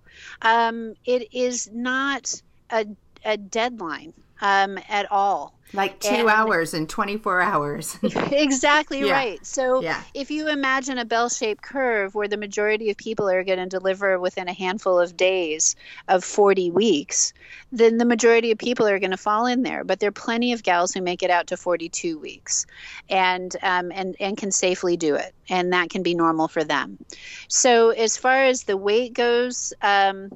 Um, 0.42 0.94
it 1.04 1.32
is 1.32 1.70
not 1.72 2.40
a, 2.70 2.86
a 3.24 3.36
deadline 3.36 4.12
um, 4.40 4.78
at 4.88 5.10
all. 5.10 5.54
Like 5.72 6.00
two 6.00 6.08
and, 6.08 6.28
hours 6.28 6.74
and 6.74 6.88
24 6.88 7.40
hours. 7.40 7.96
exactly 8.02 9.00
yeah. 9.00 9.12
right. 9.12 9.46
So 9.46 9.82
yeah. 9.82 10.02
if 10.14 10.30
you 10.30 10.48
imagine 10.48 10.98
a 10.98 11.04
bell 11.04 11.28
shaped 11.28 11.62
curve 11.62 12.14
where 12.14 12.26
the 12.26 12.36
majority 12.36 12.90
of 12.90 12.96
people 12.96 13.28
are 13.28 13.44
going 13.44 13.58
to 13.58 13.66
deliver 13.66 14.18
within 14.18 14.48
a 14.48 14.52
handful 14.52 14.98
of 14.98 15.16
days 15.16 15.76
of 16.08 16.24
40 16.24 16.72
weeks, 16.72 17.32
then 17.70 17.98
the 17.98 18.04
majority 18.04 18.50
of 18.50 18.58
people 18.58 18.86
are 18.86 18.98
going 18.98 19.12
to 19.12 19.16
fall 19.16 19.46
in 19.46 19.62
there. 19.62 19.84
But 19.84 20.00
there 20.00 20.08
are 20.08 20.12
plenty 20.12 20.52
of 20.52 20.64
gals 20.64 20.92
who 20.92 21.02
make 21.02 21.22
it 21.22 21.30
out 21.30 21.46
to 21.48 21.56
42 21.56 22.18
weeks 22.18 22.66
and, 23.08 23.54
um, 23.62 23.92
and, 23.94 24.16
and 24.18 24.36
can 24.36 24.50
safely 24.50 24.96
do 24.96 25.14
it. 25.14 25.32
And 25.48 25.72
that 25.72 25.90
can 25.90 26.02
be 26.02 26.14
normal 26.14 26.48
for 26.48 26.64
them. 26.64 26.98
So 27.46 27.90
as 27.90 28.16
far 28.16 28.44
as 28.44 28.64
the 28.64 28.76
weight 28.76 29.12
goes, 29.12 29.72
um, 29.82 30.30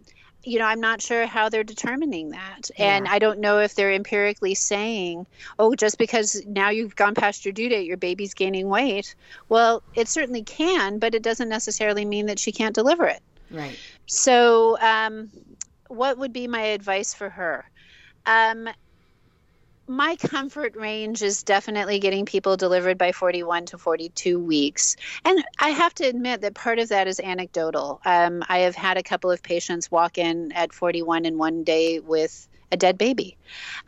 you 0.45 0.59
know, 0.59 0.67
I'm 0.67 0.81
not 0.81 1.01
sure 1.01 1.27
how 1.27 1.49
they're 1.49 1.65
determining 1.65 2.31
that. 2.31 2.71
Yeah. 2.79 2.97
And 2.97 3.09
I 3.09 3.19
don't 3.19 3.41
know 3.41 3.59
if 3.59 3.75
they're 3.75 3.93
empirically 3.93 4.55
saying, 4.55 5.27
oh, 5.59 5.75
just 5.75 5.99
because 5.99 6.43
now 6.47 6.71
you've 6.71 6.97
gone 6.97 7.15
past 7.15 7.45
your 7.45 7.53
due 7.53 7.69
date, 7.69 7.87
your 7.87 7.97
baby's 7.97 8.35
gaining 8.35 8.69
weight. 8.69 9.15
Well, 9.49 9.83
it 9.95 10.09
certainly 10.09 10.43
can, 10.43 10.99
but 10.99 11.15
it 11.15 11.23
doesn't 11.23 11.49
necessarily 11.49 12.05
mean 12.05 12.27
that 12.27 12.39
she 12.39 12.53
can't 12.53 12.75
deliver 12.75 13.07
it. 13.07 13.21
Right. 13.51 13.79
So, 14.07 14.79
um, 14.81 15.31
what 15.89 16.19
would 16.19 16.33
be 16.33 16.47
my 16.47 16.63
advice 16.63 17.15
for 17.15 17.31
her? 17.31 17.65
Um, 18.27 18.69
my 19.87 20.17
comfort 20.17 20.77
range 20.77 21.23
is 21.23 21.43
definitely 21.43 21.99
getting 21.99 22.25
people 22.25 22.57
delivered 22.57 22.97
by 22.99 23.13
41 23.13 23.67
to 23.67 23.79
42 23.79 24.39
weeks. 24.39 24.97
And 25.25 25.45
I 25.59 25.71
have 25.71 25.95
to 25.97 26.05
admit 26.05 26.41
that 26.41 26.55
part 26.55 26.79
of 26.79 26.89
that 26.89 27.07
is 27.07 27.21
anecdotal. 27.21 28.01
Um, 28.05 28.43
I 28.49 28.59
have 28.61 28.75
had 28.75 28.97
a 28.97 29.03
couple 29.03 29.31
of 29.31 29.43
patients 29.43 29.91
walk 29.91 30.19
in 30.19 30.53
at 30.53 30.73
41 30.73 31.27
in 31.27 31.39
one 31.39 31.65
day 31.65 32.01
with 32.01 32.49
a 32.73 32.77
dead 32.77 32.99
baby. 32.99 33.37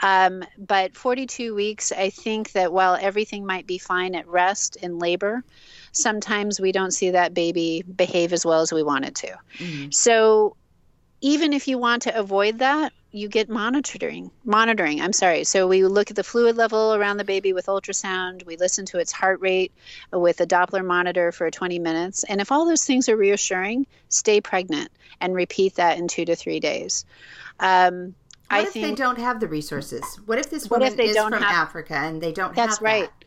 Um, 0.01 0.45
but 0.59 0.97
42 0.97 1.55
weeks, 1.55 1.93
I 1.93 2.11
think 2.11 2.53
that 2.53 2.73
while 2.73 2.97
everything 3.01 3.45
might 3.45 3.67
be 3.67 3.79
fine 3.79 4.15
at 4.15 4.29
rest 4.29 4.77
in 4.77 4.99
labor, 4.99 5.45
sometimes 5.93 6.61
we 6.61 6.73
don't 6.73 6.93
see 6.93 7.11
that 7.11 7.35
baby 7.35 7.83
behave 7.83 8.33
as 8.33 8.45
well 8.47 8.61
as 8.61 8.73
we 8.73 8.83
want 8.83 9.07
it 9.07 9.15
to. 9.17 9.37
Mm-hmm. 9.59 9.91
So 9.91 10.57
even 11.27 11.53
if 11.53 11.67
you 11.67 11.77
want 11.77 12.03
to 12.03 12.17
avoid 12.17 12.61
that, 12.61 12.93
you 13.11 13.29
get 13.29 13.49
monitoring. 13.49 14.31
Monitoring, 14.45 15.01
I'm 15.01 15.13
sorry. 15.13 15.43
So 15.43 15.67
we 15.67 15.85
look 15.85 16.09
at 16.09 16.17
the 16.17 16.23
fluid 16.23 16.57
level 16.57 16.95
around 16.95 17.17
the 17.17 17.25
baby 17.25 17.53
with 17.53 17.67
ultrasound. 17.67 18.47
We 18.47 18.57
listen 18.57 18.87
to 18.87 18.99
its 19.01 19.11
heart 19.11 19.41
rate 19.41 19.73
with 20.13 20.41
a 20.41 20.47
Doppler 20.47 20.85
monitor 20.85 21.33
for 21.33 21.51
20 21.51 21.81
minutes. 21.81 22.23
And 22.23 22.41
if 22.41 22.53
all 22.53 22.65
those 22.65 22.85
things 22.85 23.09
are 23.09 23.17
reassuring, 23.17 23.89
stay 24.09 24.41
pregnant 24.41 24.93
and 25.21 25.35
repeat 25.35 25.75
that 25.75 25.99
in 25.99 26.07
two 26.07 26.25
to 26.27 26.37
three 26.37 26.61
days. 26.61 27.05
Um, 27.59 28.15
what 28.49 28.61
I 28.61 28.63
if 28.63 28.69
think, 28.69 28.87
they 28.87 28.95
don't 28.95 29.19
have 29.19 29.41
the 29.41 29.49
resources? 29.49 30.05
What 30.27 30.39
if 30.39 30.49
this 30.49 30.71
woman 30.71 31.01
is 31.01 31.17
from 31.17 31.33
have, 31.33 31.43
Africa 31.43 31.95
and 31.95 32.23
they 32.23 32.31
don't 32.31 32.55
that's 32.55 32.77
have 32.77 32.83
right. 32.83 33.11
That? 33.21 33.26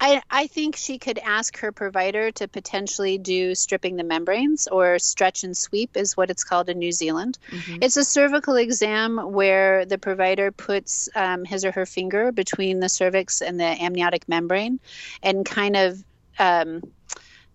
I, 0.00 0.22
I 0.30 0.46
think 0.46 0.76
she 0.76 0.98
could 0.98 1.18
ask 1.18 1.58
her 1.58 1.72
provider 1.72 2.30
to 2.32 2.48
potentially 2.48 3.18
do 3.18 3.54
stripping 3.54 3.96
the 3.96 4.04
membranes 4.04 4.66
or 4.66 4.98
stretch 4.98 5.44
and 5.44 5.56
sweep, 5.56 5.96
is 5.96 6.16
what 6.16 6.30
it's 6.30 6.44
called 6.44 6.68
in 6.68 6.78
New 6.78 6.92
Zealand. 6.92 7.38
Mm-hmm. 7.50 7.78
It's 7.82 7.96
a 7.96 8.04
cervical 8.04 8.56
exam 8.56 9.18
where 9.32 9.84
the 9.84 9.98
provider 9.98 10.50
puts 10.50 11.08
um, 11.14 11.44
his 11.44 11.64
or 11.64 11.72
her 11.72 11.86
finger 11.86 12.32
between 12.32 12.80
the 12.80 12.88
cervix 12.88 13.42
and 13.42 13.58
the 13.58 13.64
amniotic 13.64 14.28
membrane 14.28 14.80
and 15.22 15.44
kind 15.44 15.76
of 15.76 16.04
um, 16.38 16.82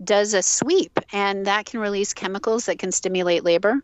does 0.03 0.34
a 0.34 0.41
sweep, 0.41 0.99
and 1.11 1.45
that 1.45 1.65
can 1.65 1.80
release 1.80 2.13
chemicals 2.13 2.65
that 2.65 2.80
can 2.80 2.91
stimulate 2.91 3.43
labor. 3.43 3.84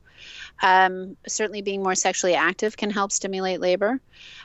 Um, 0.61 1.17
certainly, 1.27 1.61
being 1.61 1.83
more 1.83 1.95
sexually 1.95 2.35
active 2.35 2.77
can 2.77 2.89
help 2.89 3.11
stimulate 3.11 3.59
labor. 3.59 3.99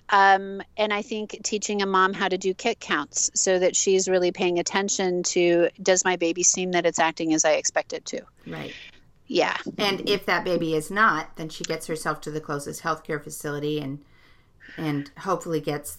Um, 0.08 0.60
and 0.76 0.92
I 0.92 1.02
think 1.02 1.38
teaching 1.44 1.82
a 1.82 1.86
mom 1.86 2.12
how 2.12 2.28
to 2.28 2.36
do 2.36 2.52
kick 2.52 2.80
counts 2.80 3.30
so 3.34 3.58
that 3.58 3.76
she's 3.76 4.08
really 4.08 4.32
paying 4.32 4.58
attention 4.58 5.22
to 5.24 5.68
does 5.82 6.04
my 6.04 6.16
baby 6.16 6.42
seem 6.42 6.72
that 6.72 6.84
it's 6.86 6.98
acting 6.98 7.32
as 7.32 7.44
I 7.44 7.52
expect 7.52 7.92
it 7.92 8.04
to? 8.06 8.22
Right. 8.46 8.74
Yeah. 9.26 9.56
And 9.78 10.08
if 10.08 10.26
that 10.26 10.44
baby 10.44 10.74
is 10.74 10.90
not, 10.90 11.36
then 11.36 11.48
she 11.48 11.62
gets 11.62 11.86
herself 11.86 12.20
to 12.22 12.32
the 12.32 12.40
closest 12.40 12.82
healthcare 12.82 13.22
facility 13.22 13.80
and 13.80 14.00
and 14.76 15.10
hopefully 15.18 15.60
gets 15.60 15.98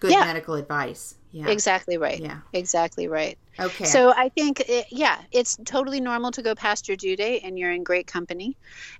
good 0.00 0.12
yeah. 0.12 0.24
medical 0.24 0.54
advice. 0.54 1.16
Yeah. 1.32 1.48
Exactly 1.48 1.96
right. 1.96 2.20
Yeah. 2.20 2.38
Exactly 2.52 3.08
right. 3.08 3.38
Okay. 3.58 3.84
So 3.84 4.12
I 4.14 4.28
think, 4.28 4.60
it, 4.60 4.86
yeah, 4.90 5.18
it's 5.30 5.56
totally 5.64 6.00
normal 6.00 6.30
to 6.32 6.42
go 6.42 6.54
past 6.54 6.88
your 6.88 6.96
due 6.96 7.16
date, 7.16 7.42
and 7.42 7.58
you're 7.58 7.72
in 7.72 7.84
great 7.84 8.06
company. 8.06 8.56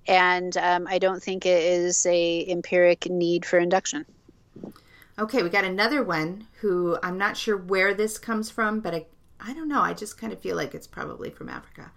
And 0.09 0.57
um, 0.57 0.87
I 0.89 0.99
don't 0.99 1.23
think 1.23 1.45
it 1.45 1.63
is 1.63 2.07
a 2.07 2.49
empiric 2.49 3.09
need 3.11 3.45
for 3.45 3.59
induction. 3.59 4.07
Okay, 5.19 5.43
we 5.43 5.51
got 5.51 5.65
another 5.65 6.03
one 6.03 6.47
who 6.61 6.99
I'm 7.03 7.19
not 7.19 7.37
sure 7.37 7.57
where 7.57 7.93
this 7.93 8.19
comes 8.19 8.51
from, 8.51 8.81
but 8.81 8.95
I, 8.95 9.07
I 9.39 9.53
don't 9.53 9.69
know. 9.69 9.83
I 9.83 9.93
just 9.93 10.19
kind 10.19 10.33
of 10.33 10.41
feel 10.41 10.57
like 10.57 10.75
it's 10.75 10.87
probably 10.87 11.29
from 11.29 11.51
Africa. 11.51 11.93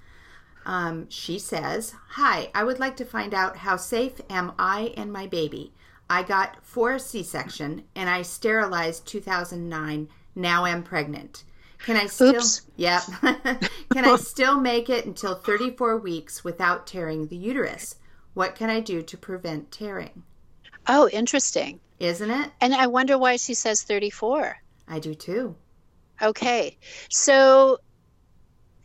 Um, 0.65 1.07
she 1.09 1.39
says, 1.39 1.93
Hi, 2.09 2.49
I 2.53 2.63
would 2.63 2.79
like 2.79 2.97
to 2.97 3.05
find 3.05 3.33
out 3.33 3.57
how 3.57 3.77
safe 3.77 4.19
am 4.29 4.51
I 4.59 4.93
and 4.97 5.13
my 5.13 5.27
baby? 5.27 5.71
I 6.09 6.23
got 6.23 6.63
four 6.63 6.99
C 6.99 7.23
section 7.23 7.83
and 7.95 8.09
I 8.09 8.21
sterilized 8.21 9.07
2009 9.07 10.07
now 10.35 10.65
I'm 10.65 10.83
pregnant. 10.83 11.43
Can 11.79 11.95
I 11.95 12.07
still? 12.07 12.35
Oops. 12.35 12.61
Yep. 12.75 13.03
can 13.91 14.05
I 14.05 14.15
still 14.17 14.59
make 14.59 14.89
it 14.89 15.05
until 15.05 15.35
34 15.35 15.97
weeks 15.97 16.43
without 16.43 16.87
tearing 16.87 17.27
the 17.27 17.35
uterus? 17.35 17.95
What 18.33 18.55
can 18.55 18.69
I 18.69 18.81
do 18.81 19.01
to 19.01 19.17
prevent 19.17 19.71
tearing? 19.71 20.23
Oh, 20.87 21.09
interesting. 21.09 21.79
Isn't 21.99 22.29
it? 22.29 22.51
And 22.59 22.73
I 22.73 22.87
wonder 22.87 23.17
why 23.17 23.37
she 23.37 23.53
says 23.53 23.83
34. 23.83 24.57
I 24.87 24.99
do 24.99 25.15
too. 25.15 25.55
Okay. 26.21 26.77
So 27.09 27.79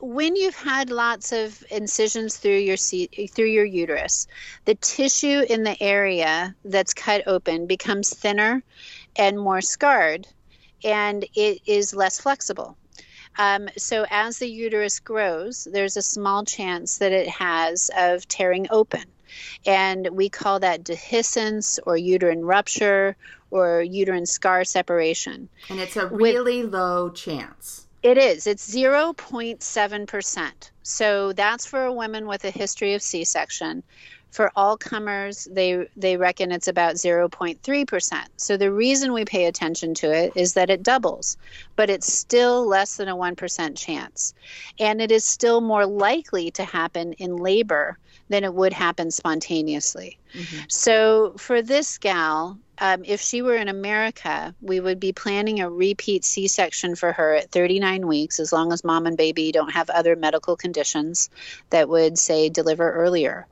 when 0.00 0.36
you've 0.36 0.56
had 0.56 0.90
lots 0.90 1.32
of 1.32 1.62
incisions 1.70 2.36
through 2.36 2.58
your 2.58 2.76
through 2.76 3.46
your 3.46 3.64
uterus, 3.64 4.26
the 4.64 4.74
tissue 4.74 5.44
in 5.48 5.62
the 5.62 5.80
area 5.82 6.54
that's 6.64 6.94
cut 6.94 7.22
open 7.26 7.66
becomes 7.66 8.10
thinner 8.10 8.62
and 9.16 9.38
more 9.38 9.60
scarred 9.60 10.26
and 10.84 11.24
it 11.34 11.60
is 11.66 11.94
less 11.94 12.20
flexible. 12.20 12.76
Um, 13.38 13.68
so 13.76 14.06
as 14.10 14.38
the 14.38 14.48
uterus 14.48 14.98
grows, 15.00 15.68
there's 15.70 15.96
a 15.96 16.02
small 16.02 16.44
chance 16.44 16.98
that 16.98 17.12
it 17.12 17.28
has 17.28 17.90
of 17.96 18.26
tearing 18.28 18.66
open. 18.70 19.04
And 19.64 20.08
we 20.10 20.28
call 20.28 20.60
that 20.60 20.82
dehiscence 20.82 21.78
or 21.86 21.96
uterine 21.96 22.44
rupture 22.44 23.16
or 23.50 23.82
uterine 23.82 24.26
scar 24.26 24.64
separation. 24.64 25.48
And 25.68 25.78
it's 25.78 25.96
a 25.96 26.06
really 26.06 26.64
With, 26.64 26.72
low 26.72 27.10
chance. 27.10 27.86
It 28.02 28.16
is. 28.16 28.46
It's 28.46 28.74
0.7%. 28.74 30.70
So 30.82 31.32
that's 31.34 31.66
for 31.66 31.92
women 31.92 32.26
with 32.26 32.44
a 32.44 32.50
history 32.50 32.94
of 32.94 33.02
C 33.02 33.24
section. 33.24 33.82
For 34.30 34.50
all 34.54 34.76
comers, 34.76 35.48
they 35.50 35.86
they 35.96 36.16
reckon 36.16 36.52
it's 36.52 36.68
about 36.68 36.94
0.3%. 36.94 38.24
So 38.36 38.56
the 38.56 38.72
reason 38.72 39.12
we 39.12 39.24
pay 39.24 39.46
attention 39.46 39.92
to 39.94 40.12
it 40.12 40.32
is 40.36 40.54
that 40.54 40.70
it 40.70 40.82
doubles, 40.84 41.36
but 41.76 41.90
it's 41.90 42.10
still 42.12 42.64
less 42.66 42.96
than 42.96 43.08
a 43.08 43.16
1% 43.16 43.76
chance. 43.76 44.32
And 44.78 45.02
it 45.02 45.10
is 45.10 45.24
still 45.24 45.60
more 45.60 45.84
likely 45.84 46.50
to 46.52 46.64
happen 46.64 47.12
in 47.14 47.36
labor 47.36 47.98
than 48.30 48.44
it 48.44 48.54
would 48.54 48.72
happen 48.72 49.10
spontaneously. 49.10 50.16
Mm-hmm. 50.32 50.60
So 50.68 51.34
for 51.36 51.60
this 51.60 51.98
gal, 51.98 52.58
um, 52.78 53.02
if 53.04 53.20
she 53.20 53.42
were 53.42 53.56
in 53.56 53.68
America, 53.68 54.54
we 54.62 54.80
would 54.80 54.98
be 55.00 55.12
planning 55.12 55.60
a 55.60 55.68
repeat 55.68 56.24
C 56.24 56.48
section 56.48 56.94
for 56.94 57.12
her 57.12 57.34
at 57.34 57.50
39 57.50 58.06
weeks, 58.06 58.40
as 58.40 58.52
long 58.52 58.72
as 58.72 58.84
mom 58.84 59.06
and 59.06 59.16
baby 59.16 59.52
don't 59.52 59.72
have 59.72 59.90
other 59.90 60.16
medical 60.16 60.56
conditions 60.56 61.28
that 61.68 61.88
would 61.88 62.18
say 62.18 62.48
deliver 62.48 62.90
earlier. 62.90 63.46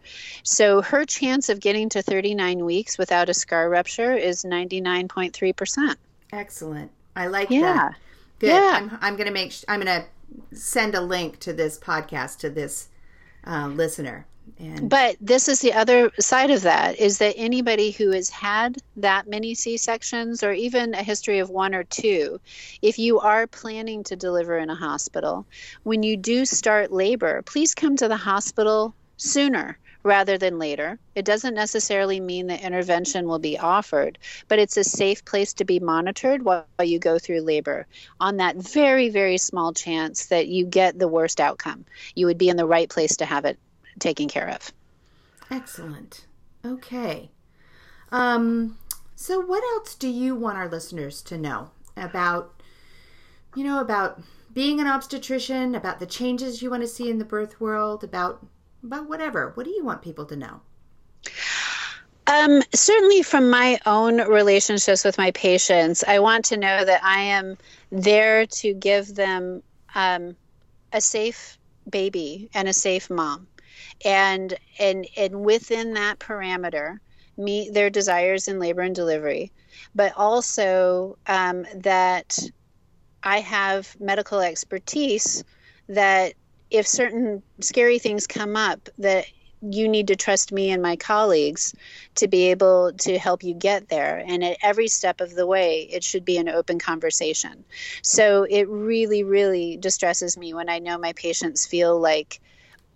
So 0.45 0.81
her 0.81 1.05
chance 1.05 1.51
of 1.51 1.61
getting 1.61 1.91
to 1.91 2.01
39 2.01 2.65
weeks 2.65 2.97
without 2.97 3.29
a 3.29 3.35
scar 3.35 3.69
rupture 3.69 4.15
is 4.15 4.45
99.3%. 4.45 5.97
Excellent. 6.33 6.91
I 7.17 7.27
like 7.27 7.51
yeah. 7.51 7.61
that. 7.61 7.95
Good. 8.39 8.47
Yeah. 8.47 8.79
I'm, 8.81 8.99
I'm 9.03 9.17
going 9.17 9.27
to 9.27 9.33
make, 9.33 9.53
I'm 9.67 9.81
going 9.81 10.03
to 10.03 10.57
send 10.57 10.95
a 10.95 11.01
link 11.01 11.41
to 11.41 11.53
this 11.53 11.79
podcast 11.79 12.39
to 12.39 12.51
this 12.51 12.89
uh, 13.45 13.67
listener. 13.67 14.27
And 14.59 14.89
but 14.89 15.17
this 15.21 15.49
is 15.49 15.61
the 15.61 15.73
other 15.73 16.11
side 16.21 16.51
of 16.51 16.63
that 16.63 16.99
is 16.99 17.19
that 17.19 17.35
anybody 17.37 17.91
who 17.91 18.11
has 18.13 18.31
had 18.31 18.79
that 18.97 19.29
many 19.29 19.55
C 19.55 19.77
sections 19.77 20.43
or 20.43 20.53
even 20.53 20.95
a 20.95 21.03
history 21.03 21.39
of 21.39 21.51
one 21.51 21.75
or 21.75 21.85
two, 21.85 22.41
if 22.83 22.99
you 22.99 23.21
are 23.21 23.47
planning 23.47 24.05
to 24.05 24.17
deliver 24.17 24.59
in 24.59 24.71
a 24.71 24.75
hospital, 24.75 25.47
when 25.83 26.03
you 26.03 26.17
do 26.17 26.45
start 26.45 26.93
labor, 26.93 27.43
please 27.43 27.75
come 27.75 27.97
to 27.97 28.09
the 28.09 28.17
hospital 28.17 28.95
sooner 29.17 29.79
rather 30.05 30.39
than 30.39 30.59
later. 30.59 30.99
It 31.15 31.25
doesn't 31.25 31.55
necessarily 31.55 32.21
mean 32.21 32.47
that 32.47 32.63
intervention 32.63 33.27
will 33.27 33.39
be 33.39 33.59
offered, 33.59 34.19
but 34.47 34.59
it's 34.59 34.77
a 34.77 34.85
safe 34.85 35.25
place 35.25 35.53
to 35.55 35.65
be 35.65 35.81
monitored 35.81 36.43
while 36.43 36.65
you 36.83 36.99
go 36.99 37.19
through 37.19 37.41
labor 37.43 37.87
on 38.21 38.39
that 38.39 38.57
very, 38.57 39.11
very 39.11 39.39
small 39.39 39.73
chance 39.73 40.27
that 40.27 40.49
you 40.49 40.65
get 40.65 40.99
the 40.99 41.09
worst 41.09 41.41
outcome. 41.41 41.85
You 42.15 42.27
would 42.27 42.39
be 42.39 42.49
in 42.49 42.57
the 42.57 42.67
right 42.67 42.89
place 42.89 43.17
to 43.19 43.27
have 43.27 43.45
it 43.45 43.59
taken 43.99 44.29
care 44.29 44.49
of. 44.49 44.73
Excellent. 45.51 46.27
Okay. 46.65 47.31
Um, 48.11 48.79
So, 49.17 49.41
what 49.41 49.63
else 49.75 49.95
do 49.95 50.09
you 50.09 50.35
want 50.35 50.57
our 50.59 50.69
listeners 50.69 51.23
to 51.23 51.37
know 51.39 51.71
about, 51.97 52.63
you 53.55 53.65
know, 53.65 53.81
about 53.81 54.23
being 54.55 54.81
an 54.81 54.87
obstetrician, 54.87 55.75
about 55.75 55.99
the 56.01 56.07
changes 56.07 56.63
you 56.63 56.71
want 56.71 56.83
to 56.83 56.89
see 56.89 57.11
in 57.11 57.19
the 57.19 57.25
birth 57.25 57.61
world, 57.61 58.05
about 58.05 58.47
about 58.83 59.09
whatever? 59.09 59.51
What 59.55 59.65
do 59.65 59.71
you 59.73 59.85
want 59.85 60.03
people 60.03 60.25
to 60.27 60.37
know? 60.37 60.63
Um, 62.27 62.63
certainly, 62.75 63.23
from 63.23 63.49
my 63.51 63.79
own 63.87 64.21
relationships 64.29 65.05
with 65.05 65.17
my 65.17 65.31
patients, 65.33 66.05
I 66.07 66.19
want 66.19 66.45
to 66.47 66.57
know 66.59 66.85
that 66.85 67.03
I 67.03 67.21
am 67.23 67.57
there 67.91 68.47
to 68.47 68.75
give 68.75 69.15
them 69.15 69.63
um, 69.95 70.37
a 70.93 71.01
safe 71.01 71.59
baby 71.89 72.51
and 72.55 72.69
a 72.69 72.73
safe 72.75 73.09
mom, 73.09 73.47
and 74.05 74.55
and 74.79 75.07
and 75.17 75.45
within 75.45 75.95
that 75.95 76.19
parameter, 76.19 76.99
meet 77.37 77.73
their 77.73 77.91
desires 77.91 78.49
in 78.49 78.59
labor 78.59 78.83
and 78.83 78.95
delivery, 78.95 79.53
but 79.95 80.13
also 80.17 81.19
um, 81.27 81.67
that 81.77 82.39
I 83.23 83.41
have 83.41 83.97
medical 84.01 84.41
expertise 84.41 85.45
that 85.89 86.35
if 86.71 86.87
certain 86.87 87.43
scary 87.61 87.99
things 87.99 88.27
come 88.27 88.57
up 88.57 88.89
that 88.99 89.27
you 89.61 89.89
need 89.89 90.07
to 90.09 90.17
trust 90.17 90.53
me 90.53 90.71
and 90.71 90.83
my 90.83 90.97
colleagues 90.97 91.75
to 92.15 92.29
be 92.29 92.51
able 92.51 92.93
to 92.93 93.19
help 93.19 93.43
you 93.43 93.55
get 93.55 93.89
there. 93.89 94.23
And 94.25 94.45
at 94.45 94.59
every 94.63 94.87
step 94.87 95.21
of 95.21 95.35
the 95.35 95.47
way, 95.47 95.89
it 95.91 96.05
should 96.05 96.25
be 96.25 96.39
an 96.39 96.49
open 96.49 96.79
conversation. 96.79 97.65
So 98.03 98.45
it 98.49 98.69
really, 98.69 99.25
really 99.25 99.77
distresses 99.77 100.37
me 100.37 100.55
when 100.55 100.69
I 100.69 100.79
know 100.79 100.97
my 100.97 101.13
patients 101.15 101.67
feel 101.67 101.99
like 101.99 102.41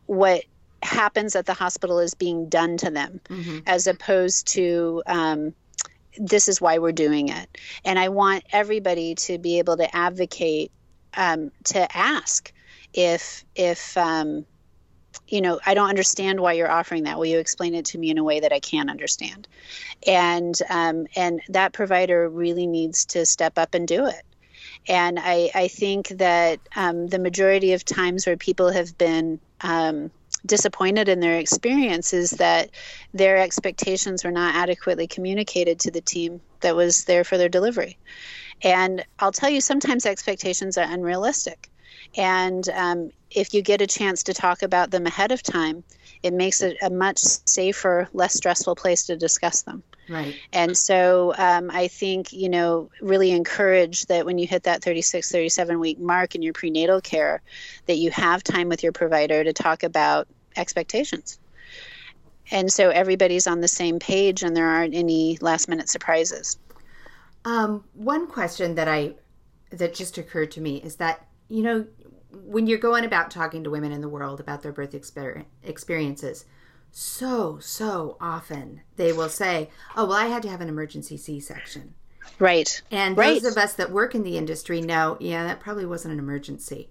what 0.06 0.44
happens 0.84 1.36
at 1.36 1.46
the 1.46 1.54
hospital 1.54 1.98
is 1.98 2.14
being 2.14 2.48
done 2.48 2.76
to 2.78 2.90
them 2.90 3.20
mm-hmm. 3.28 3.58
as 3.66 3.86
opposed 3.86 4.46
to. 4.48 5.02
Um, 5.06 5.54
this 6.18 6.46
is 6.46 6.60
why 6.60 6.76
we're 6.76 6.92
doing 6.92 7.30
it. 7.30 7.56
And 7.86 7.98
I 7.98 8.10
want 8.10 8.44
everybody 8.52 9.14
to 9.14 9.38
be 9.38 9.58
able 9.58 9.78
to 9.78 9.96
advocate, 9.96 10.70
um, 11.16 11.50
to 11.64 11.96
ask 11.96 12.52
if 12.92 13.46
if 13.54 13.96
um, 13.96 14.44
you 15.28 15.40
know, 15.40 15.60
I 15.64 15.74
don't 15.74 15.88
understand 15.88 16.40
why 16.40 16.52
you're 16.52 16.70
offering 16.70 17.04
that. 17.04 17.18
Will 17.18 17.26
you 17.26 17.38
explain 17.38 17.74
it 17.74 17.86
to 17.86 17.98
me 17.98 18.10
in 18.10 18.18
a 18.18 18.24
way 18.24 18.40
that 18.40 18.52
I 18.52 18.60
can 18.60 18.90
understand? 18.90 19.48
And 20.06 20.54
um, 20.68 21.06
and 21.16 21.40
that 21.48 21.72
provider 21.72 22.28
really 22.28 22.66
needs 22.66 23.04
to 23.06 23.24
step 23.24 23.58
up 23.58 23.74
and 23.74 23.86
do 23.86 24.06
it. 24.06 24.22
And 24.88 25.18
I, 25.18 25.50
I 25.54 25.68
think 25.68 26.08
that 26.08 26.60
um, 26.74 27.06
the 27.06 27.18
majority 27.18 27.72
of 27.72 27.84
times 27.84 28.26
where 28.26 28.36
people 28.36 28.70
have 28.72 28.96
been 28.98 29.38
um, 29.60 30.10
disappointed 30.44 31.08
in 31.08 31.20
their 31.20 31.38
experience 31.38 32.12
is 32.12 32.30
that 32.30 32.70
their 33.14 33.38
expectations 33.38 34.24
were 34.24 34.32
not 34.32 34.54
adequately 34.54 35.06
communicated 35.06 35.78
to 35.80 35.90
the 35.90 36.00
team 36.00 36.40
that 36.60 36.76
was 36.76 37.04
there 37.04 37.24
for 37.24 37.38
their 37.38 37.48
delivery. 37.48 37.98
And 38.62 39.04
I'll 39.18 39.32
tell 39.32 39.50
you, 39.50 39.60
sometimes 39.60 40.06
expectations 40.06 40.78
are 40.78 40.86
unrealistic. 40.88 41.70
And 42.16 42.68
um, 42.70 43.10
if 43.30 43.54
you 43.54 43.62
get 43.62 43.80
a 43.80 43.86
chance 43.86 44.22
to 44.24 44.34
talk 44.34 44.62
about 44.62 44.90
them 44.90 45.06
ahead 45.06 45.32
of 45.32 45.42
time, 45.42 45.84
it 46.22 46.32
makes 46.32 46.62
it 46.62 46.76
a 46.82 46.90
much 46.90 47.18
safer, 47.18 48.08
less 48.12 48.34
stressful 48.34 48.76
place 48.76 49.06
to 49.06 49.16
discuss 49.16 49.62
them. 49.62 49.82
Right. 50.08 50.34
And 50.52 50.76
so 50.76 51.34
um, 51.38 51.70
I 51.70 51.88
think, 51.88 52.32
you 52.32 52.48
know, 52.48 52.90
really 53.00 53.30
encourage 53.30 54.06
that 54.06 54.26
when 54.26 54.38
you 54.38 54.46
hit 54.46 54.64
that 54.64 54.82
36, 54.82 55.30
37 55.30 55.78
week 55.78 55.98
mark 55.98 56.34
in 56.34 56.42
your 56.42 56.52
prenatal 56.52 57.00
care, 57.00 57.40
that 57.86 57.96
you 57.96 58.10
have 58.10 58.42
time 58.42 58.68
with 58.68 58.82
your 58.82 58.92
provider 58.92 59.44
to 59.44 59.52
talk 59.52 59.82
about 59.82 60.26
expectations. 60.56 61.38
And 62.50 62.72
so 62.72 62.90
everybody's 62.90 63.46
on 63.46 63.60
the 63.60 63.68
same 63.68 63.98
page 63.98 64.42
and 64.42 64.56
there 64.56 64.66
aren't 64.66 64.94
any 64.94 65.38
last 65.40 65.68
minute 65.68 65.88
surprises. 65.88 66.58
Um, 67.44 67.84
one 67.94 68.26
question 68.26 68.74
that 68.74 68.88
I 68.88 69.14
that 69.70 69.94
just 69.94 70.18
occurred 70.18 70.50
to 70.52 70.60
me 70.60 70.76
is 70.76 70.96
that 70.96 71.26
you 71.48 71.62
know 71.62 71.86
when 72.44 72.66
you're 72.66 72.78
going 72.78 73.04
about 73.04 73.30
talking 73.30 73.64
to 73.64 73.70
women 73.70 73.92
in 73.92 74.00
the 74.00 74.08
world 74.08 74.40
about 74.40 74.62
their 74.62 74.72
birth 74.72 74.92
exper- 74.92 75.44
experiences, 75.62 76.44
so, 76.94 77.58
so 77.58 78.18
often 78.20 78.82
they 78.96 79.12
will 79.12 79.30
say, 79.30 79.70
Oh, 79.96 80.04
well, 80.04 80.18
I 80.18 80.26
had 80.26 80.42
to 80.42 80.50
have 80.50 80.60
an 80.60 80.68
emergency 80.68 81.16
C 81.16 81.40
section. 81.40 81.94
Right. 82.38 82.82
And 82.90 83.16
right. 83.16 83.40
those 83.40 83.50
of 83.50 83.56
us 83.56 83.72
that 83.74 83.90
work 83.90 84.14
in 84.14 84.22
the 84.22 84.36
industry 84.36 84.80
know, 84.82 85.16
yeah, 85.18 85.44
that 85.44 85.58
probably 85.58 85.86
wasn't 85.86 86.12
an 86.12 86.18
emergency. 86.18 86.90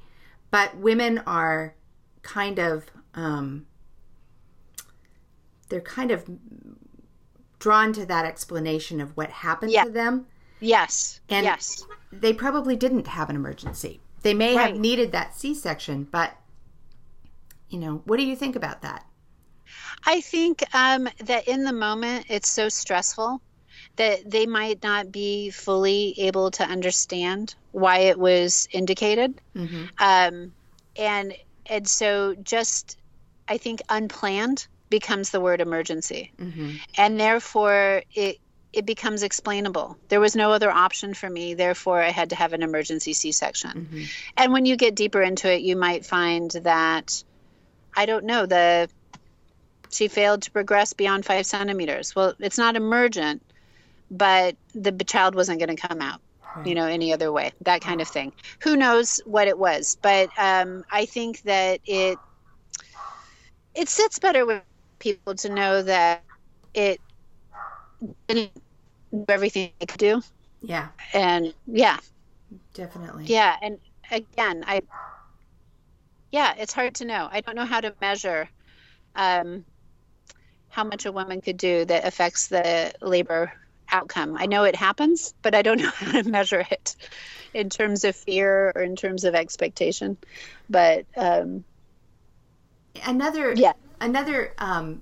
But 0.50 0.76
women 0.76 1.20
are 1.20 1.76
kind 2.24 2.60
of, 2.60 2.86
um, 3.14 3.68
they're 5.70 5.82
kind 5.82 6.12
of 6.12 6.28
drawn 7.60 7.94
to 7.94 8.06
that 8.08 8.26
explanation 8.26 9.00
of 9.00 9.16
what 9.16 9.30
happened 9.30 9.72
yeah. 9.72 9.84
to 9.84 9.92
them. 9.92 10.26
Yes. 10.60 11.22
And 11.30 11.46
yes. 11.46 11.86
They 12.12 12.34
probably 12.34 12.76
didn't 12.76 13.08
have 13.08 13.30
an 13.30 13.36
emergency. 13.36 14.02
They 14.24 14.34
may 14.34 14.56
right. 14.56 14.72
have 14.72 14.80
needed 14.80 15.12
that 15.12 15.36
C 15.36 15.54
section, 15.54 16.08
but 16.12 16.36
you 17.70 17.80
know, 17.80 18.02
what 18.06 18.18
do 18.18 18.24
you 18.24 18.36
think 18.36 18.56
about 18.56 18.82
that? 18.82 19.06
I 20.06 20.22
think 20.22 20.64
um, 20.74 21.08
that 21.26 21.48
in 21.48 21.64
the 21.64 21.74
moment 21.74 22.26
it's 22.30 22.50
so 22.50 22.70
stressful 22.70 23.42
that 23.98 24.30
they 24.30 24.46
might 24.46 24.82
not 24.84 25.12
be 25.12 25.50
fully 25.50 26.16
able 26.20 26.52
to 26.52 26.64
understand 26.64 27.56
why 27.72 28.00
it 28.00 28.18
was 28.18 28.68
indicated, 28.72 29.40
mm-hmm. 29.56 29.84
um, 30.00 30.54
and 30.98 31.34
and 31.66 31.88
so 31.88 32.36
just 32.36 32.98
I 33.48 33.58
think 33.58 33.82
unplanned 33.90 34.68
becomes 34.90 35.30
the 35.30 35.40
word 35.40 35.62
emergency, 35.62 36.32
mm-hmm. 36.40 36.78
and 36.98 37.20
therefore 37.20 38.04
it 38.14 38.40
it 38.74 38.86
becomes 38.86 39.24
explainable. 39.24 39.98
There 40.08 40.22
was 40.22 40.36
no 40.36 40.52
other 40.52 40.72
option 40.72 41.14
for 41.14 41.30
me, 41.30 41.56
therefore, 41.56 42.02
I 42.02 42.10
had 42.10 42.30
to 42.30 42.36
have 42.36 42.54
an 42.54 42.64
emergency 42.64 43.14
C 43.14 43.32
section. 43.32 43.72
Mm-hmm. 43.72 44.04
And 44.38 44.54
when 44.54 44.66
you 44.66 44.78
get 44.78 44.96
deeper 44.96 45.22
into 45.22 45.52
it, 45.52 45.62
you 45.62 45.76
might 45.76 46.06
find 46.06 46.50
that, 46.52 47.24
I 47.94 48.06
don't 48.06 48.26
know, 48.26 48.46
the 48.46 48.90
she 49.92 50.08
failed 50.08 50.42
to 50.44 50.52
progress 50.52 50.94
beyond 50.94 51.26
five 51.26 51.46
centimeters. 51.46 52.16
Well, 52.16 52.34
it's 52.40 52.58
not 52.58 52.76
emergent, 52.76 53.44
but 54.10 54.56
the 54.74 54.92
child 55.06 55.36
wasn't 55.36 55.60
going 55.60 55.76
to 55.76 55.88
come 55.88 56.02
out, 56.02 56.22
you 56.66 56.74
know, 56.76 56.86
any 56.86 57.14
other 57.14 57.32
way, 57.32 57.52
that 57.62 57.82
kind 57.82 58.02
of 58.02 58.08
thing. 58.08 58.32
Who 58.62 58.76
knows 58.76 59.22
what 59.26 59.48
it 59.48 59.58
was? 59.58 59.98
But 60.02 60.30
um, 60.38 60.84
I 60.92 61.06
think 61.06 61.42
that 61.44 61.82
it 61.86 62.18
it 63.76 63.90
sits 63.90 64.20
better 64.20 64.46
with 64.46 64.64
people 65.00 65.36
to 65.36 65.50
know 65.50 65.82
that 65.82 66.24
it 66.74 67.00
didn't 68.28 68.52
do 69.12 69.26
everything 69.30 69.72
I 69.82 69.86
could 69.86 70.00
do. 70.00 70.22
Yeah. 70.62 70.90
And 71.14 71.54
yeah. 71.68 71.98
Definitely. 72.74 73.26
Yeah. 73.26 73.56
And 73.62 73.80
again, 74.12 74.64
I, 74.68 74.82
yeah, 76.32 76.54
it's 76.58 76.74
hard 76.74 76.96
to 76.96 77.06
know. 77.06 77.30
I 77.32 77.42
don't 77.42 77.56
know 77.56 77.66
how 77.66 77.82
to 77.82 77.94
measure 78.02 78.50
um, 79.16 79.66
how 80.72 80.84
much 80.86 81.06
a 81.06 81.12
woman 81.12 81.42
could 81.42 81.58
do 81.58 81.86
that 81.86 82.06
affects 82.06 82.48
the 82.48 82.92
labor 83.02 83.54
outcome. 83.92 84.38
I 84.38 84.46
know 84.46 84.64
it 84.64 84.76
happens, 84.76 85.34
but 85.42 85.54
I 85.54 85.62
don't 85.62 85.78
know 85.82 85.92
how 85.94 86.22
to 86.22 86.28
measure 86.28 86.66
it 86.72 86.96
in 87.54 87.70
terms 87.70 88.04
of 88.04 88.16
fear 88.16 88.72
or 88.74 88.82
in 88.82 88.96
terms 88.96 89.24
of 89.26 89.36
expectation. 89.36 90.18
But 90.70 91.06
um, 91.16 91.64
another, 93.06 93.54
yeah, 93.54 93.74
another, 94.00 94.54
um, 94.58 95.02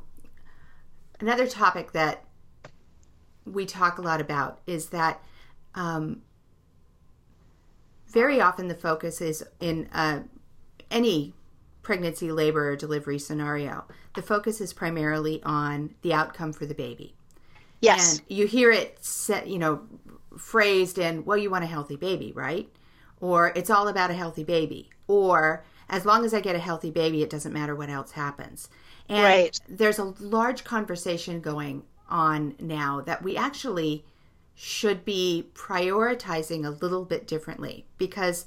another 1.19 1.47
topic 1.47 1.91
that 1.93 2.23
we 3.45 3.65
talk 3.65 3.99
a 3.99 4.01
lot 4.01 4.21
about 4.21 4.59
is 4.65 4.89
that 4.89 5.21
um, 5.75 6.23
very 8.07 8.41
often 8.41 8.67
the 8.67 8.75
focus 8.75 9.21
is 9.21 9.43
in 9.59 9.87
uh, 9.93 10.21
any 10.89 11.33
pregnancy, 11.81 12.31
labor, 12.31 12.71
or 12.71 12.75
delivery 12.75 13.19
scenario. 13.19 13.85
The 14.15 14.21
focus 14.21 14.61
is 14.61 14.73
primarily 14.73 15.41
on 15.43 15.95
the 16.01 16.13
outcome 16.13 16.53
for 16.53 16.65
the 16.65 16.75
baby. 16.75 17.15
Yes, 17.81 18.19
and 18.19 18.25
you 18.27 18.45
hear 18.45 18.71
it 18.71 19.03
set, 19.03 19.47
you 19.47 19.57
know, 19.57 19.81
phrased 20.37 20.97
in, 20.97 21.23
"Well, 21.25 21.37
you 21.37 21.49
want 21.49 21.63
a 21.63 21.67
healthy 21.67 21.95
baby, 21.95 22.31
right?" 22.33 22.69
Or 23.21 23.51
it's 23.55 23.69
all 23.69 23.87
about 23.87 24.11
a 24.11 24.13
healthy 24.13 24.43
baby, 24.43 24.89
or 25.07 25.63
as 25.89 26.05
long 26.05 26.25
as 26.25 26.33
I 26.33 26.41
get 26.41 26.55
a 26.55 26.59
healthy 26.59 26.91
baby, 26.91 27.23
it 27.23 27.29
doesn't 27.29 27.53
matter 27.53 27.75
what 27.75 27.89
else 27.89 28.11
happens. 28.11 28.69
And 29.07 29.23
right. 29.23 29.59
there's 29.67 29.97
a 29.97 30.13
large 30.19 30.63
conversation 30.63 31.41
going 31.41 31.83
on 32.09 32.55
now 32.59 33.01
that 33.01 33.23
we 33.23 33.35
actually 33.35 34.05
should 34.55 35.05
be 35.05 35.49
prioritizing 35.53 36.65
a 36.65 36.69
little 36.69 37.05
bit 37.05 37.25
differently 37.25 37.85
because 37.97 38.45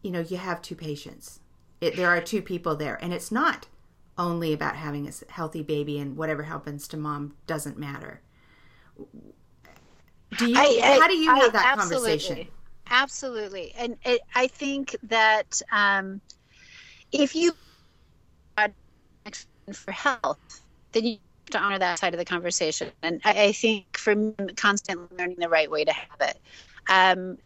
you 0.00 0.10
know 0.12 0.20
you 0.20 0.36
have 0.36 0.62
two 0.62 0.76
patients 0.76 1.40
it, 1.80 1.96
there 1.96 2.08
are 2.08 2.20
two 2.20 2.42
people 2.42 2.76
there 2.76 2.98
and 3.02 3.12
it's 3.12 3.30
not 3.30 3.66
only 4.16 4.52
about 4.52 4.76
having 4.76 5.08
a 5.08 5.12
healthy 5.32 5.62
baby 5.62 5.98
and 5.98 6.16
whatever 6.16 6.42
happens 6.42 6.88
to 6.88 6.96
mom 6.96 7.34
doesn't 7.46 7.78
matter 7.78 8.20
do 10.36 10.48
you 10.48 10.56
I, 10.56 10.80
I, 10.82 10.98
how 11.00 11.08
do 11.08 11.16
you 11.16 11.30
I, 11.30 11.38
have 11.38 11.52
that 11.52 11.66
absolutely, 11.78 12.10
conversation 12.10 12.46
absolutely 12.90 13.72
and 13.76 13.96
it, 14.04 14.20
i 14.34 14.46
think 14.46 14.96
that 15.04 15.62
um, 15.70 16.20
if 17.12 17.34
you 17.34 17.52
for 19.72 19.92
health 19.92 20.62
then 20.92 21.04
you 21.04 21.10
have 21.12 21.50
to 21.50 21.58
honor 21.58 21.78
that 21.78 21.98
side 21.98 22.14
of 22.14 22.18
the 22.18 22.24
conversation. 22.24 22.90
And 23.02 23.20
I, 23.24 23.44
I 23.44 23.52
think 23.52 23.96
for 23.96 24.14
me, 24.14 24.34
constantly 24.56 25.06
learning 25.16 25.36
the 25.38 25.48
right 25.48 25.70
way 25.70 25.84
to 25.84 25.92
have 25.92 26.20
it. 26.20 26.38
Um, 26.88 27.38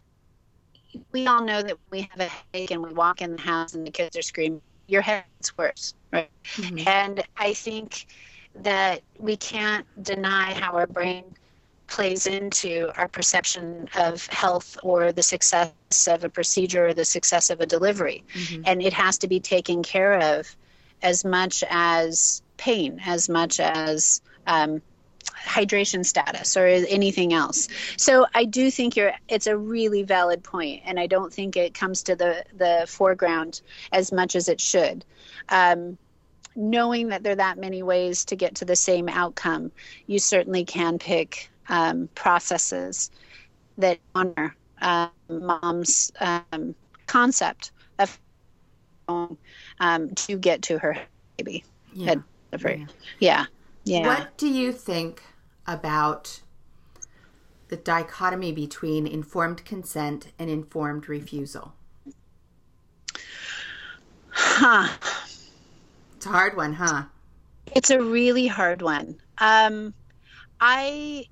we 1.13 1.27
all 1.27 1.45
know 1.45 1.63
that 1.63 1.77
we 1.91 2.03
have 2.03 2.21
a 2.21 2.29
headache 2.29 2.71
and 2.71 2.83
we 2.83 2.93
walk 2.93 3.23
in 3.23 3.37
the 3.37 3.43
house 3.43 3.75
and 3.75 3.87
the 3.87 3.91
kids 3.91 4.17
are 4.17 4.23
screaming, 4.23 4.61
your 4.87 5.03
head 5.03 5.25
gets 5.39 5.57
worse, 5.57 5.95
right? 6.13 6.31
Mm-hmm. 6.57 6.89
And 6.89 7.25
I 7.37 7.55
think 7.55 8.07
that 8.57 9.03
we 9.19 9.37
can't 9.37 9.87
deny 10.03 10.53
how 10.53 10.73
our 10.73 10.87
brain 10.87 11.25
plays 11.87 12.27
into 12.27 12.91
our 12.97 13.09
perception 13.09 13.89
of 13.97 14.27
health 14.29 14.79
or 14.83 15.13
the 15.13 15.23
success 15.23 15.73
of 16.07 16.25
a 16.25 16.29
procedure 16.29 16.89
or 16.89 16.95
the 16.95 17.05
success 17.05 17.51
of 17.51 17.61
a 17.61 17.67
delivery. 17.67 18.25
Mm-hmm. 18.35 18.63
And 18.67 18.83
it 18.83 18.93
has 18.93 19.19
to 19.19 19.29
be 19.29 19.41
taken 19.41 19.83
care 19.83 20.19
of 20.19 20.55
as 21.03 21.25
much 21.25 21.65
as 21.69 22.43
pain, 22.57 23.01
as 23.05 23.29
much 23.29 23.61
as 23.61 24.23
um, 24.47 24.81
hydration 25.25 26.05
status 26.05 26.57
or 26.57 26.67
anything 26.67 27.33
else. 27.33 27.69
So 27.97 28.27
I 28.35 28.45
do 28.45 28.71
think 28.71 28.97
you're 28.97 29.13
it's 29.29 29.47
a 29.47 29.57
really 29.57 30.03
valid 30.03 30.43
point 30.43 30.83
and 30.85 30.99
I 30.99 31.07
don't 31.07 31.33
think 31.33 31.57
it 31.57 31.75
comes 31.75 32.03
to 32.05 32.17
the 32.17 32.45
the 32.57 32.87
foreground 32.89 33.61
as 33.93 34.13
much 34.13 34.37
as 34.37 34.49
it 34.49 34.61
should. 34.61 35.05
Um, 35.49 35.99
knowing 36.55 37.09
that 37.09 37.23
there 37.23 37.33
are 37.33 37.37
that 37.37 37.59
many 37.59 37.83
ways 37.83 38.25
to 38.27 38.37
get 38.37 38.55
to 38.57 38.65
the 38.65 38.77
same 38.77 39.09
outcome, 39.09 39.73
you 40.07 40.19
certainly 40.19 40.65
can 40.65 40.99
pick 40.99 41.51
um, 41.69 42.09
processes 42.15 43.11
that 43.79 43.99
honor 44.15 44.55
uh, 44.81 45.09
mom's 45.29 46.13
um, 46.21 46.75
concept 47.07 47.73
of 47.99 48.19
um, 49.09 50.11
to 50.15 50.37
get 50.37 50.63
to 50.63 50.79
her 50.79 50.97
baby. 51.37 51.65
Yeah. 51.95 52.15
yeah. 52.79 52.87
yeah. 53.19 53.47
Yeah. 53.85 54.07
What 54.07 54.37
do 54.39 54.49
you 54.49 54.73
think 54.73 55.23
about 55.67 56.41
the 57.69 57.77
dichotomy 57.77 58.53
between 58.53 59.07
informed 59.07 59.65
consent 59.65 60.29
and 60.39 60.51
informed 60.51 61.09
refusal? 61.09 61.75
Huh. 64.31 64.89
It's 66.17 66.27
a 66.27 66.29
hard 66.29 66.57
one, 66.57 66.73
huh? 66.75 67.05
It's 67.75 67.91
a 67.91 68.01
really 68.01 68.47
hard 68.47 68.83
one. 68.83 69.17
Um, 69.39 69.95
I 70.61 71.27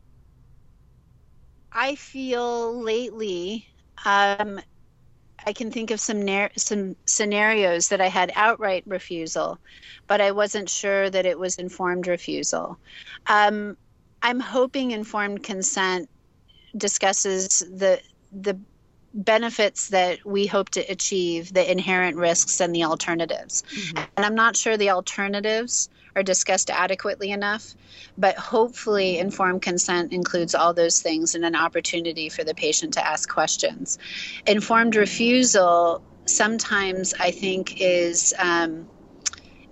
I 1.72 1.94
feel 1.94 2.82
lately 2.82 3.68
um, 4.04 4.60
I 5.46 5.52
can 5.52 5.70
think 5.70 5.90
of 5.90 6.00
some 6.00 6.22
nar- 6.22 6.50
some 6.56 6.96
scenarios 7.06 7.88
that 7.88 8.00
I 8.00 8.08
had 8.08 8.32
outright 8.34 8.84
refusal, 8.86 9.58
but 10.06 10.20
I 10.20 10.30
wasn't 10.30 10.68
sure 10.68 11.10
that 11.10 11.26
it 11.26 11.38
was 11.38 11.56
informed 11.56 12.06
refusal. 12.06 12.78
Um, 13.26 13.76
I'm 14.22 14.40
hoping 14.40 14.90
informed 14.90 15.42
consent 15.42 16.08
discusses 16.76 17.60
the 17.70 18.00
the 18.32 18.58
benefits 19.12 19.88
that 19.88 20.24
we 20.24 20.46
hope 20.46 20.68
to 20.70 20.80
achieve, 20.80 21.52
the 21.52 21.70
inherent 21.70 22.16
risks 22.16 22.60
and 22.60 22.74
the 22.74 22.84
alternatives. 22.84 23.64
Mm-hmm. 23.74 24.04
And 24.16 24.26
I'm 24.26 24.36
not 24.36 24.56
sure 24.56 24.76
the 24.76 24.90
alternatives 24.90 25.88
are 26.16 26.22
discussed 26.22 26.70
adequately 26.70 27.30
enough, 27.30 27.74
but 28.18 28.36
hopefully 28.36 29.18
informed 29.18 29.62
consent 29.62 30.12
includes 30.12 30.54
all 30.54 30.74
those 30.74 31.00
things 31.00 31.34
and 31.34 31.44
an 31.44 31.54
opportunity 31.54 32.28
for 32.28 32.44
the 32.44 32.54
patient 32.54 32.94
to 32.94 33.06
ask 33.06 33.28
questions. 33.28 33.98
Informed 34.46 34.96
refusal 34.96 36.02
sometimes 36.26 37.14
I 37.18 37.30
think 37.30 37.80
is 37.80 38.34
um, 38.38 38.88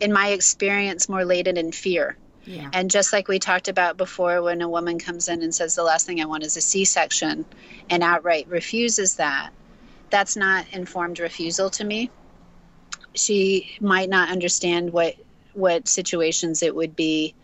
in 0.00 0.12
my 0.12 0.28
experience 0.28 1.08
more 1.08 1.24
laden 1.24 1.56
in 1.56 1.72
fear 1.72 2.16
yeah. 2.48 2.70
And 2.72 2.90
just 2.90 3.12
like 3.12 3.28
we 3.28 3.38
talked 3.38 3.68
about 3.68 3.98
before, 3.98 4.40
when 4.40 4.62
a 4.62 4.68
woman 4.68 4.98
comes 4.98 5.28
in 5.28 5.42
and 5.42 5.54
says, 5.54 5.74
the 5.74 5.82
last 5.82 6.06
thing 6.06 6.22
I 6.22 6.24
want 6.24 6.44
is 6.44 6.56
a 6.56 6.62
C 6.62 6.86
section 6.86 7.44
and 7.90 8.02
outright 8.02 8.48
refuses 8.48 9.16
that, 9.16 9.50
that's 10.08 10.34
not 10.34 10.64
informed 10.72 11.18
refusal 11.18 11.68
to 11.70 11.84
me. 11.84 12.10
She 13.14 13.76
might 13.82 14.08
not 14.08 14.30
understand 14.30 14.94
what 14.94 15.16
what 15.54 15.88
situations 15.88 16.62
it 16.62 16.74
would 16.74 16.94
be 16.96 17.34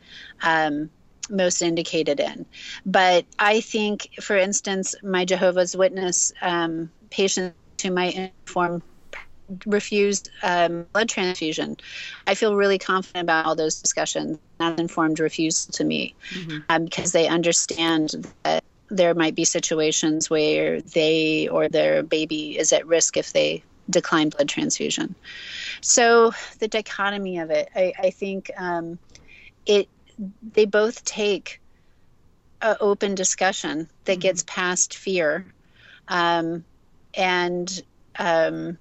um, 0.43 0.91
most 1.31 1.63
indicated 1.63 2.21
in. 2.21 2.47
But 2.85 3.25
I 3.39 3.61
think, 3.61 4.11
for 4.21 4.37
instance, 4.37 4.95
my 5.03 5.25
Jehovah's 5.25 5.77
Witness 5.77 6.33
um, 6.43 6.91
patients 7.11 7.57
who 7.83 7.91
might 7.91 8.33
inform 8.49 8.83
refused 9.67 10.31
um, 10.43 10.87
blood 10.93 11.09
transfusion. 11.09 11.77
I 12.27 12.35
feel 12.35 12.57
really 12.57 12.79
confident 12.79 13.25
about 13.25 13.47
all 13.47 13.55
those 13.55 13.81
discussions. 13.81 14.39
Not 14.61 14.79
informed 14.79 15.21
refusal 15.21 15.73
to 15.73 15.85
me 15.85 16.15
mm-hmm. 16.31 16.59
um, 16.69 16.85
because 16.85 17.13
they 17.13 17.27
understand 17.27 18.27
that 18.45 18.65
there 18.89 19.15
might 19.15 19.35
be 19.35 19.45
situations 19.45 20.31
where 20.31 20.81
they 20.81 21.49
or 21.49 21.69
their 21.69 22.03
baby 22.03 22.57
is 22.59 22.73
at 22.73 22.87
risk 22.87 23.17
if 23.17 23.33
they 23.33 23.65
decline 23.89 24.31
blood 24.31 24.49
transfusion. 24.49 25.15
So 25.81 26.33
the 26.59 26.69
dichotomy 26.69 27.39
of 27.39 27.51
it, 27.51 27.69
I, 27.75 27.93
I 27.99 28.11
think 28.11 28.51
um, 28.57 28.99
it 29.67 29.89
they 30.53 30.65
both 30.65 31.05
take 31.05 31.61
an 32.63 32.77
open 32.81 33.15
discussion 33.15 33.89
that 34.05 34.13
mm-hmm. 34.13 34.21
gets 34.21 34.45
past 34.47 34.97
fear 34.97 35.47
um, 36.09 36.65
and 37.15 37.83
um, 38.19 38.79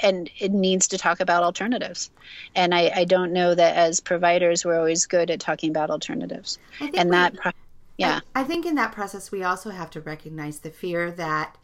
and 0.00 0.30
it 0.38 0.52
needs 0.52 0.88
to 0.88 0.98
talk 0.98 1.20
about 1.20 1.42
alternatives. 1.42 2.10
And 2.54 2.74
I, 2.74 2.90
I, 2.94 3.04
don't 3.04 3.32
know 3.32 3.54
that 3.54 3.76
as 3.76 4.00
providers 4.00 4.64
we're 4.64 4.78
always 4.78 5.06
good 5.06 5.30
at 5.30 5.40
talking 5.40 5.70
about 5.70 5.90
alternatives. 5.90 6.58
And 6.80 7.12
that, 7.12 7.36
pro- 7.36 7.52
yeah. 7.96 8.20
I, 8.34 8.40
I, 8.40 8.44
think 8.44 8.66
in 8.66 8.74
that 8.74 8.92
process 8.92 9.30
we 9.30 9.44
also 9.44 9.70
have 9.70 9.90
to 9.90 10.00
recognize 10.00 10.58
the 10.58 10.70
fear 10.70 11.12
that 11.12 11.56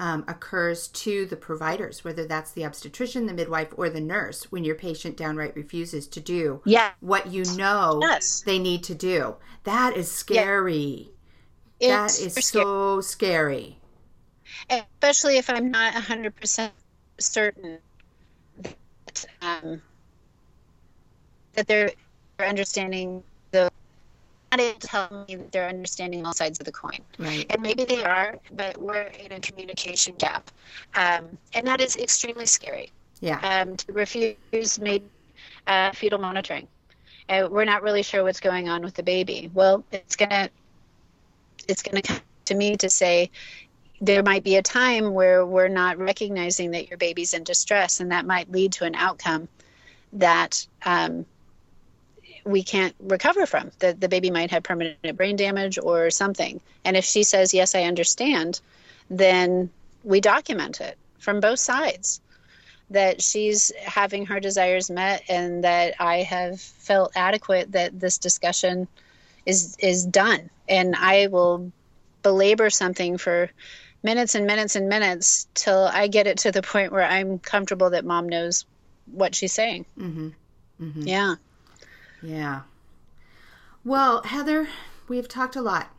um, 0.00 0.24
occurs 0.26 0.88
to 0.88 1.26
the 1.26 1.36
providers, 1.36 2.04
whether 2.04 2.26
that's 2.26 2.50
the 2.52 2.64
obstetrician, 2.64 3.26
the 3.26 3.32
midwife, 3.32 3.68
or 3.76 3.88
the 3.88 4.00
nurse, 4.00 4.50
when 4.50 4.64
your 4.64 4.74
patient 4.74 5.16
downright 5.16 5.54
refuses 5.54 6.06
to 6.08 6.20
do 6.20 6.60
yeah. 6.64 6.90
what 7.00 7.28
you 7.28 7.44
know 7.56 8.00
yes. 8.02 8.42
they 8.44 8.58
need 8.58 8.82
to 8.84 8.94
do. 8.94 9.36
That 9.64 9.96
is 9.96 10.10
scary. 10.10 11.10
Yeah. 11.80 12.02
That 12.02 12.18
is 12.18 12.34
so 12.34 13.00
scary. 13.00 13.78
Especially 14.68 15.38
if 15.38 15.48
I'm 15.48 15.70
not 15.70 15.94
100% 15.94 16.70
certain 17.18 17.78
that 18.62 19.26
um, 19.42 19.82
that 21.54 21.66
they're, 21.66 21.90
understanding 22.40 23.22
not 24.56 24.64
able 24.64 24.78
to 24.78 24.86
tell 24.86 25.24
me 25.28 25.36
that 25.36 25.52
they're 25.52 25.68
understanding 25.68 26.24
all 26.24 26.32
sides 26.32 26.60
of 26.60 26.66
the 26.66 26.72
coin. 26.72 26.98
Right. 27.18 27.46
And 27.50 27.60
maybe 27.62 27.84
they 27.84 28.04
are, 28.04 28.38
but 28.52 28.76
we're 28.78 29.10
in 29.24 29.32
a 29.32 29.40
communication 29.40 30.14
gap, 30.16 30.50
um, 30.94 31.36
and 31.54 31.66
that 31.66 31.80
is 31.80 31.96
extremely 31.96 32.46
scary. 32.46 32.92
Yeah. 33.20 33.40
Um, 33.42 33.76
to 33.76 33.92
refuse 33.92 34.78
made 34.78 35.02
uh, 35.66 35.92
fetal 35.92 36.18
monitoring. 36.18 36.68
Uh, 37.28 37.48
we're 37.50 37.64
not 37.64 37.82
really 37.82 38.02
sure 38.02 38.22
what's 38.22 38.40
going 38.40 38.68
on 38.68 38.82
with 38.82 38.94
the 38.94 39.02
baby. 39.02 39.50
Well, 39.54 39.84
it's 39.92 40.16
gonna 40.16 40.50
it's 41.68 41.82
gonna 41.82 42.02
come 42.02 42.20
to 42.44 42.54
me 42.54 42.76
to 42.76 42.90
say 42.90 43.30
there 44.00 44.22
might 44.22 44.44
be 44.44 44.56
a 44.56 44.62
time 44.62 45.14
where 45.14 45.46
we're 45.46 45.68
not 45.68 45.96
recognizing 45.96 46.70
that 46.72 46.88
your 46.88 46.98
baby's 46.98 47.32
in 47.32 47.44
distress, 47.44 48.00
and 48.00 48.12
that 48.12 48.26
might 48.26 48.50
lead 48.50 48.72
to 48.72 48.84
an 48.84 48.94
outcome 48.94 49.48
that 50.12 50.66
um, 50.84 51.24
we 52.44 52.62
can't 52.62 52.94
recover 53.00 53.46
from. 53.46 53.70
That 53.78 54.00
the 54.00 54.08
baby 54.08 54.30
might 54.30 54.50
have 54.50 54.62
permanent 54.62 55.16
brain 55.16 55.36
damage 55.36 55.78
or 55.78 56.10
something. 56.10 56.60
And 56.84 56.96
if 56.96 57.04
she 57.04 57.22
says, 57.22 57.54
Yes, 57.54 57.74
I 57.74 57.82
understand, 57.82 58.60
then 59.10 59.70
we 60.02 60.20
document 60.20 60.80
it 60.80 60.98
from 61.18 61.40
both 61.40 61.58
sides 61.58 62.20
that 62.90 63.22
she's 63.22 63.72
having 63.82 64.26
her 64.26 64.40
desires 64.40 64.90
met 64.90 65.22
and 65.28 65.64
that 65.64 65.94
I 65.98 66.18
have 66.18 66.60
felt 66.60 67.12
adequate 67.16 67.72
that 67.72 67.98
this 67.98 68.18
discussion 68.18 68.88
is 69.46 69.76
is 69.78 70.04
done 70.04 70.50
and 70.68 70.94
I 70.96 71.28
will 71.28 71.72
belabor 72.22 72.70
something 72.70 73.18
for 73.18 73.50
minutes 74.02 74.34
and 74.34 74.46
minutes 74.46 74.76
and 74.76 74.88
minutes 74.88 75.46
till 75.54 75.88
I 75.92 76.08
get 76.08 76.26
it 76.26 76.38
to 76.38 76.52
the 76.52 76.62
point 76.62 76.92
where 76.92 77.04
I'm 77.04 77.38
comfortable 77.38 77.90
that 77.90 78.04
mom 78.04 78.28
knows 78.28 78.64
what 79.06 79.34
she's 79.34 79.52
saying. 79.52 79.86
Mm-hmm. 79.98 80.28
Mm-hmm. 80.80 81.02
Yeah. 81.06 81.34
Yeah. 82.24 82.62
Well, 83.84 84.22
Heather, 84.22 84.68
we've 85.08 85.28
talked 85.28 85.56
a 85.56 85.62
lot. 85.62 85.90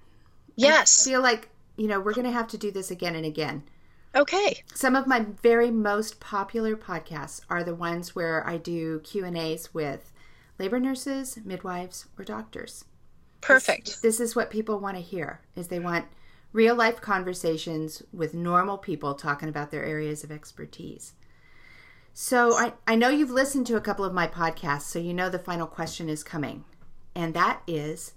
Yes. 0.55 1.05
I 1.05 1.11
feel 1.11 1.21
like, 1.21 1.49
you 1.77 1.87
know, 1.87 1.99
we're 1.99 2.13
going 2.13 2.25
to 2.25 2.31
have 2.31 2.47
to 2.49 2.57
do 2.57 2.71
this 2.71 2.89
again 2.89 3.15
and 3.15 3.25
again. 3.25 3.63
Okay. 4.15 4.63
Some 4.73 4.95
of 4.95 5.07
my 5.07 5.25
very 5.41 5.69
most 5.69 6.19
popular 6.19 6.75
podcasts 6.75 7.41
are 7.49 7.63
the 7.63 7.75
ones 7.75 8.15
where 8.15 8.47
I 8.47 8.57
do 8.57 9.01
Q&As 9.01 9.73
with 9.73 10.11
labor 10.57 10.79
nurses, 10.79 11.37
midwives, 11.43 12.05
or 12.17 12.23
doctors. 12.23 12.85
Perfect. 13.41 13.85
This, 13.85 13.99
this 13.99 14.19
is 14.19 14.35
what 14.35 14.49
people 14.49 14.79
want 14.79 14.95
to 14.95 15.03
hear. 15.03 15.41
Is 15.55 15.67
they 15.67 15.79
want 15.79 16.05
real 16.53 16.75
life 16.75 17.01
conversations 17.01 18.01
with 18.13 18.33
normal 18.33 18.77
people 18.77 19.13
talking 19.13 19.49
about 19.49 19.71
their 19.71 19.83
areas 19.83 20.23
of 20.23 20.31
expertise. 20.31 21.13
So 22.17 22.53
I, 22.53 22.71
I 22.87 22.95
know 22.95 23.09
you've 23.09 23.29
listened 23.29 23.67
to 23.67 23.75
a 23.75 23.81
couple 23.81 24.05
of 24.05 24.13
my 24.13 24.25
podcasts, 24.25 24.83
so 24.83 24.99
you 24.99 25.13
know 25.13 25.29
the 25.29 25.37
final 25.37 25.67
question 25.67 26.07
is 26.07 26.23
coming. 26.23 26.63
and 27.13 27.33
that 27.33 27.61
is 27.67 28.13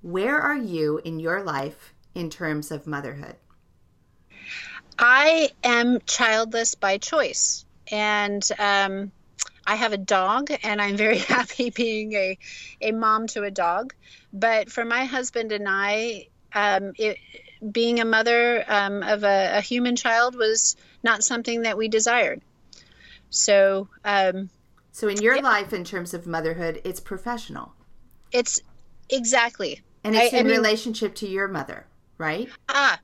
where 0.00 0.40
are 0.40 0.56
you 0.56 0.98
in 1.04 1.20
your 1.20 1.42
life 1.42 1.92
in 2.14 2.30
terms 2.30 2.70
of 2.70 2.86
motherhood? 2.86 3.36
I 4.98 5.50
am 5.62 5.98
childless 6.06 6.74
by 6.74 6.96
choice. 6.96 7.66
And 7.92 8.48
um, 8.58 9.12
I 9.66 9.74
have 9.74 9.92
a 9.92 9.98
dog, 9.98 10.50
and 10.62 10.80
I'm 10.80 10.96
very 10.96 11.18
happy 11.34 11.68
being 11.68 12.14
a, 12.14 12.38
a 12.80 12.92
mom 12.92 13.26
to 13.28 13.42
a 13.42 13.50
dog. 13.50 13.92
But 14.32 14.72
for 14.72 14.86
my 14.86 15.04
husband 15.04 15.52
and 15.52 15.66
I, 15.68 16.28
um, 16.54 16.92
it, 16.96 17.18
being 17.72 18.00
a 18.00 18.06
mother 18.06 18.64
um, 18.68 19.02
of 19.02 19.22
a, 19.22 19.58
a, 19.58 19.60
human 19.60 19.96
child 19.96 20.34
was 20.34 20.76
not 21.02 21.22
something 21.22 21.62
that 21.62 21.76
we 21.76 21.88
desired. 21.88 22.40
So, 23.30 23.88
um, 24.04 24.50
so 24.92 25.08
in 25.08 25.20
your 25.22 25.36
yeah. 25.36 25.42
life, 25.42 25.72
in 25.72 25.84
terms 25.84 26.14
of 26.14 26.26
motherhood, 26.26 26.80
it's 26.84 27.00
professional. 27.00 27.74
It's 28.32 28.60
exactly, 29.10 29.82
and 30.04 30.14
it's 30.14 30.34
I, 30.34 30.38
in 30.38 30.46
I 30.46 30.48
mean, 30.48 30.58
relationship 30.58 31.14
to 31.16 31.28
your 31.28 31.48
mother, 31.48 31.86
right? 32.18 32.48
Ah, 32.68 32.98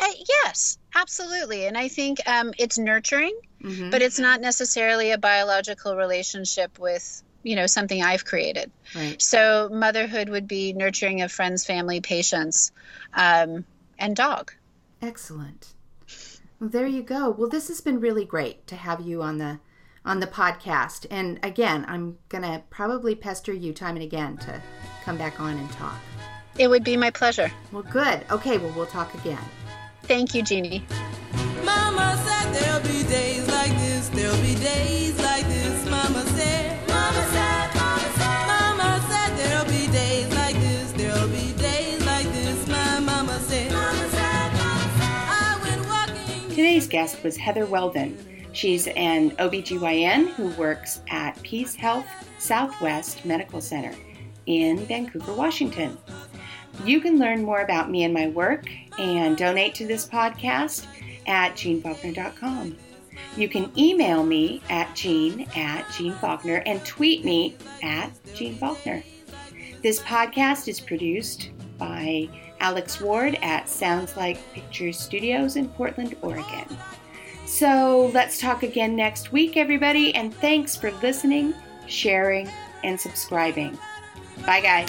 uh, 0.00 0.12
yes, 0.28 0.78
absolutely. 0.94 1.66
And 1.66 1.76
I 1.76 1.88
think 1.88 2.18
um, 2.26 2.52
it's 2.58 2.78
nurturing, 2.78 3.38
mm-hmm. 3.62 3.90
but 3.90 4.02
it's 4.02 4.18
not 4.18 4.40
necessarily 4.40 5.10
a 5.10 5.18
biological 5.18 5.96
relationship 5.96 6.78
with 6.78 7.22
you 7.42 7.56
know 7.56 7.66
something 7.66 8.02
I've 8.02 8.24
created. 8.24 8.70
Right. 8.94 9.20
So 9.20 9.68
motherhood 9.72 10.28
would 10.28 10.46
be 10.46 10.72
nurturing 10.72 11.22
of 11.22 11.32
friends, 11.32 11.64
family, 11.64 12.00
patients, 12.00 12.72
um, 13.14 13.64
and 13.98 14.14
dog. 14.14 14.52
Excellent. 15.02 15.72
Well, 16.58 16.68
there 16.68 16.86
you 16.86 17.02
go. 17.02 17.30
Well, 17.30 17.48
this 17.48 17.68
has 17.68 17.80
been 17.80 18.00
really 18.00 18.26
great 18.26 18.66
to 18.66 18.76
have 18.76 19.00
you 19.00 19.22
on 19.22 19.38
the 19.38 19.60
on 20.04 20.20
the 20.20 20.26
podcast. 20.26 21.06
And 21.10 21.38
again, 21.42 21.84
I'm 21.88 22.18
gonna 22.28 22.62
probably 22.70 23.14
pester 23.14 23.52
you 23.52 23.72
time 23.72 23.96
and 23.96 24.02
again 24.02 24.36
to 24.38 24.62
come 25.04 25.16
back 25.16 25.40
on 25.40 25.56
and 25.56 25.70
talk. 25.72 25.98
It 26.58 26.68
would 26.68 26.84
be 26.84 26.96
my 26.96 27.10
pleasure. 27.10 27.50
Well, 27.72 27.82
good. 27.82 28.24
Okay. 28.30 28.58
Well, 28.58 28.72
we'll 28.76 28.86
talk 28.86 29.14
again. 29.14 29.38
Thank 30.02 30.34
you, 30.34 30.42
Jeannie. 30.42 30.84
Mama 31.64 32.20
said 32.26 32.52
there'll 32.52 32.82
be 32.82 33.02
days 33.04 33.46
like 33.48 33.70
this, 33.78 34.08
there'll 34.08 34.36
be 34.42 34.54
days 34.56 35.16
like 35.22 35.46
this. 35.46 35.88
Mama 35.88 36.24
said, 36.26 36.88
Mama 36.88 37.22
said, 37.30 37.74
Mama 37.74 38.10
said, 38.16 38.46
Mama 38.46 39.04
said 39.08 39.36
there'll 39.36 39.64
be 39.66 39.86
days 39.92 40.34
like 40.34 40.56
this, 40.56 40.92
there'll 40.92 41.28
be 41.28 41.52
days 41.52 42.04
like 42.06 42.26
this. 42.32 42.66
My 42.66 42.98
mama 43.00 43.38
said, 43.40 43.70
Mama 43.70 44.08
said, 44.10 44.52
Mama 44.52 44.90
said. 44.98 45.28
I 45.30 45.58
went 45.62 45.88
walking. 45.88 46.48
Today's 46.48 46.88
guest 46.88 47.22
was 47.22 47.36
Heather 47.36 47.66
Weldon. 47.66 48.18
She's 48.52 48.88
an 48.88 49.30
OBGYN 49.32 50.28
who 50.30 50.48
works 50.60 51.02
at 51.08 51.36
PeaceHealth 51.36 52.06
Southwest 52.38 53.24
Medical 53.24 53.60
Center 53.60 53.94
in 54.46 54.78
Vancouver, 54.86 55.32
Washington. 55.32 55.96
You 56.84 57.00
can 57.00 57.18
learn 57.18 57.44
more 57.44 57.60
about 57.60 57.90
me 57.90 58.04
and 58.04 58.14
my 58.14 58.28
work 58.28 58.66
and 58.98 59.36
donate 59.36 59.74
to 59.76 59.86
this 59.86 60.06
podcast 60.06 60.86
at 61.26 61.52
jeannefaulkner.com. 61.52 62.76
You 63.36 63.48
can 63.48 63.70
email 63.78 64.24
me 64.24 64.62
at 64.68 64.94
jean 64.96 65.42
at 65.54 65.84
jeannefaulkner 65.86 66.62
and 66.66 66.84
tweet 66.84 67.24
me 67.24 67.56
at 67.82 68.10
jeannefaulkner. 68.34 69.04
This 69.82 70.00
podcast 70.00 70.68
is 70.68 70.80
produced 70.80 71.50
by 71.78 72.28
Alex 72.60 73.00
Ward 73.00 73.38
at 73.42 73.68
Sounds 73.68 74.16
Like 74.16 74.52
Pictures 74.52 74.98
Studios 74.98 75.56
in 75.56 75.68
Portland, 75.68 76.16
Oregon. 76.22 76.66
So 77.50 78.12
let's 78.14 78.38
talk 78.38 78.62
again 78.62 78.94
next 78.94 79.32
week, 79.32 79.56
everybody, 79.56 80.14
and 80.14 80.32
thanks 80.32 80.76
for 80.76 80.92
listening, 81.02 81.52
sharing, 81.88 82.48
and 82.84 82.98
subscribing. 82.98 83.76
Bye, 84.46 84.60
guys. 84.60 84.88